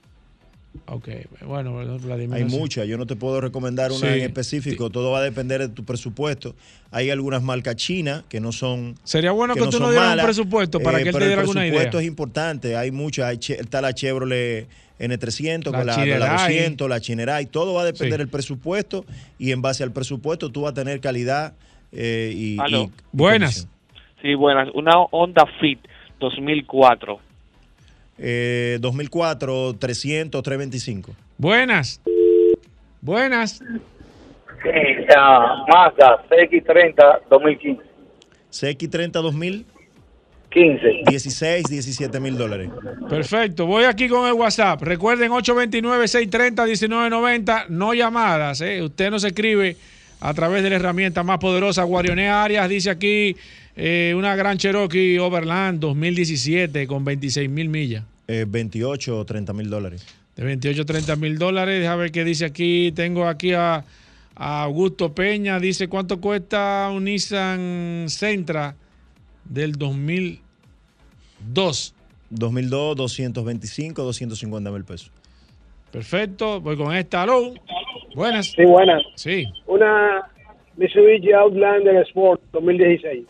[0.86, 1.08] Ok,
[1.46, 2.36] bueno, Vladimir.
[2.36, 4.06] Hay no muchas, yo no te puedo recomendar una Sí.
[4.06, 6.54] en específico, todo va a depender de tu presupuesto.
[6.92, 8.94] Hay algunas marcas chinas que no son.
[9.02, 11.18] Sería bueno que no tú son nos dieras un malas, presupuesto para que él pero
[11.24, 11.70] te diera el alguna idea.
[11.72, 14.68] presupuesto es importante, hay muchas, hay che- está la Chevrolet
[15.00, 16.30] N300, La con la, la Chinerai.
[16.36, 18.18] 200, la Chinerai, todo va a depender Sí.
[18.18, 19.04] del presupuesto
[19.38, 21.54] y en base al presupuesto tú vas a tener calidad
[21.92, 23.66] eh, y- y Buenas.
[24.22, 24.68] Sí, buenas.
[24.74, 25.80] Una Honda Fit
[26.20, 27.18] 2004.
[28.22, 31.12] Eh, 2004, 300, 325.
[31.38, 32.02] Buenas.
[33.00, 33.62] Buenas.
[34.62, 34.68] Sí,
[35.16, 37.82] ah, Mazda CX30 2015.
[38.50, 39.64] CX30 2000,
[40.50, 41.02] 15.
[41.06, 42.68] 16, 17 mil dólares.
[43.08, 43.64] Perfecto.
[43.66, 44.82] Voy aquí con el WhatsApp.
[44.82, 47.68] Recuerden 829-630-1990.
[47.68, 48.60] No llamadas.
[48.60, 48.82] ¿eh?
[48.82, 49.76] Usted nos escribe
[50.20, 51.84] a través de la herramienta más poderosa.
[51.84, 53.36] Guarioné Arias dice aquí
[53.76, 58.04] eh, una gran Cherokee Overland 2017 con 26 mil millas.
[58.28, 60.06] Eh, 28 o 30 mil dólares.
[60.36, 61.80] De 28 a 30 mil dólares.
[61.80, 62.92] Déjame ver qué dice aquí.
[62.92, 63.84] Tengo aquí a,
[64.36, 65.58] a Augusto Peña.
[65.58, 68.76] Dice cuánto cuesta un Nissan Sentra
[69.44, 71.94] del 2002.
[72.30, 75.10] 2002, 225, 250 mil pesos.
[75.90, 76.60] Perfecto.
[76.60, 77.22] Voy con esta.
[77.22, 77.52] Aló.
[78.14, 78.52] Buenas.
[78.52, 79.02] Sí, buenas.
[79.16, 79.46] Sí.
[79.66, 80.22] Una
[80.76, 83.24] Mitsubishi Outlander Sport 2016.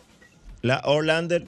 [0.61, 1.45] La Orlander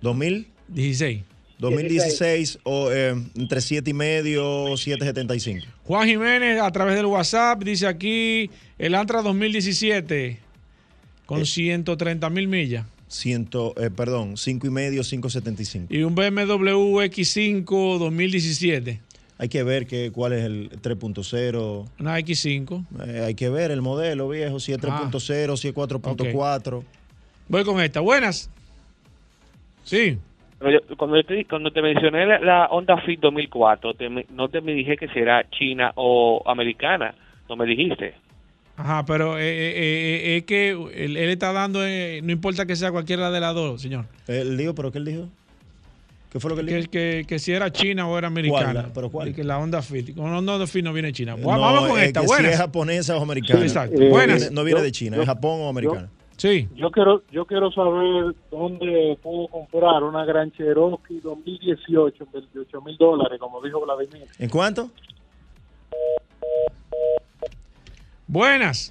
[0.00, 1.22] 2000, 16.
[1.58, 5.64] 2016 o eh, entre 7 y medio, 7.75.
[5.84, 10.38] Juan Jiménez a través del WhatsApp dice aquí el Antra 2017
[11.26, 12.86] con 130 mil millas.
[13.08, 15.92] ciento, eh, perdón, 5 y medio, 575.
[15.94, 19.00] Y un BMW X5 2017.
[19.38, 21.88] Hay que ver que, cuál es el 3.0.
[21.98, 22.84] Una X5.
[23.06, 25.08] Eh, hay que ver el modelo viejo, si es Ah.
[25.10, 26.84] 3.0, si es 4.4.
[27.50, 28.00] Voy con esta.
[28.00, 28.48] Buenas.
[29.84, 30.16] Sí.
[30.58, 34.60] Pero yo- Cuando, te, cuando te mencioné la, la Honda Fit 2004, te no te
[34.60, 37.14] me dije que si era china o americana.
[37.48, 38.14] No me dijiste.
[38.76, 42.76] Ajá, pero eh, eh, eh, es que él, él está dando, eh, no importa que
[42.76, 44.04] sea cualquiera de las dos, señor.
[44.28, 45.28] Él dijo, ¿pero qué él dijo?
[46.30, 46.90] ¿Qué fue lo que él dijo?
[46.90, 48.82] que, que si era china o era americana.
[48.82, 48.92] ¿Cuál?
[48.94, 49.28] ¿Pero cuál?
[49.28, 50.14] Y que la Honda Fit.
[50.14, 51.36] Con la Honda Fit no viene china.
[51.36, 52.20] No, Vamos con es esta.
[52.20, 52.46] que Buenas.
[52.46, 53.62] Si es japonesa o americana.
[53.62, 53.98] Exacto.
[53.98, 54.38] No Buenas.
[54.38, 56.08] viene- No viene Yo- de China, yo- es Japón o americana.
[56.40, 56.66] Sí.
[56.74, 62.96] Yo quiero, yo quiero saber dónde puedo comprar una Gran Cherokee 2018 en 28 mil
[62.96, 64.26] dólares, como dijo Vladimir.
[64.38, 64.88] ¿En cuánto?
[68.26, 68.90] Buenas.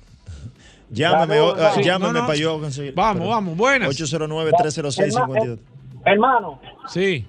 [0.92, 2.94] Llámame, o- Vamos, ah, sí, llámame no, no, para yo conseguir.
[2.94, 3.90] Vamos, Pero- vamos, buenas.
[4.00, 5.60] 809-306-52.
[6.06, 7.26] Hermano, Sí.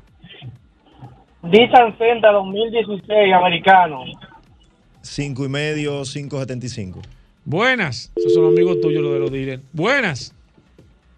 [1.43, 4.05] Nissan Sentra 2016 americano.
[5.01, 7.01] 5 y medio, 575.
[7.45, 8.13] Buenas.
[8.17, 9.63] Esos son amigos tuyos, los de los dealers.
[9.73, 10.35] Buenas.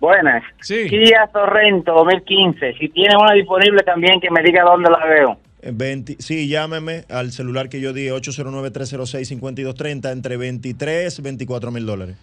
[0.01, 0.43] Buenas.
[0.61, 0.89] Sí.
[0.89, 2.75] Kia Sorrento 2015.
[2.79, 5.39] Si tiene una disponible también, que me diga dónde la veo.
[5.63, 11.87] Eh, 20 sí, llámeme al celular que yo di, 809-306-5230, entre 23 y 24 mil
[11.87, 12.17] dólares.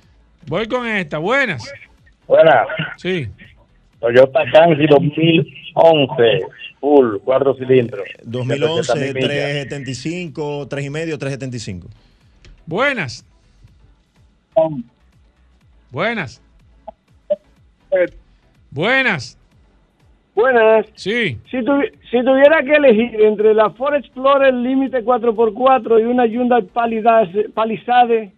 [0.47, 1.19] Voy con esta.
[1.19, 1.63] Buenas.
[2.27, 2.67] Buenas.
[2.97, 3.27] Sí.
[3.99, 6.39] Toyota Camry 2011,
[6.80, 8.07] full, cuatro cilindros.
[8.23, 9.69] 2011, 700.000 millas.
[9.69, 11.88] 375, 3 y medio, 375.
[12.65, 13.26] Buenas.
[15.91, 16.41] Buenas.
[18.72, 19.38] Buenas.
[20.36, 20.86] Buenas.
[20.95, 21.38] Sí.
[21.49, 26.61] Si, tuvi- si tuviera que elegir entre la Ford Explorer Límite 4x4 y una Hyundai
[26.64, 28.31] Palisade, Palisade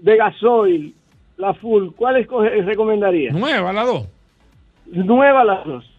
[0.00, 0.94] de gasoil,
[1.36, 3.32] la full, ¿cuál escoge- recomendaría?
[3.32, 4.06] Nueva, la dos.
[4.86, 5.90] Nueva las dos.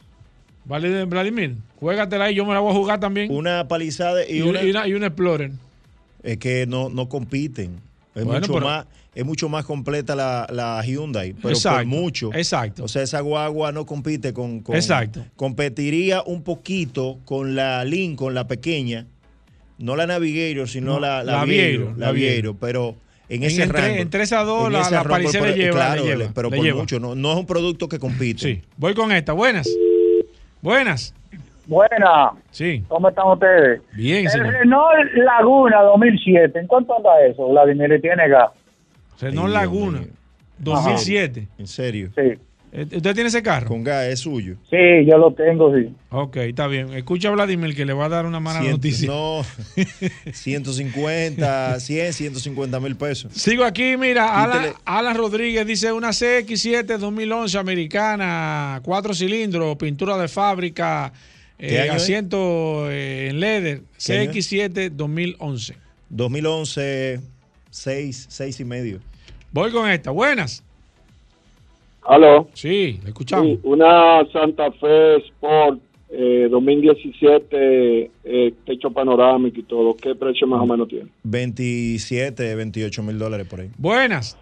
[0.66, 1.56] Vale, Vladimir.
[1.80, 2.36] Juégatela ahí.
[2.36, 3.32] Yo me la voy a jugar también.
[3.32, 5.52] Una palizada y, una, y una- y una Explorer.
[6.24, 7.78] Es que no, no compiten.
[8.16, 11.86] Es, Bueno, mucho pero- más, es mucho más completa la, la Hyundai, pero Exacto, por
[11.86, 12.34] mucho.
[12.34, 12.84] exacto.
[12.84, 15.26] O sea, esa guagua no compite con, con- Exacto.
[15.36, 19.06] Competiría un poquito con la Lincoln, la pequeña.
[19.78, 22.08] No la Navigator, sino No, la, la la Aviator, la.
[22.10, 22.96] Aviator, pero
[23.30, 23.96] en, ese rango.
[23.96, 26.58] entre esas dos, en la- la rango, pero- le lleva, claro, le lleva, pero le
[26.58, 26.80] por lleva.
[26.82, 27.00] mucho.
[27.00, 28.40] No, no es un producto que compite.
[28.42, 28.62] Sí.
[28.78, 29.32] Voy con esta.
[29.34, 29.70] Buenas.
[30.62, 31.14] Buenas.
[31.70, 32.32] Buena.
[32.52, 32.84] Sí.
[32.88, 33.82] ¿Cómo están ustedes?
[33.94, 34.54] Bien, El señor.
[34.54, 36.60] Renault Laguna 2007.
[36.60, 37.94] ¿En cuánto anda eso, Vladimir?
[37.94, 38.50] ¿Y tiene gas?
[39.22, 40.02] Renault Laguna.
[40.58, 41.48] 2007.
[41.60, 42.10] ¿En serio?
[42.16, 42.40] Sí.
[42.72, 43.68] ¿Usted tiene ese carro?
[43.68, 44.56] Con gas, es suyo.
[44.70, 44.78] Sí,
[45.08, 45.92] yo lo tengo, sí.
[46.12, 46.94] Ok, está bien.
[46.94, 49.08] Escucha a Vladimir que le va a dar una mala Ciento- noticia.
[49.10, 49.42] No,
[50.32, 53.32] 150, 100, 150 mil pesos.
[53.34, 54.74] Sigo aquí, mira, Alan.
[54.86, 62.90] Alan Rodríguez dice una CX7 2011 americana, cuatro cilindros, pintura de fábrica, ¿Qué eh, asiento
[62.90, 64.52] eh, en leather, ¿Qué año es?
[64.52, 65.76] CX7 2011.
[66.10, 67.20] 2011,
[67.70, 69.00] 6, 6 y medio.
[69.52, 70.64] Voy con esta, buenas.
[72.04, 72.48] ¿Aló?
[72.54, 73.46] Sí, escuchamos.
[73.46, 75.80] Sí, una Santa Fe Sport
[76.12, 79.96] eh, 2017, eh, techo panorámico y todo.
[79.96, 81.10] ¿Qué precio más o menos tiene?
[81.24, 83.70] 27, 28 mil dólares por ahí.
[83.78, 84.38] Buenas.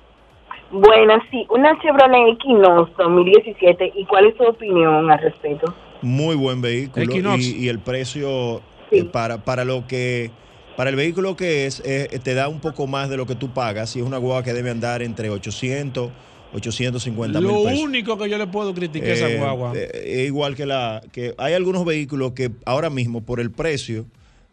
[0.71, 3.93] Bueno, sí, una Chevrolet Equinox 2017.
[3.95, 5.73] ¿Y cuál es su opinión al respecto?
[6.01, 7.43] Muy buen vehículo Equinox.
[7.43, 8.61] y, y el precio
[8.91, 10.31] eh, para, para lo que
[10.75, 13.49] para el vehículo que es eh, te da un poco más de lo que tú
[13.53, 16.11] pagas y es una guagua que debe andar entre 800
[16.53, 17.79] 850 mil Lo pesos.
[17.83, 19.73] único que yo le puedo criticar a esa Eh, guagua.
[19.75, 19.89] eh,
[20.21, 24.05] es igual que la que hay algunos vehículos que ahora mismo por el precio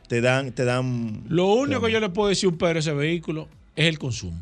[0.09, 2.93] te dan te dan Lo único que yo le puedo decir un pero a ese
[2.93, 4.41] vehículo es el consumo.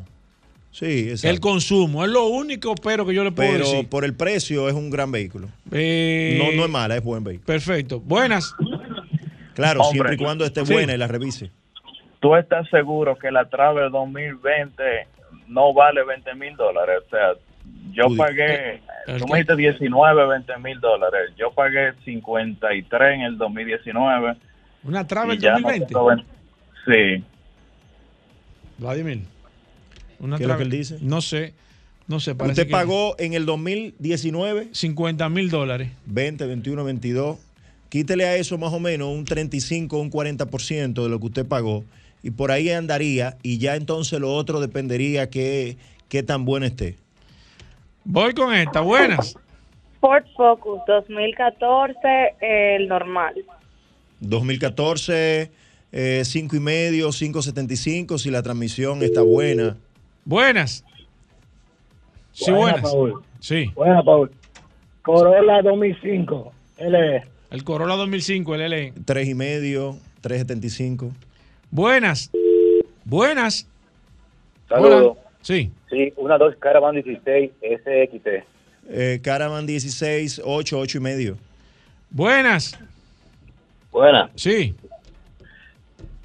[0.72, 1.28] Sí exacto.
[1.34, 3.88] El consumo, es lo único pero que yo le puedo pero decir.
[3.88, 5.48] por el precio es un gran vehículo.
[5.70, 7.46] Eh, no no es mala, es buen vehículo.
[7.46, 8.00] Perfecto.
[8.00, 8.54] Buenas.
[9.54, 9.92] Claro, Hombre.
[9.92, 10.72] siempre y cuando esté Sí.
[10.72, 11.50] buena y la revise.
[12.20, 14.82] ¿Tú estás seguro que la Travel 2020
[15.48, 17.00] no vale 20 mil dólares?
[17.06, 17.32] O sea,
[17.92, 21.32] yo di- pagué, ¿El tú me dijiste 19, 20 mil dólares.
[21.36, 24.36] Yo pagué 53 en el 2019.
[24.84, 25.86] Una Travel y ya no 2020.
[25.86, 26.24] tengo ven-
[26.86, 27.24] Sí.
[28.78, 29.20] Vladimir.
[30.22, 30.98] Una ¿Qué es lo que él dice?
[31.02, 31.52] No sé.
[32.06, 32.34] No sé.
[32.34, 35.90] Parece Usted que pagó en el 2019 50 mil dólares.
[36.06, 37.38] 20, 21, 22.
[37.88, 41.84] Quítele a eso más o menos un 35, un 40% de lo que usted pagó.
[42.22, 43.36] Y por ahí andaría.
[43.42, 45.76] Y ya entonces lo otro dependería qué,
[46.08, 46.96] qué tan buena esté.
[48.04, 48.80] Voy con esta.
[48.80, 49.36] Buenas.
[50.00, 51.98] Ford Focus 2014,
[52.40, 53.34] el normal.
[54.20, 55.50] 2014,
[55.92, 59.76] eh, 5 y medio, 5.75 si la transmisión está buena.
[60.24, 60.84] Buenas.
[62.32, 62.90] Sí, Buena, buenas.
[62.92, 63.22] Paul.
[63.40, 63.70] Sí.
[63.74, 64.30] Buena, Paul.
[65.02, 67.24] Corolla 2005, LE.
[67.50, 68.92] El Corolla 2005, el LE.
[69.04, 71.10] Tres y medio, 375.
[71.70, 72.30] Buenas.
[73.04, 73.68] Buenas.
[74.68, 75.16] Saludos.
[75.18, 75.30] Hola.
[75.42, 75.70] Sí.
[75.90, 78.26] Sí, una dos Caravan 16 SXT.
[78.88, 81.36] Eh, Caravan 16, 8, 8 y medio.
[82.10, 82.78] Buenas.
[83.90, 84.30] Buena.
[84.36, 84.74] Sí.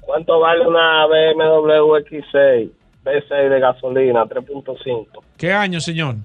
[0.00, 2.70] ¿Cuánto vale una BMW X6
[3.12, 5.06] V6 de gasolina 3.5?
[5.36, 6.16] ¿Qué año, señor?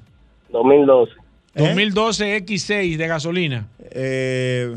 [0.49, 1.11] 2012.
[1.55, 3.68] 2012 X6 de gasolina.
[3.91, 4.76] Eh,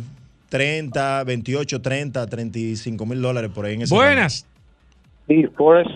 [0.48, 4.46] 30, 28, 30, 35 mil dólares por ahí en ese Buenas.
[5.26, 5.86] Sí, Ford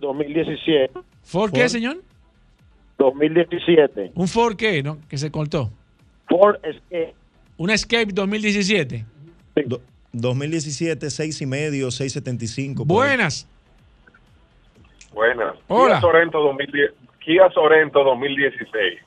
[0.00, 0.92] 2017.
[1.22, 2.02] ¿Ford qué, señor?
[2.98, 4.12] 2017.
[4.14, 4.98] ¿Un Ford qué, no?
[5.08, 5.70] Que se cortó.
[6.28, 7.14] Ford Escape.
[7.56, 9.04] ¿Un Escape 2017?
[9.66, 9.80] Do-
[10.12, 12.86] 2017, 6 y medio, 675.
[12.86, 13.10] por ahí.
[15.12, 15.56] Buenas.
[15.68, 15.94] Hola.
[15.94, 16.90] Kia Sorento, 2010,
[17.24, 19.00] Kia Sorento 2016.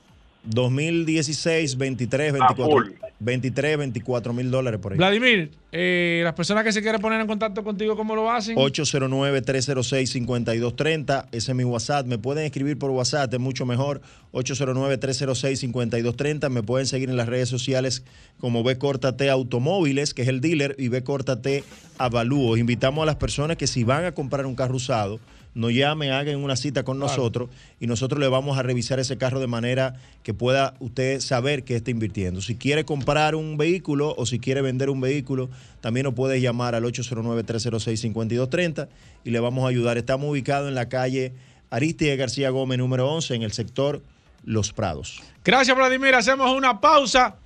[0.46, 2.70] 2016, 23, A 24.
[2.70, 2.90] full.
[3.18, 4.98] 23, 24 mil dólares por ahí.
[4.98, 8.54] Vladimir, eh, las personas que se quieren poner en contacto contigo, ¿cómo lo hacen?
[8.56, 11.28] 809-306-5230.
[11.32, 12.06] Ese es mi WhatsApp.
[12.06, 14.02] Me pueden escribir por WhatsApp, es mucho mejor.
[14.32, 16.50] 809-306-5230.
[16.50, 18.04] Me pueden seguir en las redes sociales
[18.38, 18.76] como B
[19.16, 21.64] T Automóviles, que es el dealer, y B T
[21.96, 22.58] Avalúos.
[22.58, 25.20] Invitamos a las personas que si van a comprar un carro usado,
[25.54, 27.48] nos llamen, hagan una cita con nosotros
[27.78, 31.76] y nosotros le vamos a revisar ese carro de manera que pueda usted saber que
[31.76, 32.42] está invirtiendo.
[32.42, 35.48] Si quiere comprar un vehículo o si quiere vender un vehículo,
[35.80, 38.88] también nos puede llamar al 809-306-5230
[39.24, 39.96] y le vamos a ayudar.
[39.96, 41.32] Estamos ubicados en la calle
[41.70, 44.02] Aristide García Gómez, número 11, en el sector
[44.44, 45.22] Los Prados.
[45.44, 46.14] Gracias, Vladimir.
[46.14, 47.36] Hacemos una pausa.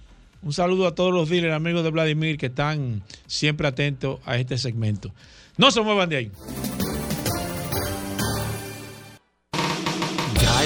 [0.43, 4.57] Un saludo a todos los dealers, amigos de Vladimir, que están siempre atentos a este
[4.57, 5.13] segmento.
[5.57, 6.31] No se muevan de ahí.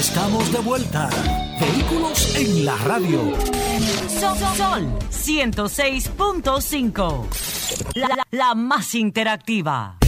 [0.02, 1.08] Estamos de vuelta.
[1.60, 3.20] Vehículos en la radio.
[4.08, 7.26] Sol, Sol 106.5.
[7.94, 9.98] La, la- la más interactiva.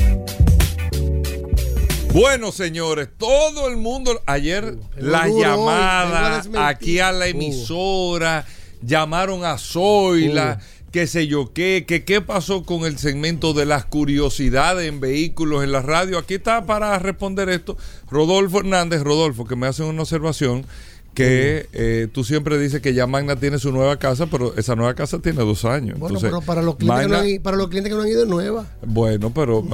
[2.12, 8.44] Bueno, señores, todo el mundo ayer la duro llamada aquí a la emisora,
[8.82, 10.58] llamaron a Zoila,
[10.94, 15.64] qué sé yo qué, que qué pasó con el segmento de las curiosidades en vehículos
[15.64, 16.18] en la radio.
[16.18, 17.76] Aquí está para responder esto
[18.08, 20.64] Rodolfo Hernández, Rodolfo, que me hace una observación
[21.12, 24.94] que eh, tú siempre dices que ya Magna tiene su nueva casa, pero esa nueva
[24.94, 25.98] casa tiene dos años.
[25.98, 28.08] Bueno, Entonces, pero para los, clientes que no han, para los clientes que no han
[28.08, 28.64] ido es nueva.
[28.86, 29.64] bueno, pero.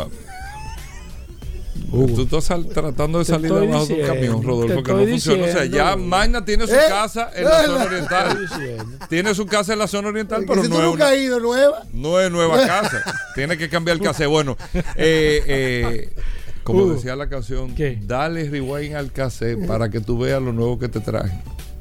[1.90, 5.44] Tú estás tratando de salir debajo de un camión, Rodolfo, que no funciona.
[5.44, 5.96] O sea, ya.
[5.96, 8.48] Magna tiene su Eh, casa en la eh, zona oriental.
[9.08, 11.82] Tiene su casa en la zona oriental, pero si no es, una- ido nueva.
[11.92, 13.02] no es nueva casa.
[13.34, 14.28] Tiene que cambiar el cassette.
[14.28, 14.56] Bueno,
[14.94, 16.12] eh, eh,
[16.62, 17.74] como decía la canción,
[18.06, 21.36] dale rewind al cassette para que tú veas lo nuevo que te traje.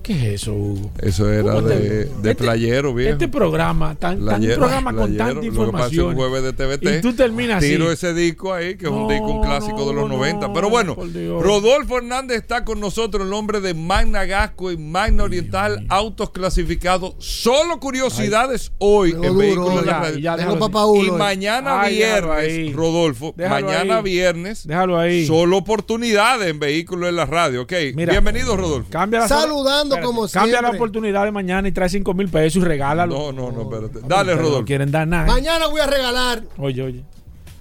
[0.09, 0.89] ¿Qué es eso, Hugo?
[1.03, 3.11] Eso era ¿Cómo te- de, de este- playero, viejo.
[3.13, 6.07] Este programa, tan, tan Playero, programa con tanta lo que pasa es información.
[6.07, 6.97] un jueves de TVT.
[6.97, 7.67] Y tú terminas así.
[7.69, 10.51] Tiro ese disco ahí, que es un disco, un clásico de los no, 90.
[10.51, 10.95] Pero bueno.
[10.95, 17.13] Rodolfo Hernández está con nosotros, el hombre de Magna Gasco y Magna Oriental, autos clasificados.
[17.19, 20.71] Solo curiosidades hoy en Vehículos de Radio.
[20.71, 21.17] Paulo y hoy.
[21.19, 22.73] mañana Ay, viernes, ahí.
[22.73, 24.03] Rodolfo, Déjalo mañana ahí.
[24.03, 24.65] viernes.
[24.67, 25.27] Déjalo ahí.
[25.27, 27.61] Solo oportunidades en Vehículos de la Radio.
[27.61, 28.89] Ok, bienvenido, Rodolfo.
[28.89, 32.65] Cambia la Saludando como Cambia la oportunidad de mañana y trae 5 mil pesos y
[32.65, 33.13] regálalo.
[33.15, 34.07] No, no, no, espérate.
[34.07, 34.65] Dale, No Rodolfo.
[34.65, 35.25] quieren dar nada.
[35.25, 37.03] Mañana voy a regalar Oye, oye.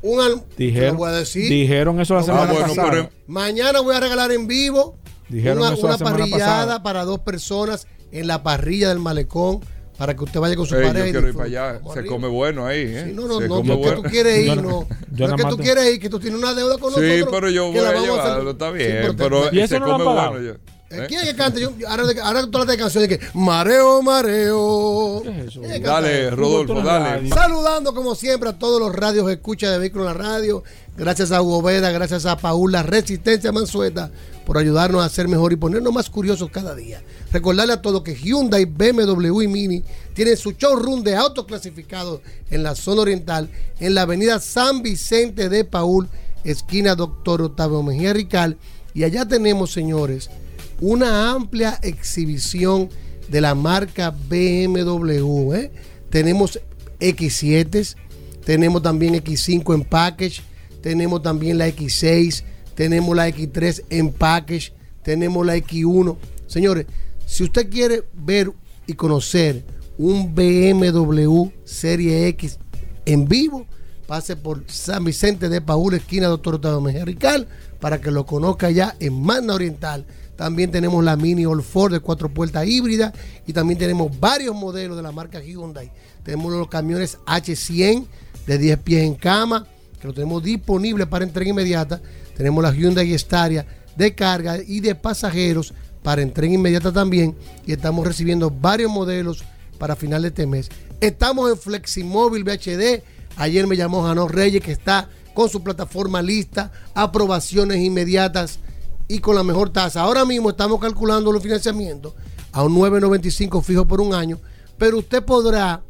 [0.02, 1.48] un al- Dijeron, voy a decir.
[1.50, 2.76] dijeron eso la Lo semana voy a decir.
[2.82, 3.10] pasada.
[3.26, 4.96] Mañana voy a regalar en vivo
[5.28, 6.82] Dijeron una, eso una parrillada pasada.
[6.82, 9.60] para dos personas en la parrilla del malecón
[9.98, 11.08] para que usted vaya con su Ey, yo pareja.
[11.08, 11.80] y quiero ir para allá.
[11.92, 12.14] Se arriba.
[12.14, 13.04] come bueno ahí, ¿eh?
[13.08, 14.02] Sí, no, no, Se no, come no, que bueno.
[14.02, 14.86] tú quieres ir, Yo no.
[15.12, 17.28] yo No es que tú quieres ir, que tú tienes una deuda con Sí, nosotros.
[17.32, 19.16] pero yo que voy a llevarlo, está Sí, bien.
[19.18, 20.30] pero ¿Y eso se no lo han come pagado?
[20.34, 20.46] bueno.
[20.46, 20.54] yo-
[20.90, 21.06] Eh, ¿eh?
[21.08, 21.60] ¿Quién es que canta?
[21.60, 25.20] Yo, ahora, ahora tú hablas de canciones que mareo, mareo.
[25.22, 26.30] ¿Quién es que canta Dale?
[26.30, 27.28] Rodolfo, dale.
[27.28, 30.64] Saludando como siempre a todos los radios escucha de Vehículos en la Radio.
[30.96, 34.10] Gracias a Hugo Veda, gracias a Paula Resistencia Mansueta
[34.48, 37.02] por ayudarnos a ser mejor y ponernos más curiosos cada día.
[37.30, 39.84] Recordarle a todos que Hyundai, BMW y Mini
[40.14, 45.50] tienen su showroom de autos clasificados en la zona oriental, en la avenida San Vicente
[45.50, 46.08] de Paul,
[46.44, 48.56] esquina Doctor Octavio Mejía Rical.
[48.94, 50.30] Y allá tenemos, señores,
[50.80, 52.88] una amplia exhibición
[53.28, 55.54] de la marca BMW.
[55.54, 55.70] ¿eh?
[56.10, 56.60] Tenemos
[57.00, 57.96] X7,
[58.44, 60.42] tenemos también X5 en package,
[60.80, 62.42] tenemos también la X6,
[62.74, 64.72] tenemos la X3 en package,
[65.02, 66.16] tenemos la X1.
[66.46, 66.86] Señores,
[67.26, 68.50] si usted quiere ver
[68.86, 69.64] y conocer
[69.98, 72.58] un BMW Serie X
[73.04, 73.66] en vivo,
[74.06, 77.48] pase por San Vicente de Paúl, esquina Doctor Octavio Mejía Rical,
[77.80, 80.06] para que lo conozca ya en Magna Oriental.
[80.38, 83.12] También tenemos la Mini All Ford de cuatro puertas híbrida.
[83.44, 85.90] Y también tenemos varios modelos de la marca Hyundai.
[86.22, 88.06] Tenemos los camiones H100
[88.46, 89.66] de 10 pies en cama,
[90.00, 92.00] que lo tenemos disponible para entrega inmediata.
[92.36, 93.66] Tenemos la Hyundai Staria
[93.96, 95.74] de carga y de pasajeros
[96.04, 97.34] para entrega inmediata también.
[97.66, 99.42] Y estamos recibiendo varios modelos
[99.76, 100.68] para final de este mes.
[101.00, 103.02] Estamos en Fleximóvil VHD.
[103.38, 108.60] Ayer me llamó Janó Reyes, que está con su plataforma lista, aprobaciones inmediatas
[109.08, 110.02] y con la mejor tasa.
[110.02, 112.12] Ahora mismo estamos calculando los financiamientos
[112.52, 114.38] a un 9.95 fijo por un año,
[114.76, 115.82] pero usted podrá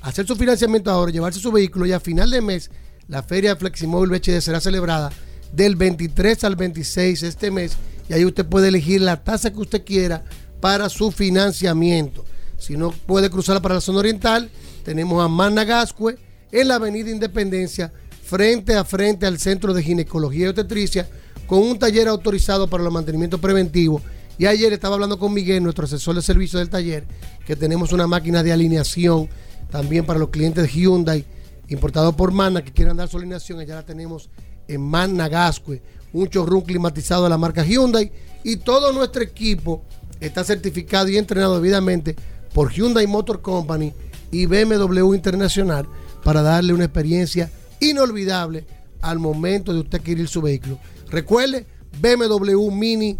[0.00, 2.70] hacer su financiamiento ahora, llevarse su vehículo y a final de mes
[3.08, 5.10] la feria Fleximóvil VHD será celebrada
[5.52, 7.72] del 23 al 26 de este mes
[8.08, 10.24] y ahí usted puede elegir la tasa que usted quiera
[10.60, 12.24] para su financiamiento.
[12.58, 14.50] Si no puede cruzar para la zona oriental,
[14.84, 16.18] tenemos a Managascue
[16.52, 17.92] en la Avenida Independencia,
[18.22, 21.08] frente a frente al Centro de Ginecología y Obstetricia,
[21.50, 24.00] con un taller autorizado para el mantenimiento preventivo.
[24.38, 27.04] Y ayer estaba hablando con Miguel, nuestro asesor de servicio del taller,
[27.44, 29.28] que tenemos una máquina de alineación
[29.68, 31.24] también para los clientes de Hyundai,
[31.66, 33.58] importado por Mana, que quieran dar su alineación.
[33.58, 34.30] Allá la tenemos
[34.68, 35.82] en Managascue,
[36.12, 38.12] un showroom climatizado de la marca Hyundai.
[38.44, 39.82] Y todo nuestro equipo
[40.20, 42.14] está certificado y entrenado debidamente
[42.54, 43.92] por Hyundai Motor Company
[44.30, 45.88] y BMW Internacional
[46.22, 47.50] para darle una experiencia
[47.80, 48.66] inolvidable
[49.02, 50.78] al momento de usted adquirir su vehículo.
[51.10, 51.66] Recuerde,
[52.00, 53.18] BMW Mini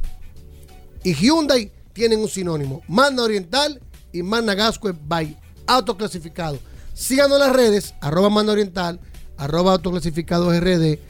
[1.02, 3.80] y Hyundai tienen un sinónimo, Manda Oriental
[4.12, 5.36] y Manda Gascue by
[5.66, 6.60] Autoclasificado.
[6.94, 9.00] Síganos en las redes, arroba Manda Oriental,
[9.36, 11.00] arroba Autoclasificado RD.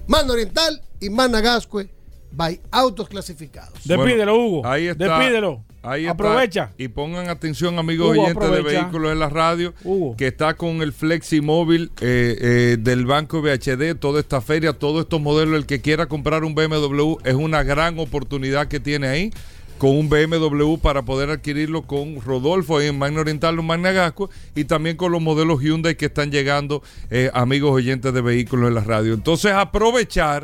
[0.06, 1.90] Manda Oriental y Manda Gascue
[2.30, 3.78] by Autos Clasificados.
[3.84, 4.66] Despídelo, Hugo.
[4.66, 5.18] Ahí está.
[5.18, 5.64] Despídelo.
[5.82, 6.12] Ahí está.
[6.12, 6.70] Aprovecha.
[6.76, 10.16] Y pongan atención, amigos Hugo, oyentes de vehículos en la radio, Hugo.
[10.16, 15.02] que está con el Flexi Móvil eh, eh, del Banco VHD, toda esta feria, todos
[15.02, 15.54] estos modelos.
[15.54, 19.30] El que quiera comprar un BMW es una gran oportunidad que tiene ahí
[19.78, 24.28] con un BMW para poder adquirirlo con Rodolfo ahí en Magna Oriental o Magna Gasco
[24.54, 28.74] y también con los modelos Hyundai que están llegando, eh, amigos oyentes de vehículos en
[28.74, 29.14] la radio.
[29.14, 30.42] Entonces, aprovechar.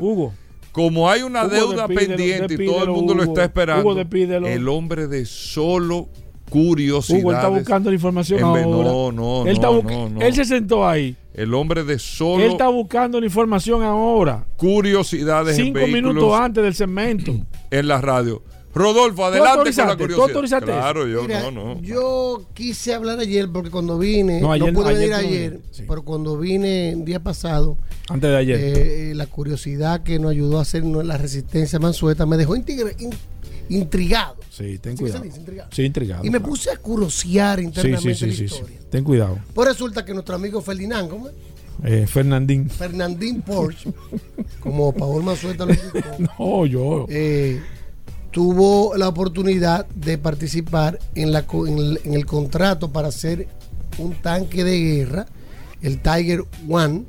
[0.75, 4.69] Como hay una Hugo, deuda despídelo, pendiente y todo el mundo lo está esperando, el
[4.69, 6.09] hombre de solo
[6.51, 7.23] curiosidades.
[7.23, 8.91] Hugo, está buscando la información ahora.
[8.91, 11.17] No, no, él, está no, él se sentó ahí.
[11.33, 14.47] El hombre de solo Él está buscando la información ahora.
[14.57, 17.33] curiosidades Cinco minutos antes del segmento.
[17.71, 18.43] en la radio.
[18.75, 20.27] Rodolfo, ¿Tú adelante con la curiosidad.
[20.29, 20.67] autorizaste?
[20.67, 21.81] Claro, yo Mira, no, no.
[21.81, 25.61] Yo quise hablar ayer porque cuando vine, No, ayer no, pude ayer venir no ayer,
[25.89, 27.77] pero cuando vine el día pasado,
[28.09, 28.59] Antes de ayer.
[28.61, 32.91] eh, eh, la curiosidad que nos ayudó a hacer la resistencia mansueta me dejó intriga-
[32.99, 33.15] in-
[33.69, 34.37] intrigado.
[34.51, 35.23] sí, ten ¿Sí que se cuidado.
[35.25, 35.39] dice?
[35.39, 35.71] Intrigado.
[35.73, 36.25] Sí, intrigado.
[36.25, 36.51] Y me claro.
[36.51, 38.45] puse a curiosear internamente sí, sí, la sí, sí.
[38.55, 38.79] historia.
[38.91, 39.39] Ten cuidado.
[39.55, 41.35] Pues resulta que nuestro amigo Ferdinand, ¿cómo es?
[41.85, 42.71] Eh, Fernandín.
[42.71, 43.93] Fernandín Porsche,
[44.61, 47.07] como Paul Mansueta lo indicó, No, yo.
[47.09, 47.61] eh,
[48.35, 53.47] tuvo la oportunidad de participar en, el contrato para hacer
[53.97, 55.27] un tanque de guerra,
[55.82, 57.05] el Tiger One,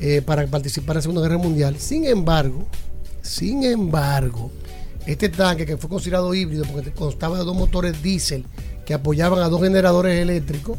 [0.00, 1.76] eh, para participar en la Segunda Guerra Mundial.
[1.78, 2.66] Sin embargo,
[3.20, 4.50] sin embargo,
[5.04, 8.46] este tanque que fue considerado híbrido porque constaba de dos motores diésel
[8.86, 10.78] que apoyaban a dos generadores eléctricos,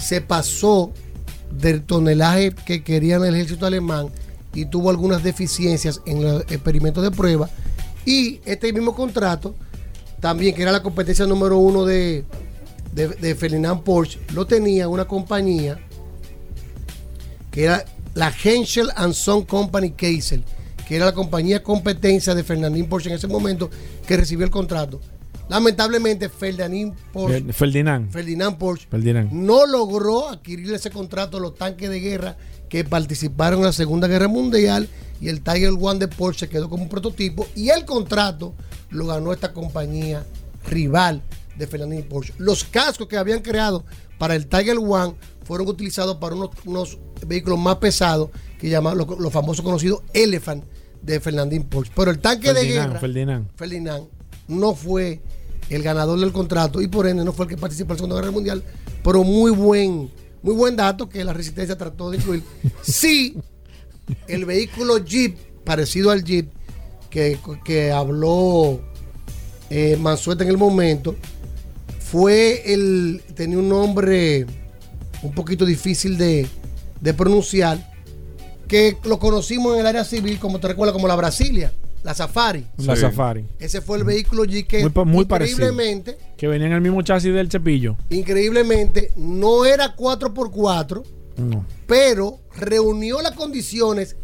[0.00, 0.92] se pasó
[1.50, 4.06] del tonelaje que querían el ejército alemán
[4.54, 7.50] y tuvo algunas deficiencias en los experimentos de prueba.
[8.08, 9.54] Y este mismo contrato,
[10.18, 12.24] también que era la competencia número uno de,
[12.94, 15.78] de, de Ferdinand Porsche, lo tenía una compañía
[17.50, 20.42] que era la Henschel and Son Company Kassel,
[20.86, 23.68] que era la compañía competencia de Fernandín Porsche en ese momento
[24.06, 25.02] que recibió el contrato.
[25.50, 28.10] Lamentablemente, Ferdinand Porsche, Ferdinand.
[28.10, 29.30] Ferdinand Porsche Ferdinand.
[29.32, 32.38] no logró adquirir ese contrato los tanques de guerra
[32.68, 34.88] que participaron en la Segunda Guerra Mundial
[35.20, 38.54] y el Tiger One de Porsche quedó como un prototipo y el contrato
[38.90, 40.24] lo ganó esta compañía
[40.66, 41.22] rival
[41.56, 42.34] de Fernandín Porsche.
[42.38, 43.84] Los cascos que habían creado
[44.18, 45.14] para el Tiger One
[45.44, 50.64] fueron utilizados para unos, unos vehículos más pesados que llaman los, los famosos conocidos Elephant
[51.02, 51.92] de Fernandín Porsche.
[51.94, 53.46] Pero el tanque de Ferdinand, guerra Ferdinand.
[53.56, 54.06] Ferdinand
[54.48, 55.20] no fue
[55.70, 58.16] el ganador del contrato y por ende no fue el que participó en la Segunda
[58.16, 58.62] Guerra Mundial,
[59.04, 60.10] pero muy buen,
[60.48, 62.42] muy buen dato que la resistencia trató de incluir.
[62.80, 63.36] Sí,
[64.26, 66.48] el vehículo Jeep, parecido al Jeep,
[67.10, 68.80] que, que habló
[69.68, 71.16] eh, Mansueta en el momento,
[72.00, 73.22] fue el.
[73.34, 74.46] tenía un nombre
[75.22, 76.48] un poquito difícil de,
[77.02, 77.92] de pronunciar,
[78.66, 81.74] que lo conocimos en el área civil, como te recuerdas, como la Brasilia.
[82.04, 82.64] La Safari.
[82.78, 83.02] La Sí.
[83.02, 83.44] Safari.
[83.58, 85.66] Ese fue el vehículo G que Muy, parecido.
[85.68, 87.96] increíblemente, Que venía en el mismo chasis del cepillo.
[88.10, 91.02] increíblemente, no era 4x4,
[91.36, 91.64] No.
[91.86, 94.16] pero reunió las condiciones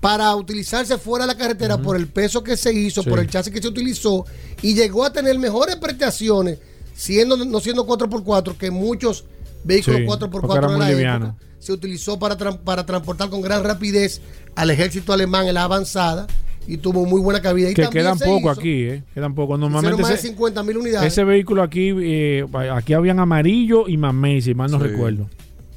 [0.00, 3.08] para utilizarse fuera de la carretera por el peso que se hizo, Sí.
[3.08, 4.26] por el chasis que se utilizó
[4.60, 6.58] y llegó a tener mejores prestaciones
[6.94, 9.24] siendo no siendo 4x4 que muchos
[9.64, 11.26] vehículos Sí, 4x4 porque era de muy la liviano.
[11.28, 11.44] época.
[11.58, 14.20] Se utilizó para, para transportar con gran rapidez
[14.54, 16.26] al ejército alemán en la avanzada
[16.66, 17.70] y tuvo muy buena cabida.
[17.70, 19.02] Y Que quedan poco hizo- aquí, ¿eh?
[19.14, 19.56] Quedan poco.
[19.58, 21.12] Normalmente más de ese, 50 mil unidades.
[21.12, 24.84] ese vehículo aquí, eh, aquí habían amarillo y mamey, si mal no Sí.
[24.86, 25.28] recuerdo.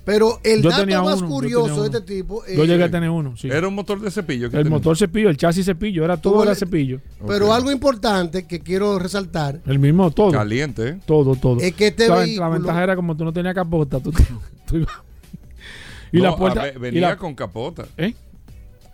[0.05, 2.85] Pero el Yo dato tenía más uno, yo curioso de este tipo Yo eh, llegué
[2.85, 3.49] a tener uno, sí.
[3.49, 4.49] Era un motor de cepillo.
[4.49, 4.77] que El tenía.
[4.77, 7.01] motor cepillo, el chasis cepillo, era todo era cepillo.
[7.27, 7.51] Pero Ok.
[7.53, 10.31] algo importante que quiero resaltar El mismo, todo.
[10.31, 10.99] Caliente, ¿eh?
[11.05, 11.59] Todo, todo.
[11.59, 14.11] es que este vehículo la ventaja era como tú no tenías capota, tú,
[14.65, 15.01] tú ibas-
[16.14, 17.85] y No, la puerta ver, y venía la- con capota.
[17.97, 18.14] ¿eh?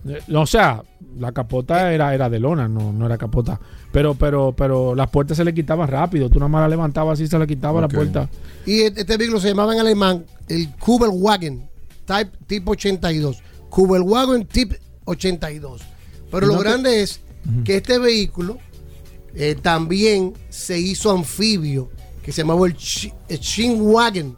[0.08, 0.84] Eh, O sea,
[1.18, 3.60] la capota era, era de lona, no, no era capota.
[3.92, 6.30] Pero, pero, pero las puertas se le quitaban rápido.
[6.30, 8.30] Tú nada más la levantabas así se le quitaba la puerta.
[8.66, 11.70] Y este este vehículo se llamaba en alemán el Kubelwagen
[12.06, 13.42] Type tipo 82.
[13.70, 15.82] Kubelwagen Type 82.
[16.32, 17.22] Pero Y lo no te- grande es
[17.64, 18.58] que este vehículo
[19.36, 21.90] eh, también se hizo anfibio,
[22.24, 22.76] que se llamaba el,
[23.30, 24.36] el Shinwagen,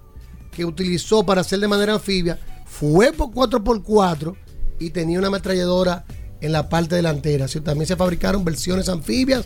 [0.51, 2.37] que utilizó para hacer de manera anfibia.
[2.65, 4.35] Fue por 4x4
[4.79, 6.05] y tenía una ametralladora
[6.41, 7.45] en la parte delantera.
[7.45, 9.45] Así, también se fabricaron versiones anfibias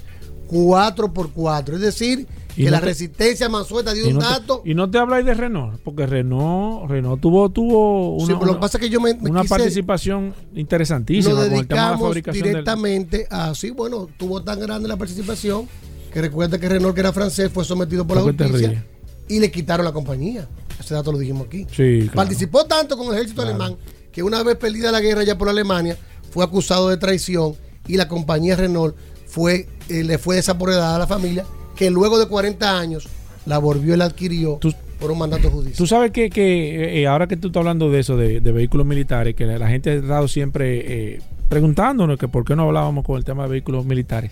[0.49, 1.75] 4x4.
[1.75, 4.61] Es decir, que no la te- resistencia Mansueta dio un no, te, dato.
[4.65, 8.45] y no te habláis de Renault, porque Renault, Renault tuvo, tuvo Sí, una, pero lo
[8.45, 11.67] que una- pasa es que yo me, me una quise- participación interesantísima nos con el
[11.67, 15.67] tema de la dedicamos fabricación del- directamente a sí, bueno, tuvo tan grande la participación
[16.11, 18.85] que recuerda que Renault, que era francés, fue sometido por la ¿Por qué te justicia
[19.27, 20.47] y le quitaron la compañía.
[20.79, 21.65] Ese dato lo dijimos aquí.
[21.71, 22.15] Sí, claro.
[22.15, 23.75] Participó tanto con el ejército alemán
[24.19, 25.95] que una vez perdida la guerra ya por Alemania,
[26.31, 27.53] fue acusado de traición
[27.87, 28.93] y la compañía Renault
[29.25, 31.45] fue, eh, le fue desapoderada a la familia,
[31.77, 33.07] que luego de 40 años
[33.45, 34.59] la volvió y la adquirió
[34.99, 35.77] por un mandato judicial.
[35.77, 38.85] Tú sabes que, que, eh, ahora que tú estás hablando de eso, de, de vehículos
[38.85, 43.05] militares, que la, la gente ha estado siempre eh, preguntándonos que por qué no hablábamos
[43.05, 44.31] con el tema de vehículos militares.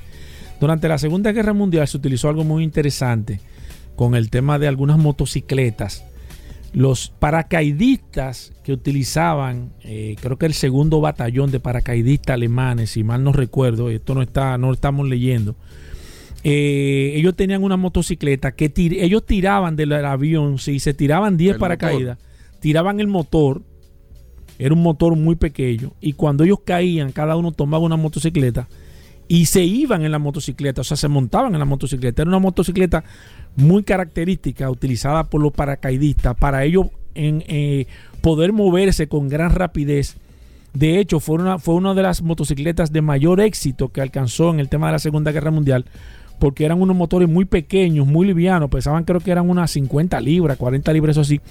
[0.59, 3.39] Durante la Segunda Guerra Mundial se utilizó algo muy interesante
[3.95, 6.03] con el tema de algunas motocicletas.
[6.73, 13.23] Los paracaidistas que utilizaban, eh, creo que el segundo batallón de paracaidistas alemanes, si mal
[13.23, 15.56] no recuerdo, esto no está, no lo estamos leyendo.
[16.44, 21.53] eh, ellos tenían una motocicleta que tir- ellos tiraban del avión, si se tiraban 10
[21.56, 22.19] El paracaídas,
[22.60, 23.64] tiraban el motor,
[24.60, 28.68] era un motor muy pequeño, y cuando ellos caían, cada uno tomaba una motocicleta
[29.28, 32.22] y se iban en la motocicleta, o sea, se montaban en la motocicleta.
[32.22, 33.04] Era una motocicleta
[33.56, 37.88] muy característica, utilizada por los paracaidistas, para ellos eh,
[38.22, 40.18] poder moverse con gran rapidez.
[40.74, 44.60] De hecho, fue una, fue una de las motocicletas de mayor éxito que alcanzó en
[44.60, 45.86] el tema de la Segunda Guerra Mundial,
[46.39, 50.57] porque eran unos motores muy pequeños, muy livianos, pesaban creo que eran unas 50 libras,
[50.57, 51.41] 40 libras, eso sí,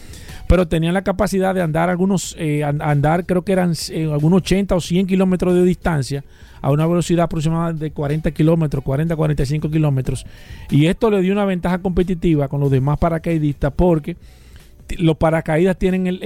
[0.49, 4.39] pero tenían la capacidad de andar algunos, eh, an- andar creo que eran eh, algunos
[4.39, 6.25] 80 o 100 kilómetros de distancia
[6.63, 10.25] a una velocidad aproximada de 40 kilómetros, 40, 45 kilómetros.
[10.71, 14.17] Y esto le dio una ventaja competitiva con los demás paracaidistas porque
[14.99, 16.19] los paracaídas tienen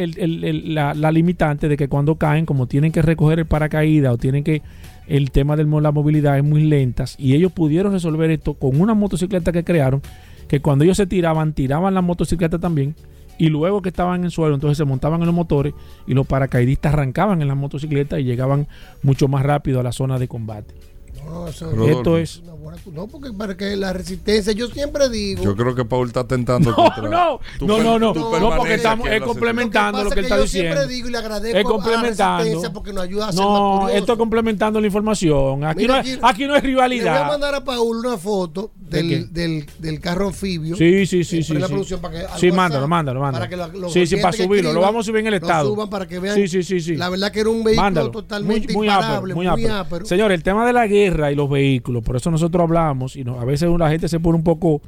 [0.74, 4.44] la, la limitante de que cuando caen, como tienen que recoger el paracaídas o tienen
[4.44, 4.62] que
[5.06, 8.94] el tema de la movilidad es muy lentas y ellos pudieron resolver esto con una
[8.94, 10.02] motocicleta que crearon
[10.48, 12.94] que cuando ellos se tiraban, tiraban la motocicleta también
[13.38, 15.72] y luego que estaban en el suelo, entonces se montaban en los motores
[16.06, 18.68] y los paracaidistas arrancaban en la motocicleta y llegaban
[19.02, 20.74] mucho más rápido a la zona de combate.
[21.24, 25.42] No, eso- Esto es una buena- no, porque para que la resistencia, yo siempre digo.
[25.42, 29.06] Yo creo que Paul está tentando contra no, no, no, no, tu no, porque estamos
[29.08, 30.72] es la complementando lo pasa que él está yo diciendo.
[30.76, 32.38] siempre digo y le agradezco es a la complementando.
[32.38, 35.64] Resistencia porque nos ayuda a No, esto es complementando la información.
[35.64, 37.26] Aquí, Mira, no, es, aquí no es Le voy a rivalidad.
[37.28, 38.72] mandar a Paul una foto.
[38.90, 40.76] Del, del, del carro anfibio.
[40.76, 41.54] Sí, sí, sí, Eh, sí.
[41.54, 41.72] la sí.
[41.72, 43.44] producción para que Sí, WhatsApp, mándalo, mándalo, mándalo.
[43.44, 44.72] para que lo- los sí, sí, para subirlo.
[44.72, 45.68] Lo vamos a subir en el lo estado.
[45.68, 46.34] suban para que vean.
[46.36, 46.96] Sí, sí, sí, sí.
[46.96, 48.10] La verdad que era un vehículo Mándalo.
[48.10, 49.74] totalmente muy, muy imparable, ápero, muy muy ápero.
[49.78, 50.06] ápero.
[50.06, 53.40] Señor, el tema de la guerra y los vehículos, por eso nosotros hablamos y no-
[53.40, 54.80] a veces la gente se pone un poco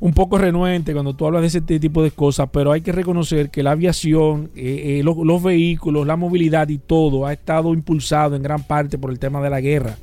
[0.00, 3.50] un poco renuente cuando tú hablas de ese tipo de cosas, pero hay que reconocer
[3.50, 8.36] que la aviación, eh, eh, lo- los vehículos, la movilidad y todo ha estado impulsado
[8.36, 9.96] en gran parte por el tema de la guerra.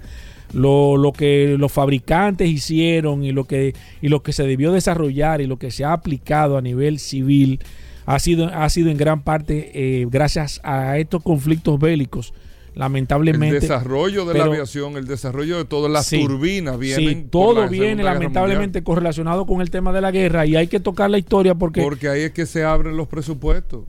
[0.55, 5.41] Lo, lo que los fabricantes hicieron y lo que y lo que se debió desarrollar
[5.41, 7.59] y lo que se ha aplicado a nivel civil
[8.05, 12.33] ha sido ha sido en gran parte eh, gracias a estos conflictos bélicos
[12.73, 17.09] lamentablemente El desarrollo de la aviación, el desarrollo de todas las Sí, turbinas vienen.
[17.23, 20.79] sí, todo la viene lamentablemente correlacionado con el tema de la guerra y hay que
[20.79, 21.81] tocar la historia porque.
[21.81, 23.83] Porque ahí es que se abren los presupuestos.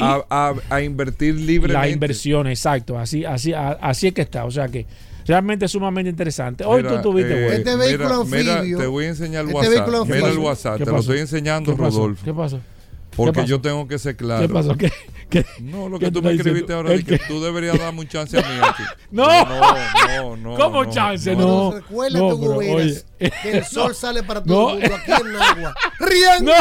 [0.00, 1.72] A, a- a invertir libremente.
[1.86, 4.44] la inversión, exacto, así, así, a- así es que está.
[4.44, 4.86] O sea que
[5.26, 6.64] realmente sumamente interesante.
[6.64, 7.56] Hoy Mira, tú tuviste, eh.
[7.56, 9.72] Este vehículo mira, mira, te voy a enseñar el Este WhatsApp.
[9.74, 10.38] vehículo Mira el.
[10.38, 11.74] WhatsApp, ¿Qué te lo estoy enseñando.
[11.76, 12.24] Rodolfo.
[12.24, 12.60] ¿Qué pasó?
[13.16, 13.48] Porque ¿Qué pasó?
[13.48, 14.42] yo tengo que ser claro.
[14.46, 14.76] ¿Qué pasó?
[14.76, 14.92] ¿Qué?
[15.30, 16.76] qué- No, lo que tú me escribiste diciendo?
[16.76, 18.82] ahora ¿El es que tú deberías darme un chance a mí aquí.
[19.12, 19.28] No.
[19.28, 20.56] no, no.
[20.56, 21.32] ¿Cómo no, chance?
[21.36, 21.46] no.
[21.46, 21.70] No.
[21.76, 23.02] Recuerda no, tu oye.
[23.18, 23.94] que el sol No.
[23.94, 24.74] sale para todo No.
[24.74, 25.74] el mundo aquí en agua.
[26.00, 26.44] ¡Rían!
[26.44, 26.52] No.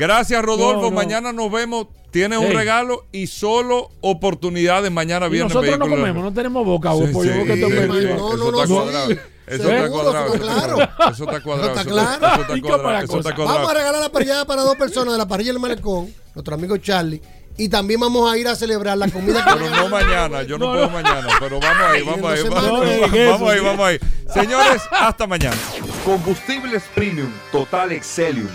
[0.00, 0.82] Gracias, Rodolfo.
[0.82, 0.96] No, no.
[0.96, 1.86] Mañana nos vemos.
[2.10, 5.54] Tienes un regalo y solo oportunidades mañana Y viernes.
[5.54, 6.92] nosotros no comemos, no tenemos boca.
[6.94, 9.10] Sí, yo sí, sí, No, no, no, cuadrado.
[9.46, 10.32] Eso está Seguro, cuadrado.
[10.32, 10.74] claro.
[10.74, 11.10] cuadrado.
[11.12, 11.70] Eso está cuadrado.
[11.72, 12.26] Eso está claro.
[12.32, 13.04] eso está ¿Y cuadrado.
[13.04, 13.58] Eso está cuadrado.
[13.58, 16.76] Vamos a regalar la parrillada para dos personas de la parrilla del malecón, nuestro amigo
[16.78, 17.22] Charlie.
[17.60, 20.66] Y también vamos a ir a celebrar la comida que Pero no mañana, yo no,
[20.66, 20.92] No, puedo no.
[20.92, 23.86] mañana, pero vamos ahí, vamos ahí, No, vamos, no, ahí, no, no, vamos ahí, vamos
[23.86, 23.98] ahí.
[24.32, 25.56] Señores, hasta mañana.
[26.04, 28.48] Combustibles Premium Total Excelium.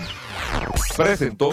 [0.96, 1.52] Presentó.